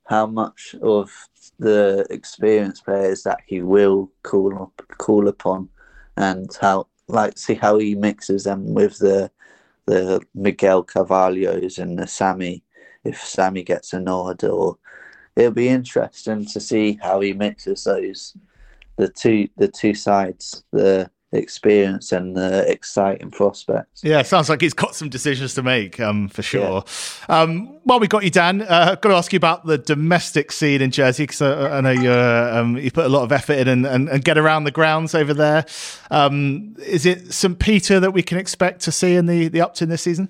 how 0.06 0.26
much 0.26 0.76
of 0.82 1.12
the 1.60 2.06
experienced 2.10 2.86
players 2.86 3.24
that 3.24 3.40
he 3.46 3.62
will 3.62 4.12
call 4.24 4.62
up, 4.62 4.82
call 4.98 5.28
upon, 5.28 5.70
and 6.16 6.50
how 6.62 6.88
like 7.08 7.38
see 7.38 7.56
how 7.56 7.78
he 7.78 7.96
mixes 7.96 8.44
them 8.44 8.74
with 8.74 8.98
the 9.00 9.32
the 9.86 10.22
Miguel 10.36 10.84
Carvalhos 10.84 11.80
and 11.80 11.98
the 11.98 12.08
Sammy. 12.08 12.64
If 13.08 13.24
Sammy 13.24 13.64
gets 13.64 13.94
a 13.94 14.00
nod, 14.00 14.44
or 14.44 14.78
it'll 15.36 15.52
be 15.52 15.70
interesting 15.70 16.46
to 16.46 16.60
see 16.60 17.00
how 17.02 17.20
he 17.22 17.34
mixes 17.34 17.84
those 17.84 18.36
the 18.98 19.08
two 19.08 19.48
the 19.58 19.68
two 19.68 19.94
sides 19.94 20.64
the 20.72 21.10
experience 21.34 22.12
and 22.12 22.36
the 22.36 22.70
exciting 22.72 23.30
prospects. 23.32 24.04
Yeah, 24.04 24.22
sounds 24.22 24.50
like 24.50 24.62
he's 24.62 24.74
got 24.74 24.96
some 24.96 25.10
decisions 25.10 25.54
to 25.56 25.64
make 25.64 26.00
um, 26.00 26.30
for 26.30 26.42
sure. 26.42 26.84
Yeah. 27.30 27.42
Um, 27.42 27.80
while 27.84 28.00
we 28.00 28.08
got 28.08 28.24
you, 28.24 28.30
Dan, 28.30 28.62
uh, 28.62 28.90
I've 28.92 29.02
got 29.02 29.10
to 29.10 29.16
ask 29.16 29.34
you 29.34 29.38
about 29.38 29.66
the 29.66 29.78
domestic 29.78 30.52
scene 30.52 30.82
in 30.82 30.92
Jersey 30.92 31.24
because 31.24 31.42
I, 31.42 31.78
I, 31.78 31.82
know 31.82 31.92
you 31.92 32.12
um, 32.12 32.78
you 32.78 32.92
put 32.92 33.06
a 33.06 33.10
lot 33.10 33.24
of 33.24 33.32
effort 33.32 33.58
in 33.58 33.68
and, 33.68 33.86
and, 33.86 34.10
and 34.10 34.24
get 34.24 34.38
around 34.38 34.64
the 34.64 34.72
grounds 34.72 35.14
over 35.14 35.34
there. 35.34 35.66
Um, 36.12 36.76
is 36.86 37.06
it 37.06 37.34
St 37.34 37.60
Peter 37.60 38.00
that 38.00 38.12
we 38.12 38.24
can 38.24 38.38
expect 38.38 38.82
to 38.82 38.92
see 38.92 39.16
in 39.16 39.26
the 39.26 39.50
the 39.50 39.62
Upton 39.62 39.90
this 39.90 40.04
season? 40.04 40.30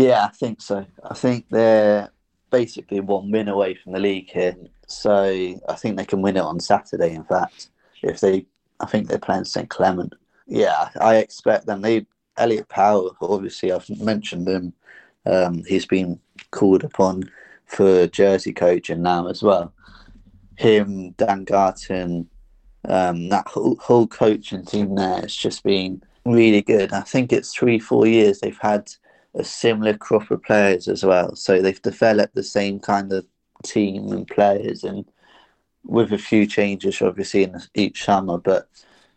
Yeah, 0.00 0.24
I 0.24 0.28
think 0.28 0.62
so. 0.62 0.86
I 1.04 1.14
think 1.14 1.46
they're 1.50 2.10
basically 2.50 3.00
one 3.00 3.30
win 3.30 3.48
away 3.48 3.74
from 3.74 3.92
the 3.92 4.00
league 4.00 4.30
here, 4.30 4.56
so 4.86 5.24
I 5.68 5.74
think 5.74 5.96
they 5.96 6.06
can 6.06 6.22
win 6.22 6.38
it 6.38 6.42
on 6.42 6.58
Saturday. 6.58 7.14
In 7.14 7.24
fact, 7.24 7.68
if 8.02 8.20
they 8.20 8.46
I 8.80 8.86
think 8.86 9.08
they're 9.08 9.18
playing 9.18 9.44
St 9.44 9.68
Clement. 9.68 10.14
Yeah, 10.46 10.88
I 10.98 11.16
expect 11.16 11.66
them. 11.66 11.82
They 11.82 12.06
Elliot 12.38 12.68
Powell, 12.70 13.14
obviously, 13.20 13.72
I've 13.72 13.88
mentioned 14.00 14.48
him. 14.48 14.72
Um, 15.26 15.62
he's 15.64 15.84
been 15.84 16.18
called 16.50 16.82
upon 16.82 17.30
for 17.66 18.06
Jersey 18.06 18.54
coaching 18.54 19.02
now 19.02 19.26
as 19.26 19.42
well. 19.42 19.74
Him, 20.56 21.10
Dan 21.18 21.44
Garton, 21.44 22.30
um, 22.88 23.28
that 23.28 23.46
whole, 23.46 23.76
whole 23.76 24.06
coaching 24.06 24.64
team 24.64 24.94
there 24.94 25.20
has 25.20 25.36
just 25.36 25.62
been 25.62 26.02
really 26.24 26.62
good. 26.62 26.94
I 26.94 27.02
think 27.02 27.32
it's 27.32 27.52
three, 27.52 27.78
four 27.78 28.06
years 28.06 28.40
they've 28.40 28.56
had 28.58 28.90
a 29.34 29.44
similar 29.44 29.96
crop 29.96 30.30
of 30.30 30.42
players 30.42 30.88
as 30.88 31.04
well. 31.04 31.34
So 31.36 31.60
they've 31.60 31.80
developed 31.82 32.34
the 32.34 32.42
same 32.42 32.80
kind 32.80 33.12
of 33.12 33.26
team 33.62 34.10
and 34.12 34.26
players 34.26 34.84
and 34.84 35.04
with 35.84 36.12
a 36.12 36.18
few 36.18 36.46
changes 36.46 37.00
obviously 37.00 37.44
in 37.44 37.56
each 37.74 38.04
summer, 38.04 38.38
but 38.38 38.68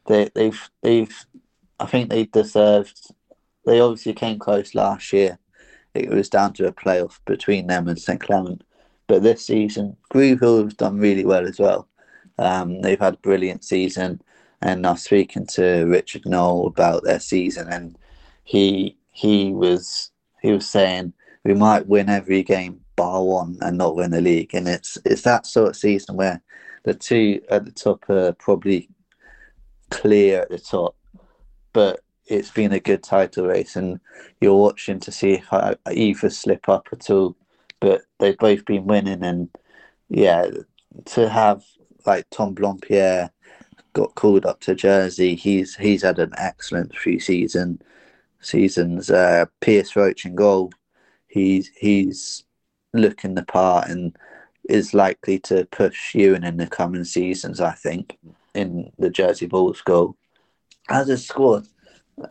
they, 0.07 0.29
they've 0.33 0.69
they've 0.81 1.25
I 1.79 1.85
think 1.85 2.09
they 2.09 2.25
deserved. 2.25 3.11
They 3.65 3.79
obviously 3.79 4.13
came 4.13 4.39
close 4.39 4.75
last 4.75 5.11
year. 5.13 5.39
It 5.93 6.09
was 6.09 6.29
down 6.29 6.53
to 6.53 6.67
a 6.67 6.73
playoff 6.73 7.19
between 7.25 7.67
them 7.67 7.87
and 7.87 7.99
St 7.99 8.19
Clement, 8.19 8.63
but 9.07 9.23
this 9.23 9.45
season 9.45 9.97
Grouville 10.13 10.63
have 10.63 10.77
done 10.77 10.97
really 10.97 11.25
well 11.25 11.47
as 11.47 11.59
well. 11.59 11.87
Um, 12.37 12.81
they've 12.81 12.99
had 12.99 13.15
a 13.15 13.17
brilliant 13.17 13.63
season, 13.63 14.21
and 14.61 14.85
I 14.85 14.91
was 14.91 15.03
speaking 15.03 15.45
to 15.47 15.85
Richard 15.85 16.25
Knoll 16.25 16.67
about 16.67 17.03
their 17.03 17.19
season, 17.19 17.67
and 17.69 17.97
he 18.43 18.97
he 19.13 19.53
was 19.53 20.11
he 20.41 20.51
was 20.51 20.67
saying 20.67 21.13
we 21.45 21.53
might 21.53 21.87
win 21.87 22.09
every 22.09 22.43
game 22.43 22.81
bar 22.95 23.23
one 23.23 23.57
and 23.61 23.77
not 23.77 23.95
win 23.95 24.11
the 24.11 24.21
league, 24.21 24.53
and 24.53 24.67
it's 24.67 24.97
it's 25.05 25.21
that 25.21 25.45
sort 25.45 25.69
of 25.69 25.75
season 25.75 26.17
where 26.17 26.41
the 26.83 26.93
two 26.93 27.41
at 27.49 27.65
the 27.65 27.71
top 27.71 28.09
are 28.09 28.33
probably 28.33 28.89
clear 29.89 30.41
at 30.41 30.49
the 30.49 30.59
top, 30.59 30.95
but 31.71 32.01
it's 32.25 32.51
been 32.51 32.73
a 32.73 32.79
good 32.79 33.03
title 33.03 33.47
race, 33.47 33.75
and 33.75 33.99
you're 34.41 34.55
watching 34.55 34.99
to 34.99 35.11
see 35.11 35.33
if 35.33 35.47
either 35.87 36.29
slip 36.29 36.67
up 36.67 36.87
at 36.91 37.09
all. 37.09 37.35
But 37.79 38.01
they've 38.19 38.37
both 38.37 38.65
been 38.65 38.85
winning, 38.85 39.23
and 39.23 39.49
yeah, 40.09 40.47
to 41.05 41.29
have 41.29 41.63
like 42.05 42.25
Tom 42.31 42.55
Blampied 42.55 43.29
got 43.93 44.15
called 44.15 44.45
up 44.45 44.59
to 44.61 44.75
Jersey, 44.75 45.35
he's 45.35 45.75
he's 45.75 46.01
had 46.01 46.19
an 46.19 46.33
excellent 46.37 46.95
few 46.95 47.19
season 47.19 47.81
seasons. 48.45 49.09
Uh, 49.09 49.45
Pierce 49.61 49.95
Roach 49.95 50.25
in 50.25 50.35
goal, 50.35 50.71
he's 51.27 51.69
he's 51.75 52.43
looking 52.93 53.35
the 53.35 53.43
part 53.43 53.89
and 53.89 54.15
is 54.69 54.93
likely 54.93 55.39
to 55.39 55.65
push 55.71 56.15
Ewan 56.15 56.43
in 56.43 56.57
the 56.57 56.67
coming 56.67 57.03
seasons, 57.03 57.59
I 57.59 57.71
think, 57.71 58.17
in 58.53 58.91
the 58.97 59.09
Jersey 59.09 59.45
Bulls 59.45 59.81
goal. 59.81 60.15
As 60.89 61.09
a 61.09 61.17
squad 61.17 61.67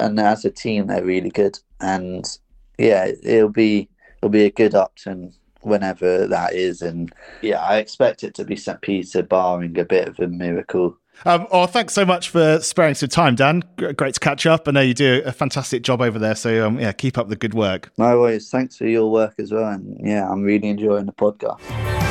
and 0.01 0.19
as 0.19 0.45
a 0.45 0.51
team, 0.51 0.87
they're 0.87 1.05
really 1.05 1.31
good. 1.31 1.59
And 1.81 2.25
yeah, 2.79 3.11
it'll 3.23 3.49
be 3.49 3.89
it'll 4.19 4.31
be 4.31 4.45
a 4.45 4.51
good 4.51 4.75
Upton 4.75 5.35
whenever 5.63 6.27
that 6.27 6.55
is. 6.55 6.83
And 6.83 7.13
yeah, 7.41 7.63
I 7.63 7.79
expect 7.79 8.23
it 8.25 8.35
to 8.35 8.45
be 8.45 8.57
St. 8.57 8.81
Peter, 8.81 9.23
barring 9.23 9.79
a 9.79 9.85
bit 9.85 10.09
of 10.09 10.19
a 10.21 10.29
miracle. 10.29 10.97
Um, 11.25 11.47
oh, 11.53 11.67
thanks 11.67 11.93
so 11.93 12.05
much 12.05 12.31
for 12.31 12.59
sparing 12.61 12.95
some 12.95 13.09
time, 13.09 13.37
Dan. 13.37 13.63
Great 13.77 14.15
to 14.15 14.21
catch 14.21 14.47
up. 14.47 14.67
I 14.67 14.73
know 14.73 14.81
you 14.81 14.95
do 14.95 15.23
a 15.25 15.33
fantastic 15.33 15.83
job 15.83 16.01
over 16.01 16.19
there. 16.19 16.35
So, 16.35 16.67
um, 16.67 16.81
yeah, 16.81 16.93
keep 16.93 17.17
up 17.17 17.29
the 17.29 17.37
good 17.37 17.55
work. 17.55 17.93
No 17.97 18.21
worries. 18.21 18.51
Thanks 18.51 18.77
for 18.77 18.87
your 18.87 19.11
work 19.11 19.35
as 19.39 19.53
well. 19.53 19.69
And 19.69 20.01
yeah, 20.05 20.29
I'm 20.29 20.43
really 20.43 20.69
enjoying 20.69 21.07
the 21.07 21.13
podcast. 21.13 22.02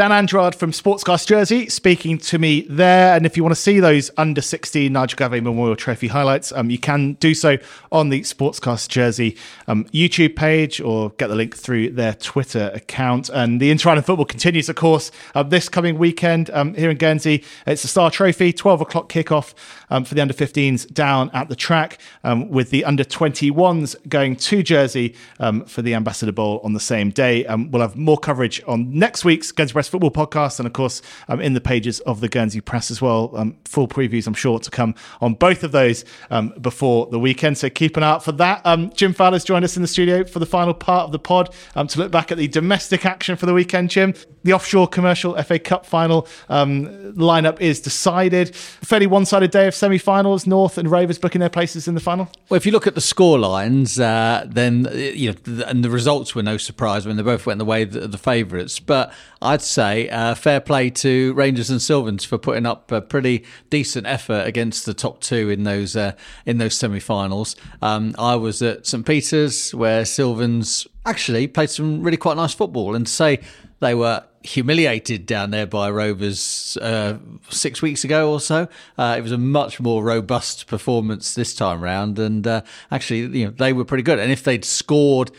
Dan 0.00 0.12
Andrade 0.12 0.54
from 0.54 0.72
Sportscast 0.72 1.26
Jersey 1.26 1.68
speaking 1.68 2.16
to 2.16 2.38
me 2.38 2.62
there. 2.70 3.14
And 3.14 3.26
if 3.26 3.36
you 3.36 3.42
want 3.42 3.54
to 3.54 3.60
see 3.60 3.80
those 3.80 4.10
under 4.16 4.40
16 4.40 4.90
Nigel 4.90 5.14
Gavin 5.18 5.44
Memorial 5.44 5.76
Trophy 5.76 6.06
highlights, 6.06 6.52
um, 6.52 6.70
you 6.70 6.78
can 6.78 7.18
do 7.20 7.34
so 7.34 7.58
on 7.92 8.08
the 8.08 8.22
Sportscast 8.22 8.88
Jersey 8.88 9.36
um, 9.68 9.84
YouTube 9.92 10.36
page 10.36 10.80
or 10.80 11.10
get 11.18 11.26
the 11.26 11.34
link 11.34 11.54
through 11.54 11.90
their 11.90 12.14
Twitter 12.14 12.70
account. 12.72 13.28
And 13.28 13.60
the 13.60 13.70
Inter 13.70 14.00
Football 14.00 14.24
continues, 14.24 14.70
of 14.70 14.76
course, 14.76 15.10
uh, 15.34 15.42
this 15.42 15.68
coming 15.68 15.98
weekend 15.98 16.48
um, 16.48 16.72
here 16.72 16.88
in 16.88 16.96
Guernsey. 16.96 17.44
It's 17.66 17.82
the 17.82 17.88
Star 17.88 18.10
Trophy, 18.10 18.54
12 18.54 18.80
o'clock 18.80 19.10
kickoff 19.10 19.52
um, 19.90 20.06
for 20.06 20.14
the 20.14 20.22
under 20.22 20.32
15s 20.32 20.90
down 20.94 21.30
at 21.34 21.50
the 21.50 21.56
track, 21.56 21.98
um, 22.24 22.48
with 22.48 22.70
the 22.70 22.86
under 22.86 23.04
21s 23.04 23.96
going 24.08 24.34
to 24.36 24.62
Jersey 24.62 25.14
um, 25.40 25.62
for 25.66 25.82
the 25.82 25.92
Ambassador 25.92 26.32
Bowl 26.32 26.62
on 26.64 26.72
the 26.72 26.80
same 26.80 27.10
day. 27.10 27.44
we'll 27.70 27.82
have 27.82 27.96
more 27.96 28.16
coverage 28.16 28.62
on 28.66 28.98
next 28.98 29.26
week's 29.26 29.52
Guernsey 29.52 29.74
Press 29.74 29.89
Football 29.90 30.10
Podcast, 30.10 30.58
and 30.58 30.66
of 30.66 30.72
course, 30.72 31.02
um, 31.28 31.40
in 31.40 31.54
the 31.54 31.60
pages 31.60 32.00
of 32.00 32.20
the 32.20 32.28
Guernsey 32.28 32.60
Press 32.60 32.90
as 32.90 33.02
well. 33.02 33.32
Um, 33.34 33.56
full 33.64 33.88
previews, 33.88 34.26
I'm 34.26 34.34
sure, 34.34 34.58
to 34.58 34.70
come 34.70 34.94
on 35.20 35.34
both 35.34 35.62
of 35.64 35.72
those 35.72 36.04
um, 36.30 36.54
before 36.60 37.06
the 37.06 37.18
weekend. 37.18 37.58
So 37.58 37.68
keep 37.70 37.96
an 37.96 38.02
eye 38.02 38.10
out 38.10 38.24
for 38.24 38.32
that. 38.32 38.62
Um, 38.64 38.90
Jim 38.94 39.12
Falla's 39.12 39.44
joined 39.44 39.64
us 39.64 39.76
in 39.76 39.82
the 39.82 39.88
studio 39.88 40.24
for 40.24 40.38
the 40.38 40.46
final 40.46 40.74
part 40.74 41.04
of 41.04 41.12
the 41.12 41.18
pod 41.18 41.54
um, 41.74 41.86
to 41.88 41.98
look 41.98 42.10
back 42.10 42.32
at 42.32 42.38
the 42.38 42.48
domestic 42.48 43.04
action 43.04 43.36
for 43.36 43.46
the 43.46 43.54
weekend, 43.54 43.90
Jim. 43.90 44.14
The 44.42 44.52
offshore 44.52 44.88
commercial 44.88 45.40
FA 45.42 45.58
Cup 45.58 45.84
final 45.84 46.26
lineup 46.48 47.60
is 47.60 47.80
decided. 47.80 48.54
Fairly 48.54 49.06
one 49.06 49.26
sided 49.26 49.50
day 49.50 49.66
of 49.66 49.74
semi 49.74 49.98
finals. 49.98 50.46
North 50.46 50.78
and 50.78 50.90
Rovers 50.90 51.18
booking 51.18 51.40
their 51.40 51.50
places 51.50 51.86
in 51.86 51.94
the 51.94 52.00
final. 52.00 52.28
Well, 52.48 52.56
if 52.56 52.66
you 52.66 52.72
look 52.72 52.86
at 52.86 52.94
the 52.94 53.00
score 53.00 53.38
lines, 53.38 53.98
uh, 54.00 54.46
then, 54.48 54.88
you 54.94 55.32
know, 55.32 55.64
and 55.64 55.84
the 55.84 55.90
results 55.90 56.34
were 56.34 56.42
no 56.42 56.56
surprise 56.56 57.06
when 57.06 57.16
they 57.16 57.22
both 57.22 57.46
went 57.46 57.58
the 57.58 57.64
way 57.64 57.82
of 57.82 58.12
the 58.12 58.18
favourites. 58.18 58.80
But 58.80 59.12
I'd 59.42 59.62
say 59.70 60.08
uh, 60.08 60.34
fair 60.34 60.60
play 60.60 60.90
to 60.90 61.32
Rangers 61.34 61.70
and 61.70 61.80
Sylvans 61.80 62.24
for 62.24 62.38
putting 62.38 62.66
up 62.66 62.90
a 62.92 63.00
pretty 63.00 63.44
decent 63.70 64.06
effort 64.06 64.46
against 64.46 64.86
the 64.86 64.94
top 64.94 65.20
two 65.20 65.48
in 65.50 65.64
those 65.64 65.96
uh, 65.96 66.12
in 66.44 66.58
those 66.58 66.76
semi-finals. 66.76 67.56
Um, 67.80 68.14
I 68.18 68.36
was 68.36 68.60
at 68.62 68.86
St 68.86 69.06
Peter's 69.06 69.74
where 69.74 70.04
Sylvans 70.04 70.86
actually 71.06 71.46
played 71.46 71.70
some 71.70 72.02
really 72.02 72.16
quite 72.16 72.36
nice 72.36 72.54
football, 72.54 72.94
and 72.94 73.06
to 73.06 73.12
say 73.12 73.40
they 73.80 73.94
were 73.94 74.24
humiliated 74.42 75.26
down 75.26 75.50
there 75.50 75.66
by 75.66 75.90
Rovers 75.90 76.76
uh, 76.80 77.18
six 77.50 77.82
weeks 77.82 78.04
ago 78.04 78.32
or 78.32 78.40
so. 78.40 78.68
Uh, 78.96 79.14
it 79.18 79.22
was 79.22 79.32
a 79.32 79.38
much 79.38 79.80
more 79.80 80.02
robust 80.02 80.66
performance 80.66 81.34
this 81.34 81.54
time 81.54 81.82
round, 81.82 82.18
and 82.18 82.46
uh, 82.46 82.62
actually, 82.90 83.38
you 83.38 83.46
know, 83.46 83.50
they 83.52 83.72
were 83.72 83.84
pretty 83.84 84.02
good. 84.02 84.18
And 84.18 84.32
if 84.32 84.44
they'd 84.44 84.64
scored 84.64 85.30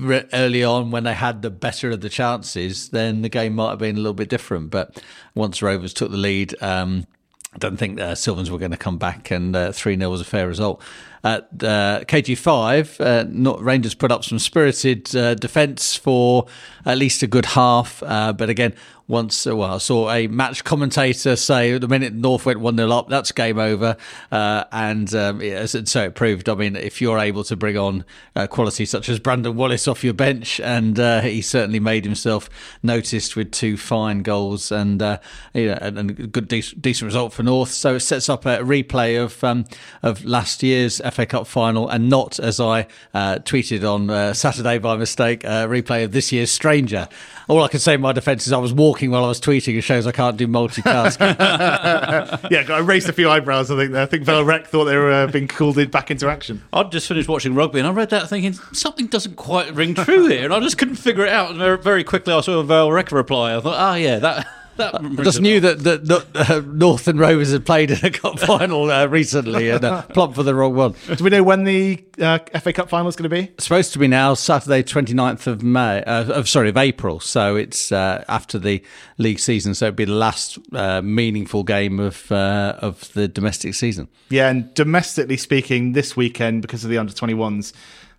early 0.00 0.62
on 0.62 0.90
when 0.90 1.04
they 1.04 1.14
had 1.14 1.42
the 1.42 1.50
better 1.50 1.90
of 1.90 2.00
the 2.00 2.08
chances, 2.08 2.90
then 2.90 3.22
the 3.22 3.28
game 3.28 3.54
might 3.54 3.70
have 3.70 3.78
been 3.78 3.96
a 3.96 4.00
little 4.00 4.14
bit 4.14 4.28
different. 4.28 4.70
But 4.70 5.02
once 5.34 5.62
Rovers 5.62 5.94
took 5.94 6.10
the 6.10 6.16
lead, 6.16 6.54
um, 6.62 7.06
I 7.54 7.58
don't 7.58 7.78
think 7.78 7.98
uh, 7.98 8.14
Sylvans 8.14 8.50
were 8.50 8.58
going 8.58 8.72
to 8.72 8.76
come 8.76 8.98
back, 8.98 9.30
and 9.30 9.56
uh, 9.56 9.72
3 9.72 9.96
0 9.96 10.10
was 10.10 10.20
a 10.20 10.24
fair 10.24 10.46
result. 10.46 10.82
At 11.24 11.48
uh, 11.62 12.04
KG5, 12.06 13.00
uh, 13.00 13.24
not, 13.30 13.62
Rangers 13.62 13.94
put 13.94 14.12
up 14.12 14.24
some 14.24 14.38
spirited 14.38 15.16
uh, 15.16 15.34
defence 15.34 15.96
for 15.96 16.46
at 16.84 16.98
least 16.98 17.22
a 17.22 17.26
good 17.26 17.46
half, 17.46 18.02
uh, 18.02 18.34
but 18.34 18.50
again, 18.50 18.74
once 19.08 19.46
well, 19.46 19.74
I 19.74 19.78
saw 19.78 20.10
a 20.10 20.26
match 20.26 20.64
commentator 20.64 21.36
say 21.36 21.78
the 21.78 21.86
minute 21.86 22.12
North 22.12 22.44
went 22.44 22.58
1 22.58 22.76
0 22.76 22.90
up, 22.90 23.08
that's 23.08 23.30
game 23.30 23.58
over. 23.58 23.96
Uh, 24.32 24.64
and 24.72 25.14
um, 25.14 25.66
so 25.66 26.04
it 26.04 26.14
proved. 26.14 26.48
I 26.48 26.54
mean, 26.54 26.74
if 26.74 27.00
you're 27.00 27.18
able 27.18 27.44
to 27.44 27.56
bring 27.56 27.76
on 27.76 28.04
uh, 28.34 28.48
quality 28.48 28.84
such 28.84 29.08
as 29.08 29.20
Brandon 29.20 29.54
Wallace 29.54 29.86
off 29.86 30.02
your 30.02 30.14
bench, 30.14 30.58
and 30.60 30.98
uh, 30.98 31.20
he 31.20 31.40
certainly 31.40 31.78
made 31.78 32.04
himself 32.04 32.50
noticed 32.82 33.36
with 33.36 33.52
two 33.52 33.76
fine 33.76 34.22
goals 34.22 34.72
and, 34.72 35.00
uh, 35.00 35.18
you 35.54 35.66
know, 35.66 35.78
and, 35.80 35.98
and, 35.98 36.10
a 36.10 36.26
good, 36.26 36.48
decent, 36.48 36.82
decent 36.82 37.06
result 37.06 37.32
for 37.32 37.44
North. 37.44 37.70
So 37.70 37.94
it 37.94 38.00
sets 38.00 38.28
up 38.28 38.44
a 38.44 38.58
replay 38.58 39.22
of, 39.22 39.42
um, 39.44 39.66
of 40.02 40.24
last 40.24 40.64
year's 40.64 41.00
FA 41.12 41.26
Cup 41.26 41.46
final 41.46 41.88
and 41.88 42.08
not, 42.08 42.40
as 42.40 42.58
I 42.58 42.88
uh, 43.14 43.36
tweeted 43.36 43.88
on 43.88 44.10
uh, 44.10 44.32
Saturday 44.34 44.78
by 44.78 44.96
mistake, 44.96 45.44
a 45.44 45.68
replay 45.68 46.04
of 46.04 46.10
this 46.10 46.32
year's 46.32 46.50
Stranger. 46.50 47.08
All 47.48 47.62
I 47.62 47.68
can 47.68 47.78
say 47.78 47.94
in 47.94 48.00
my 48.00 48.12
defence 48.12 48.46
is 48.46 48.52
I 48.52 48.58
was 48.58 48.72
walking 48.72 48.95
while 49.02 49.24
I 49.24 49.28
was 49.28 49.40
tweeting. 49.40 49.76
It 49.76 49.82
shows 49.82 50.06
I 50.06 50.12
can't 50.12 50.36
do 50.36 50.46
multitask. 50.46 51.20
yeah, 52.50 52.64
I 52.68 52.78
raised 52.78 53.08
a 53.08 53.12
few 53.12 53.28
eyebrows. 53.28 53.70
I 53.70 53.76
think 53.76 53.94
I 53.94 54.06
think 54.06 54.24
Vale 54.24 54.44
Rec 54.44 54.66
thought 54.66 54.84
they 54.84 54.96
were 54.96 55.12
uh, 55.12 55.26
being 55.26 55.48
called 55.48 55.78
in 55.78 55.90
back 55.90 56.10
into 56.10 56.28
action. 56.28 56.62
I'd 56.72 56.90
just 56.90 57.08
finished 57.08 57.28
watching 57.28 57.54
rugby 57.54 57.78
and 57.78 57.88
I 57.88 57.92
read 57.92 58.10
that 58.10 58.28
thinking 58.28 58.54
something 58.72 59.06
doesn't 59.06 59.36
quite 59.36 59.74
ring 59.74 59.94
true 59.94 60.26
here, 60.26 60.44
and 60.44 60.54
I 60.54 60.60
just 60.60 60.78
couldn't 60.78 60.96
figure 60.96 61.24
it 61.24 61.32
out. 61.32 61.50
And 61.50 61.82
very 61.82 62.04
quickly 62.04 62.32
I 62.32 62.40
saw 62.40 62.58
a 62.58 62.64
Vale 62.64 62.90
Rec 62.90 63.12
reply. 63.12 63.56
I 63.56 63.60
thought, 63.60 63.92
oh 63.92 63.94
yeah, 63.94 64.18
that. 64.18 64.46
I 64.78 65.22
just 65.22 65.40
knew 65.40 65.60
that, 65.60 65.80
that, 65.80 66.04
that 66.06 66.50
uh, 66.50 66.62
North 66.64 67.08
and 67.08 67.18
Rovers 67.18 67.52
had 67.52 67.64
played 67.64 67.90
in 67.90 68.04
a 68.04 68.10
cup 68.10 68.38
final 68.40 68.90
uh, 68.90 69.06
recently 69.06 69.70
and 69.70 69.84
uh, 69.84 70.02
plumped 70.02 70.36
for 70.36 70.42
the 70.42 70.54
wrong 70.54 70.74
one. 70.74 70.94
Do 71.16 71.24
we 71.24 71.30
know 71.30 71.42
when 71.42 71.64
the 71.64 72.04
uh, 72.20 72.38
FA 72.60 72.72
Cup 72.72 72.88
final 72.88 73.08
is 73.08 73.16
going 73.16 73.30
to 73.30 73.34
be? 73.34 73.50
It's 73.54 73.64
supposed 73.64 73.92
to 73.94 73.98
be 73.98 74.08
now 74.08 74.34
Saturday, 74.34 74.82
29th 74.82 75.46
of 75.46 75.62
May. 75.62 76.02
Uh, 76.04 76.32
of 76.32 76.48
sorry, 76.48 76.68
of 76.68 76.76
April. 76.76 77.20
So 77.20 77.56
it's 77.56 77.92
uh, 77.92 78.24
after 78.28 78.58
the 78.58 78.82
league 79.18 79.38
season. 79.38 79.74
So 79.74 79.86
it'd 79.86 79.96
be 79.96 80.04
the 80.04 80.12
last 80.12 80.58
meaningful 80.72 81.64
game 81.64 82.00
of 82.00 82.30
of 82.30 83.12
the 83.14 83.28
domestic 83.28 83.74
season. 83.74 84.08
Yeah, 84.28 84.48
and 84.48 84.72
domestically 84.74 85.36
speaking, 85.36 85.92
this 85.92 86.16
weekend 86.16 86.62
because 86.62 86.84
of 86.84 86.90
the 86.90 86.98
under 86.98 87.12
21s 87.12 87.72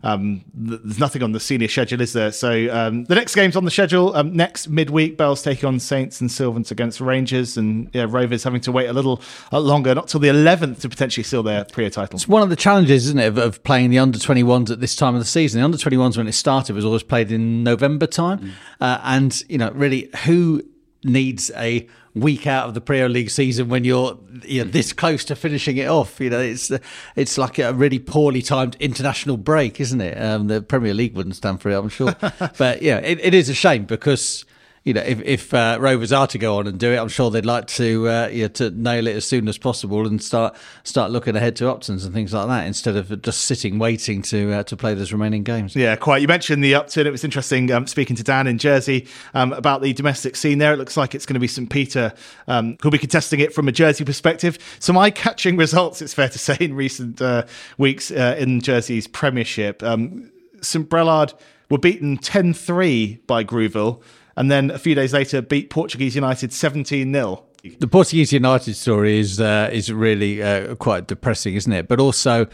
um, 0.03 0.43
there's 0.53 0.99
nothing 0.99 1.23
on 1.23 1.31
the 1.31 1.39
senior 1.39 1.67
schedule, 1.67 2.01
is 2.01 2.13
there? 2.13 2.31
So 2.31 2.51
um, 2.71 3.05
the 3.05 3.15
next 3.15 3.33
game's 3.33 3.55
on 3.55 3.65
the 3.65 3.71
schedule 3.71 4.15
um, 4.15 4.35
next 4.35 4.67
midweek. 4.67 5.17
Bells 5.17 5.41
taking 5.41 5.67
on 5.67 5.79
Saints 5.79 6.21
and 6.21 6.31
Sylvans 6.31 6.69
against 6.69 7.01
Rangers, 7.01 7.57
and 7.57 7.89
yeah, 7.93 8.05
Rovers 8.07 8.43
having 8.43 8.61
to 8.61 8.71
wait 8.71 8.87
a 8.87 8.93
little 8.93 9.21
uh, 9.51 9.59
longer, 9.59 9.95
not 9.95 10.07
till 10.07 10.19
the 10.19 10.27
11th, 10.27 10.81
to 10.81 10.89
potentially 10.89 11.23
seal 11.23 11.41
their 11.41 11.65
Priaulx 11.65 11.93
title. 11.93 12.15
It's 12.15 12.27
one 12.27 12.43
of 12.43 12.49
the 12.49 12.55
challenges, 12.55 13.07
isn't 13.07 13.19
it, 13.19 13.27
of, 13.27 13.37
of, 13.37 13.63
playing 13.63 13.89
the 13.89 13.99
under 13.99 14.19
21s 14.19 14.69
at 14.69 14.79
this 14.79 14.95
time 14.95 15.15
of 15.15 15.21
the 15.21 15.25
season. 15.25 15.61
The 15.61 15.65
under 15.65 15.77
21s 15.77 16.17
when 16.17 16.27
it 16.27 16.33
started 16.33 16.75
was 16.75 16.85
always 16.85 17.03
played 17.03 17.31
in 17.31 17.63
November 17.63 18.05
time, 18.05 18.39
mm. 18.39 18.51
uh, 18.79 18.99
and 19.03 19.41
you 19.49 19.57
know, 19.57 19.71
really, 19.71 20.09
who 20.25 20.61
needs 21.03 21.49
a 21.55 21.87
week 22.19 22.47
out 22.47 22.67
of 22.67 22.73
the 22.73 22.81
Premier 22.81 23.09
League 23.09 23.29
season 23.29 23.69
when 23.69 23.83
you're 23.83 24.17
you 24.43 24.63
know, 24.63 24.69
this 24.69 24.93
close 24.93 25.23
to 25.25 25.35
finishing 25.35 25.77
it 25.77 25.87
off. 25.87 26.19
You 26.19 26.29
know, 26.29 26.39
it's 26.39 26.71
it's 27.15 27.37
like 27.37 27.59
a 27.59 27.73
really 27.73 27.99
poorly 27.99 28.41
timed 28.41 28.75
international 28.79 29.37
break, 29.37 29.79
isn't 29.79 30.01
it? 30.01 30.21
Um, 30.21 30.47
the 30.47 30.61
Premier 30.61 30.93
League 30.93 31.15
wouldn't 31.15 31.35
stand 31.35 31.61
for 31.61 31.69
it, 31.69 31.75
I'm 31.75 31.89
sure. 31.89 32.15
but 32.57 32.81
yeah, 32.81 32.97
it, 32.97 33.19
it 33.21 33.33
is 33.33 33.49
a 33.49 33.53
shame 33.53 33.85
because 33.85 34.45
you 34.87 34.93
know, 34.93 35.01
if, 35.01 35.21
if 35.21 35.53
uh, 35.53 35.77
Rovers 35.81 36.13
are 36.13 36.27
to 36.27 36.37
go 36.37 36.59
on 36.59 36.65
and 36.65 36.79
do 36.79 36.93
it, 36.93 36.97
I'm 36.97 37.09
sure 37.09 37.29
they'd 37.29 37.45
like 37.45 37.67
to 37.67 38.07
uh, 38.07 38.27
you 38.27 38.43
know, 38.43 38.47
to 38.47 38.69
nail 38.71 39.05
it 39.05 39.17
as 39.17 39.27
soon 39.27 39.49
as 39.49 39.57
possible 39.57 40.07
and 40.07 40.23
start 40.23 40.55
start 40.85 41.11
looking 41.11 41.35
ahead 41.35 41.57
to 41.57 41.65
Uptons 41.65 42.05
and 42.05 42.13
things 42.13 42.33
like 42.33 42.47
that 42.47 42.65
instead 42.65 42.95
of 42.95 43.21
just 43.21 43.41
sitting 43.41 43.79
waiting 43.79 44.21
to 44.21 44.53
uh, 44.53 44.63
to 44.63 44.77
play 44.77 44.93
those 44.93 45.11
remaining 45.11 45.43
games. 45.43 45.75
Yeah, 45.75 45.97
quite. 45.97 46.21
You 46.21 46.29
mentioned 46.29 46.63
the 46.63 46.73
Upton. 46.73 47.05
It 47.05 47.11
was 47.11 47.25
interesting 47.25 47.69
um, 47.69 47.85
speaking 47.85 48.15
to 48.15 48.23
Dan 48.23 48.47
in 48.47 48.57
Jersey 48.57 49.07
um, 49.33 49.51
about 49.51 49.81
the 49.81 49.91
domestic 49.91 50.37
scene 50.37 50.57
there. 50.57 50.71
It 50.71 50.77
looks 50.77 50.95
like 50.95 51.13
it's 51.13 51.25
going 51.25 51.33
to 51.33 51.41
be 51.41 51.49
St 51.49 51.69
Peter 51.69 52.13
um, 52.47 52.77
who'll 52.81 52.89
be 52.89 52.97
contesting 52.97 53.41
it 53.41 53.53
from 53.53 53.67
a 53.67 53.73
Jersey 53.73 54.05
perspective. 54.05 54.57
Some 54.79 54.97
eye-catching 54.97 55.57
results, 55.57 56.01
it's 56.01 56.13
fair 56.13 56.29
to 56.29 56.39
say, 56.39 56.55
in 56.61 56.73
recent 56.73 57.21
uh, 57.21 57.43
weeks 57.77 58.09
uh, 58.09 58.37
in 58.39 58.61
Jersey's 58.61 59.05
Premiership. 59.05 59.83
Um, 59.83 60.31
St 60.61 60.87
Brelade 60.87 61.33
were 61.69 61.77
beaten 61.77 62.17
10-3 62.17 63.27
by 63.27 63.43
Grouville 63.43 64.01
and 64.37 64.51
then 64.51 64.69
a 64.69 64.77
few 64.77 64.95
days 64.95 65.11
later 65.11 65.41
beat 65.41 65.69
Portuguese 65.69 66.15
United 66.15 66.53
17 66.53 67.11
0. 67.11 67.43
The 67.79 67.87
Portuguese 67.87 68.31
United 68.31 68.75
story 68.75 69.19
is 69.19 69.41
uh, 69.41 69.69
is 69.73 69.91
really 69.91 70.41
uh, 70.41 70.75
quite 70.75 71.07
depressing, 71.07 71.55
isn't 71.55 71.73
it? 71.73 71.87
But 71.89 71.99
also, 71.99 72.47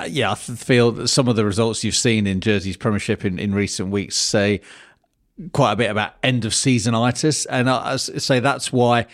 uh, 0.00 0.04
yeah, 0.04 0.32
I 0.32 0.34
feel 0.34 0.90
that 0.92 1.08
some 1.08 1.28
of 1.28 1.36
the 1.36 1.44
results 1.44 1.84
you've 1.84 1.94
seen 1.94 2.26
in 2.26 2.40
Jersey's 2.40 2.76
Premiership 2.76 3.24
in, 3.24 3.38
in 3.38 3.54
recent 3.54 3.90
weeks 3.90 4.16
say 4.16 4.62
quite 5.52 5.72
a 5.72 5.76
bit 5.76 5.90
about 5.90 6.14
end 6.22 6.44
of 6.46 6.54
season 6.54 6.94
itis, 6.94 7.44
and 7.46 7.68
I, 7.70 7.92
I 7.92 7.96
say 7.96 8.40
that's 8.40 8.72
why 8.72 9.06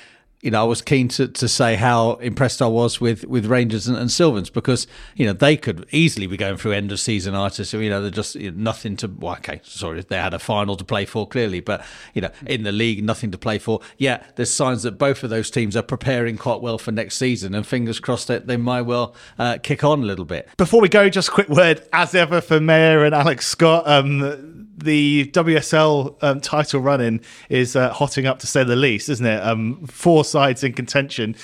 you 0.42 0.50
know, 0.50 0.60
I 0.60 0.64
was 0.64 0.82
keen 0.82 1.08
to, 1.08 1.28
to 1.28 1.48
say 1.48 1.76
how 1.76 2.12
impressed 2.14 2.60
I 2.60 2.66
was 2.66 3.00
with, 3.00 3.24
with 3.24 3.46
Rangers 3.46 3.88
and, 3.88 3.96
and 3.96 4.10
Sylvans 4.10 4.50
because, 4.50 4.86
you 5.16 5.26
know, 5.26 5.32
they 5.32 5.56
could 5.56 5.86
easily 5.90 6.26
be 6.26 6.36
going 6.36 6.56
through 6.56 6.72
end 6.72 6.92
of 6.92 7.00
season 7.00 7.34
itis. 7.34 7.72
You 7.72 7.88
know, 7.88 8.02
they're 8.02 8.10
just 8.10 8.34
you 8.34 8.50
know, 8.50 8.56
nothing 8.56 8.96
to, 8.98 9.08
well, 9.08 9.34
okay, 9.36 9.60
sorry, 9.64 10.02
they 10.02 10.16
had 10.18 10.34
a 10.34 10.38
final 10.38 10.76
to 10.76 10.84
play 10.84 11.04
for 11.04 11.26
clearly, 11.26 11.60
but, 11.60 11.84
you 12.14 12.20
know, 12.20 12.30
in 12.46 12.64
the 12.64 12.72
league, 12.72 13.02
nothing 13.02 13.30
to 13.30 13.38
play 13.38 13.58
for. 13.58 13.80
Yeah, 13.96 14.22
there's 14.36 14.52
signs 14.52 14.82
that 14.82 14.98
both 14.98 15.24
of 15.24 15.30
those 15.30 15.50
teams 15.50 15.74
are 15.74 15.82
preparing 15.82 16.36
quite 16.36 16.60
well 16.60 16.78
for 16.78 16.92
next 16.92 17.16
season 17.16 17.54
and 17.54 17.66
fingers 17.66 17.98
crossed 17.98 18.28
that 18.28 18.46
they 18.46 18.56
might 18.56 18.82
well 18.82 19.14
uh, 19.38 19.58
kick 19.62 19.84
on 19.84 20.02
a 20.02 20.06
little 20.06 20.24
bit. 20.24 20.48
Before 20.58 20.80
we 20.80 20.88
go, 20.88 21.08
just 21.08 21.28
a 21.28 21.32
quick 21.32 21.48
word, 21.48 21.82
as 21.92 22.14
ever, 22.14 22.40
for 22.40 22.60
Maya 22.60 23.00
and 23.00 23.14
Alex 23.14 23.46
Scott. 23.46 23.86
Um, 23.86 24.55
the 24.76 25.30
WSL 25.32 26.22
um, 26.22 26.40
title 26.40 26.80
running 26.80 27.20
is 27.48 27.76
uh, 27.76 27.92
hotting 27.92 28.26
up 28.26 28.38
to 28.40 28.46
say 28.46 28.64
the 28.64 28.76
least, 28.76 29.08
isn't 29.08 29.26
it? 29.26 29.42
Um, 29.42 29.86
four 29.86 30.24
sides 30.24 30.62
in 30.62 30.72
contention. 30.72 31.36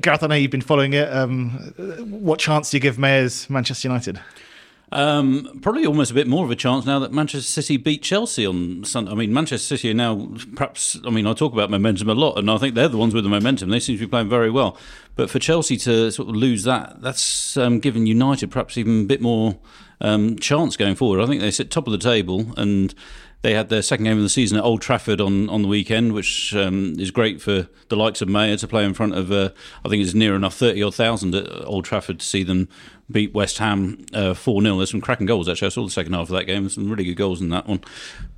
Gareth, 0.00 0.22
I 0.22 0.28
know 0.28 0.34
you've 0.34 0.50
been 0.50 0.60
following 0.60 0.94
it. 0.94 1.12
Um, 1.12 1.50
what 2.08 2.38
chance 2.38 2.70
do 2.70 2.76
you 2.76 2.80
give 2.80 2.98
Maya's 2.98 3.50
Manchester 3.50 3.88
United? 3.88 4.20
Um, 4.92 5.58
probably 5.60 5.86
almost 5.86 6.12
a 6.12 6.14
bit 6.14 6.28
more 6.28 6.44
of 6.44 6.52
a 6.52 6.56
chance 6.56 6.86
now 6.86 7.00
that 7.00 7.12
Manchester 7.12 7.50
City 7.50 7.76
beat 7.76 8.00
Chelsea 8.00 8.46
on 8.46 8.84
Sunday. 8.84 9.10
I 9.10 9.14
mean, 9.14 9.32
Manchester 9.32 9.76
City 9.76 9.90
are 9.90 9.94
now 9.94 10.30
perhaps. 10.54 10.98
I 11.04 11.10
mean, 11.10 11.26
I 11.26 11.32
talk 11.32 11.52
about 11.52 11.68
momentum 11.68 12.08
a 12.08 12.14
lot, 12.14 12.38
and 12.38 12.48
I 12.48 12.58
think 12.58 12.76
they're 12.76 12.88
the 12.88 12.96
ones 12.96 13.12
with 13.12 13.24
the 13.24 13.30
momentum. 13.30 13.70
They 13.70 13.80
seem 13.80 13.96
to 13.96 14.06
be 14.06 14.08
playing 14.08 14.28
very 14.28 14.50
well. 14.50 14.78
But 15.16 15.30
for 15.30 15.40
Chelsea 15.40 15.76
to 15.78 16.12
sort 16.12 16.28
of 16.28 16.36
lose 16.36 16.62
that, 16.62 17.02
that's 17.02 17.56
um, 17.56 17.80
given 17.80 18.06
United 18.06 18.52
perhaps 18.52 18.78
even 18.78 19.00
a 19.00 19.04
bit 19.04 19.20
more 19.20 19.58
um, 20.04 20.38
chance 20.38 20.76
going 20.76 20.94
forward. 20.94 21.20
I 21.20 21.26
think 21.26 21.40
they 21.40 21.50
sit 21.50 21.70
top 21.70 21.86
of 21.86 21.92
the 21.92 21.98
table 21.98 22.52
and 22.56 22.94
they 23.40 23.54
had 23.54 23.68
their 23.68 23.82
second 23.82 24.04
game 24.04 24.16
of 24.16 24.22
the 24.22 24.28
season 24.28 24.56
at 24.56 24.64
Old 24.64 24.80
Trafford 24.80 25.20
on, 25.20 25.50
on 25.50 25.62
the 25.62 25.68
weekend, 25.68 26.12
which 26.12 26.54
um, 26.54 26.98
is 26.98 27.10
great 27.10 27.42
for 27.42 27.68
the 27.88 27.96
likes 27.96 28.22
of 28.22 28.28
Maya 28.28 28.56
to 28.56 28.68
play 28.68 28.84
in 28.84 28.94
front 28.94 29.14
of, 29.14 29.30
uh, 29.30 29.50
I 29.84 29.88
think 29.88 30.02
it's 30.02 30.14
near 30.14 30.34
enough 30.34 30.54
30 30.54 30.82
odd 30.82 30.94
thousand 30.94 31.34
at 31.34 31.66
Old 31.66 31.84
Trafford 31.84 32.20
to 32.20 32.26
see 32.26 32.42
them 32.42 32.68
beat 33.10 33.34
West 33.34 33.58
Ham 33.58 34.06
uh, 34.14 34.32
4 34.32 34.62
0. 34.62 34.76
There's 34.78 34.90
some 34.90 35.02
cracking 35.02 35.26
goals, 35.26 35.48
actually. 35.48 35.66
I 35.66 35.70
saw 35.70 35.84
the 35.84 35.90
second 35.90 36.14
half 36.14 36.30
of 36.30 36.36
that 36.36 36.44
game. 36.44 36.68
Some 36.68 36.88
really 36.88 37.04
good 37.04 37.16
goals 37.16 37.42
in 37.42 37.50
that 37.50 37.66
one. 37.66 37.82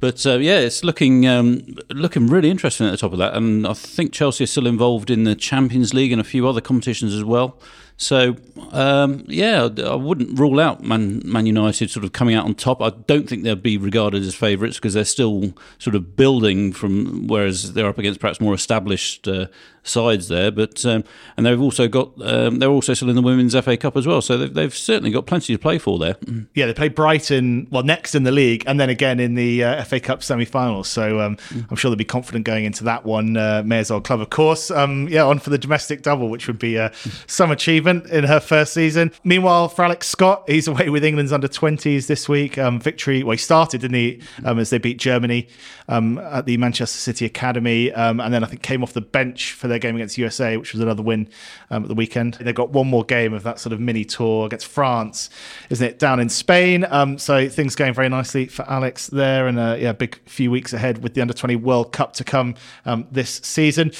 But 0.00 0.26
uh, 0.26 0.38
yeah, 0.38 0.58
it's 0.58 0.82
looking 0.82 1.26
um, 1.26 1.76
looking 1.90 2.26
really 2.26 2.50
interesting 2.50 2.86
at 2.86 2.90
the 2.90 2.96
top 2.96 3.12
of 3.12 3.18
that. 3.18 3.34
And 3.34 3.64
I 3.66 3.74
think 3.74 4.12
Chelsea 4.12 4.42
are 4.42 4.48
still 4.48 4.66
involved 4.66 5.10
in 5.10 5.22
the 5.22 5.36
Champions 5.36 5.94
League 5.94 6.10
and 6.10 6.20
a 6.20 6.24
few 6.24 6.48
other 6.48 6.60
competitions 6.60 7.14
as 7.14 7.22
well. 7.22 7.58
So 7.96 8.36
um, 8.72 9.24
yeah, 9.26 9.68
I 9.84 9.94
wouldn't 9.94 10.38
rule 10.38 10.60
out 10.60 10.82
Man, 10.82 11.22
Man 11.24 11.46
United 11.46 11.90
sort 11.90 12.04
of 12.04 12.12
coming 12.12 12.34
out 12.34 12.44
on 12.44 12.54
top. 12.54 12.82
I 12.82 12.90
don't 12.90 13.28
think 13.28 13.42
they'll 13.42 13.56
be 13.56 13.78
regarded 13.78 14.22
as 14.22 14.34
favourites 14.34 14.76
because 14.76 14.94
they're 14.94 15.04
still 15.04 15.54
sort 15.78 15.96
of 15.96 16.16
building 16.16 16.72
from, 16.72 17.26
whereas 17.26 17.72
they're 17.72 17.88
up 17.88 17.98
against 17.98 18.20
perhaps 18.20 18.40
more 18.40 18.54
established 18.54 19.26
uh, 19.26 19.46
sides 19.86 20.28
there. 20.28 20.50
But 20.50 20.84
um, 20.84 21.04
and 21.36 21.46
they've 21.46 21.60
also 21.60 21.88
got 21.88 22.10
um, 22.22 22.58
they're 22.58 22.68
also 22.68 22.94
still 22.94 23.08
in 23.08 23.16
the 23.16 23.22
Women's 23.22 23.58
FA 23.58 23.76
Cup 23.76 23.96
as 23.96 24.06
well, 24.06 24.20
so 24.20 24.36
they've, 24.36 24.52
they've 24.52 24.76
certainly 24.76 25.10
got 25.10 25.26
plenty 25.26 25.52
to 25.52 25.58
play 25.58 25.78
for 25.78 25.98
there. 25.98 26.16
Yeah, 26.54 26.66
they 26.66 26.74
play 26.74 26.88
Brighton 26.88 27.68
well 27.70 27.82
next 27.82 28.14
in 28.14 28.24
the 28.24 28.32
league, 28.32 28.64
and 28.66 28.78
then 28.80 28.90
again 28.90 29.20
in 29.20 29.34
the 29.34 29.64
uh, 29.64 29.84
FA 29.84 30.00
Cup 30.00 30.22
semi-finals. 30.22 30.88
So 30.88 31.20
um, 31.20 31.36
mm. 31.36 31.66
I'm 31.70 31.76
sure 31.76 31.90
they'll 31.90 31.96
be 31.96 32.04
confident 32.04 32.44
going 32.44 32.64
into 32.64 32.84
that 32.84 33.04
one. 33.04 33.36
Uh, 33.36 33.62
Maya's 33.64 33.90
Old 33.90 34.04
Club, 34.04 34.20
of 34.20 34.30
course. 34.30 34.70
Um, 34.70 35.08
yeah, 35.08 35.24
on 35.24 35.38
for 35.38 35.50
the 35.50 35.58
domestic 35.58 36.02
double, 36.02 36.28
which 36.28 36.46
would 36.46 36.58
be 36.58 36.78
uh, 36.78 36.90
some 37.26 37.50
achievement 37.50 38.06
in 38.06 38.24
her 38.24 38.40
first 38.40 38.72
season. 38.72 39.12
Meanwhile, 39.24 39.68
for 39.68 39.84
Alex 39.84 40.06
Scott, 40.08 40.44
he's 40.48 40.68
away 40.76 40.88
with 40.88 41.04
England's 41.04 41.32
under 41.32 41.48
20s 41.48 42.06
this 42.06 42.28
week. 42.28 42.58
Um, 42.58 42.80
victory. 42.80 43.22
Well, 43.22 43.32
he 43.32 43.38
started, 43.38 43.80
didn't 43.80 43.96
he, 43.96 44.22
um, 44.44 44.58
as 44.58 44.70
they 44.70 44.78
beat 44.78 44.98
Germany 44.98 45.48
um, 45.88 46.18
at 46.18 46.46
the 46.46 46.56
Manchester 46.56 46.98
City 46.98 47.24
Academy, 47.24 47.92
um, 47.92 48.20
and 48.20 48.32
then 48.32 48.42
I 48.42 48.46
think 48.46 48.62
came 48.62 48.82
off 48.82 48.92
the 48.92 49.00
bench 49.00 49.52
for 49.52 49.68
their 49.68 49.75
game 49.78 49.96
against 49.96 50.18
USA, 50.18 50.56
which 50.56 50.72
was 50.72 50.80
another 50.80 51.02
win 51.02 51.28
um, 51.70 51.82
at 51.82 51.88
the 51.88 51.94
weekend. 51.94 52.34
They've 52.34 52.54
got 52.54 52.70
one 52.70 52.86
more 52.86 53.04
game 53.04 53.32
of 53.32 53.42
that 53.44 53.58
sort 53.58 53.72
of 53.72 53.80
mini 53.80 54.04
tour 54.04 54.46
against 54.46 54.66
France, 54.66 55.30
isn't 55.70 55.86
it, 55.86 55.98
down 55.98 56.20
in 56.20 56.28
Spain? 56.28 56.86
Um, 56.88 57.18
so 57.18 57.48
things 57.48 57.74
going 57.74 57.94
very 57.94 58.08
nicely 58.08 58.46
for 58.46 58.68
Alex 58.68 59.08
there, 59.08 59.46
and 59.46 59.58
uh, 59.58 59.76
yeah, 59.78 59.92
big 59.92 60.18
few 60.28 60.50
weeks 60.50 60.72
ahead 60.72 61.02
with 61.02 61.14
the 61.14 61.20
under 61.20 61.34
20 61.34 61.56
World 61.56 61.92
Cup 61.92 62.12
to 62.14 62.24
come 62.24 62.54
um, 62.84 63.06
this 63.10 63.40
season. 63.42 63.92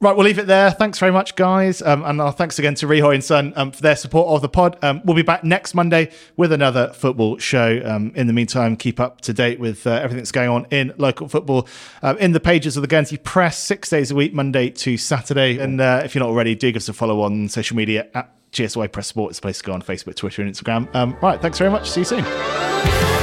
Right, 0.00 0.14
we'll 0.14 0.26
leave 0.26 0.38
it 0.38 0.46
there. 0.46 0.70
Thanks 0.70 1.00
very 1.00 1.10
much, 1.10 1.34
guys. 1.34 1.82
Um, 1.82 2.04
and 2.04 2.20
our 2.20 2.30
thanks 2.30 2.56
again 2.60 2.76
to 2.76 2.86
Rihoy 2.86 3.14
and 3.14 3.24
Son 3.24 3.52
um, 3.56 3.72
for 3.72 3.82
their 3.82 3.96
support 3.96 4.28
of 4.28 4.42
the 4.42 4.48
pod. 4.48 4.78
Um, 4.80 5.00
we'll 5.04 5.16
be 5.16 5.22
back 5.22 5.42
next 5.42 5.74
Monday 5.74 6.12
with 6.36 6.52
another 6.52 6.92
football 6.92 7.36
show. 7.38 7.82
Um, 7.84 8.12
in 8.14 8.28
the 8.28 8.32
meantime, 8.32 8.76
keep 8.76 9.00
up 9.00 9.20
to 9.22 9.32
date 9.32 9.58
with 9.58 9.88
uh, 9.88 9.90
everything 9.90 10.18
that's 10.18 10.30
going 10.30 10.50
on 10.50 10.66
in 10.70 10.94
local 10.98 11.28
football 11.28 11.66
uh, 12.00 12.14
in 12.20 12.30
the 12.30 12.38
pages 12.38 12.76
of 12.76 12.82
the 12.82 12.86
Guernsey 12.86 13.16
Press, 13.16 13.58
six 13.58 13.90
days 13.90 14.12
a 14.12 14.14
week, 14.14 14.32
Monday 14.32 14.70
to 14.70 14.96
Saturday. 14.96 15.58
And 15.58 15.80
uh, 15.80 16.02
if 16.04 16.14
you're 16.14 16.22
not 16.22 16.30
already, 16.30 16.54
do 16.54 16.70
give 16.70 16.80
us 16.80 16.88
a 16.88 16.92
follow 16.92 17.22
on 17.22 17.48
social 17.48 17.76
media 17.76 18.06
at 18.14 18.32
GSY 18.52 18.92
Press 18.92 19.08
Sport. 19.08 19.30
It's 19.30 19.40
a 19.40 19.42
place 19.42 19.58
to 19.58 19.64
go 19.64 19.72
on 19.72 19.82
Facebook, 19.82 20.14
Twitter, 20.14 20.42
and 20.42 20.52
Instagram. 20.54 20.94
Um, 20.94 21.16
right, 21.20 21.42
thanks 21.42 21.58
very 21.58 21.72
much. 21.72 21.90
See 21.90 22.02
you 22.02 22.04
soon. 22.04 23.17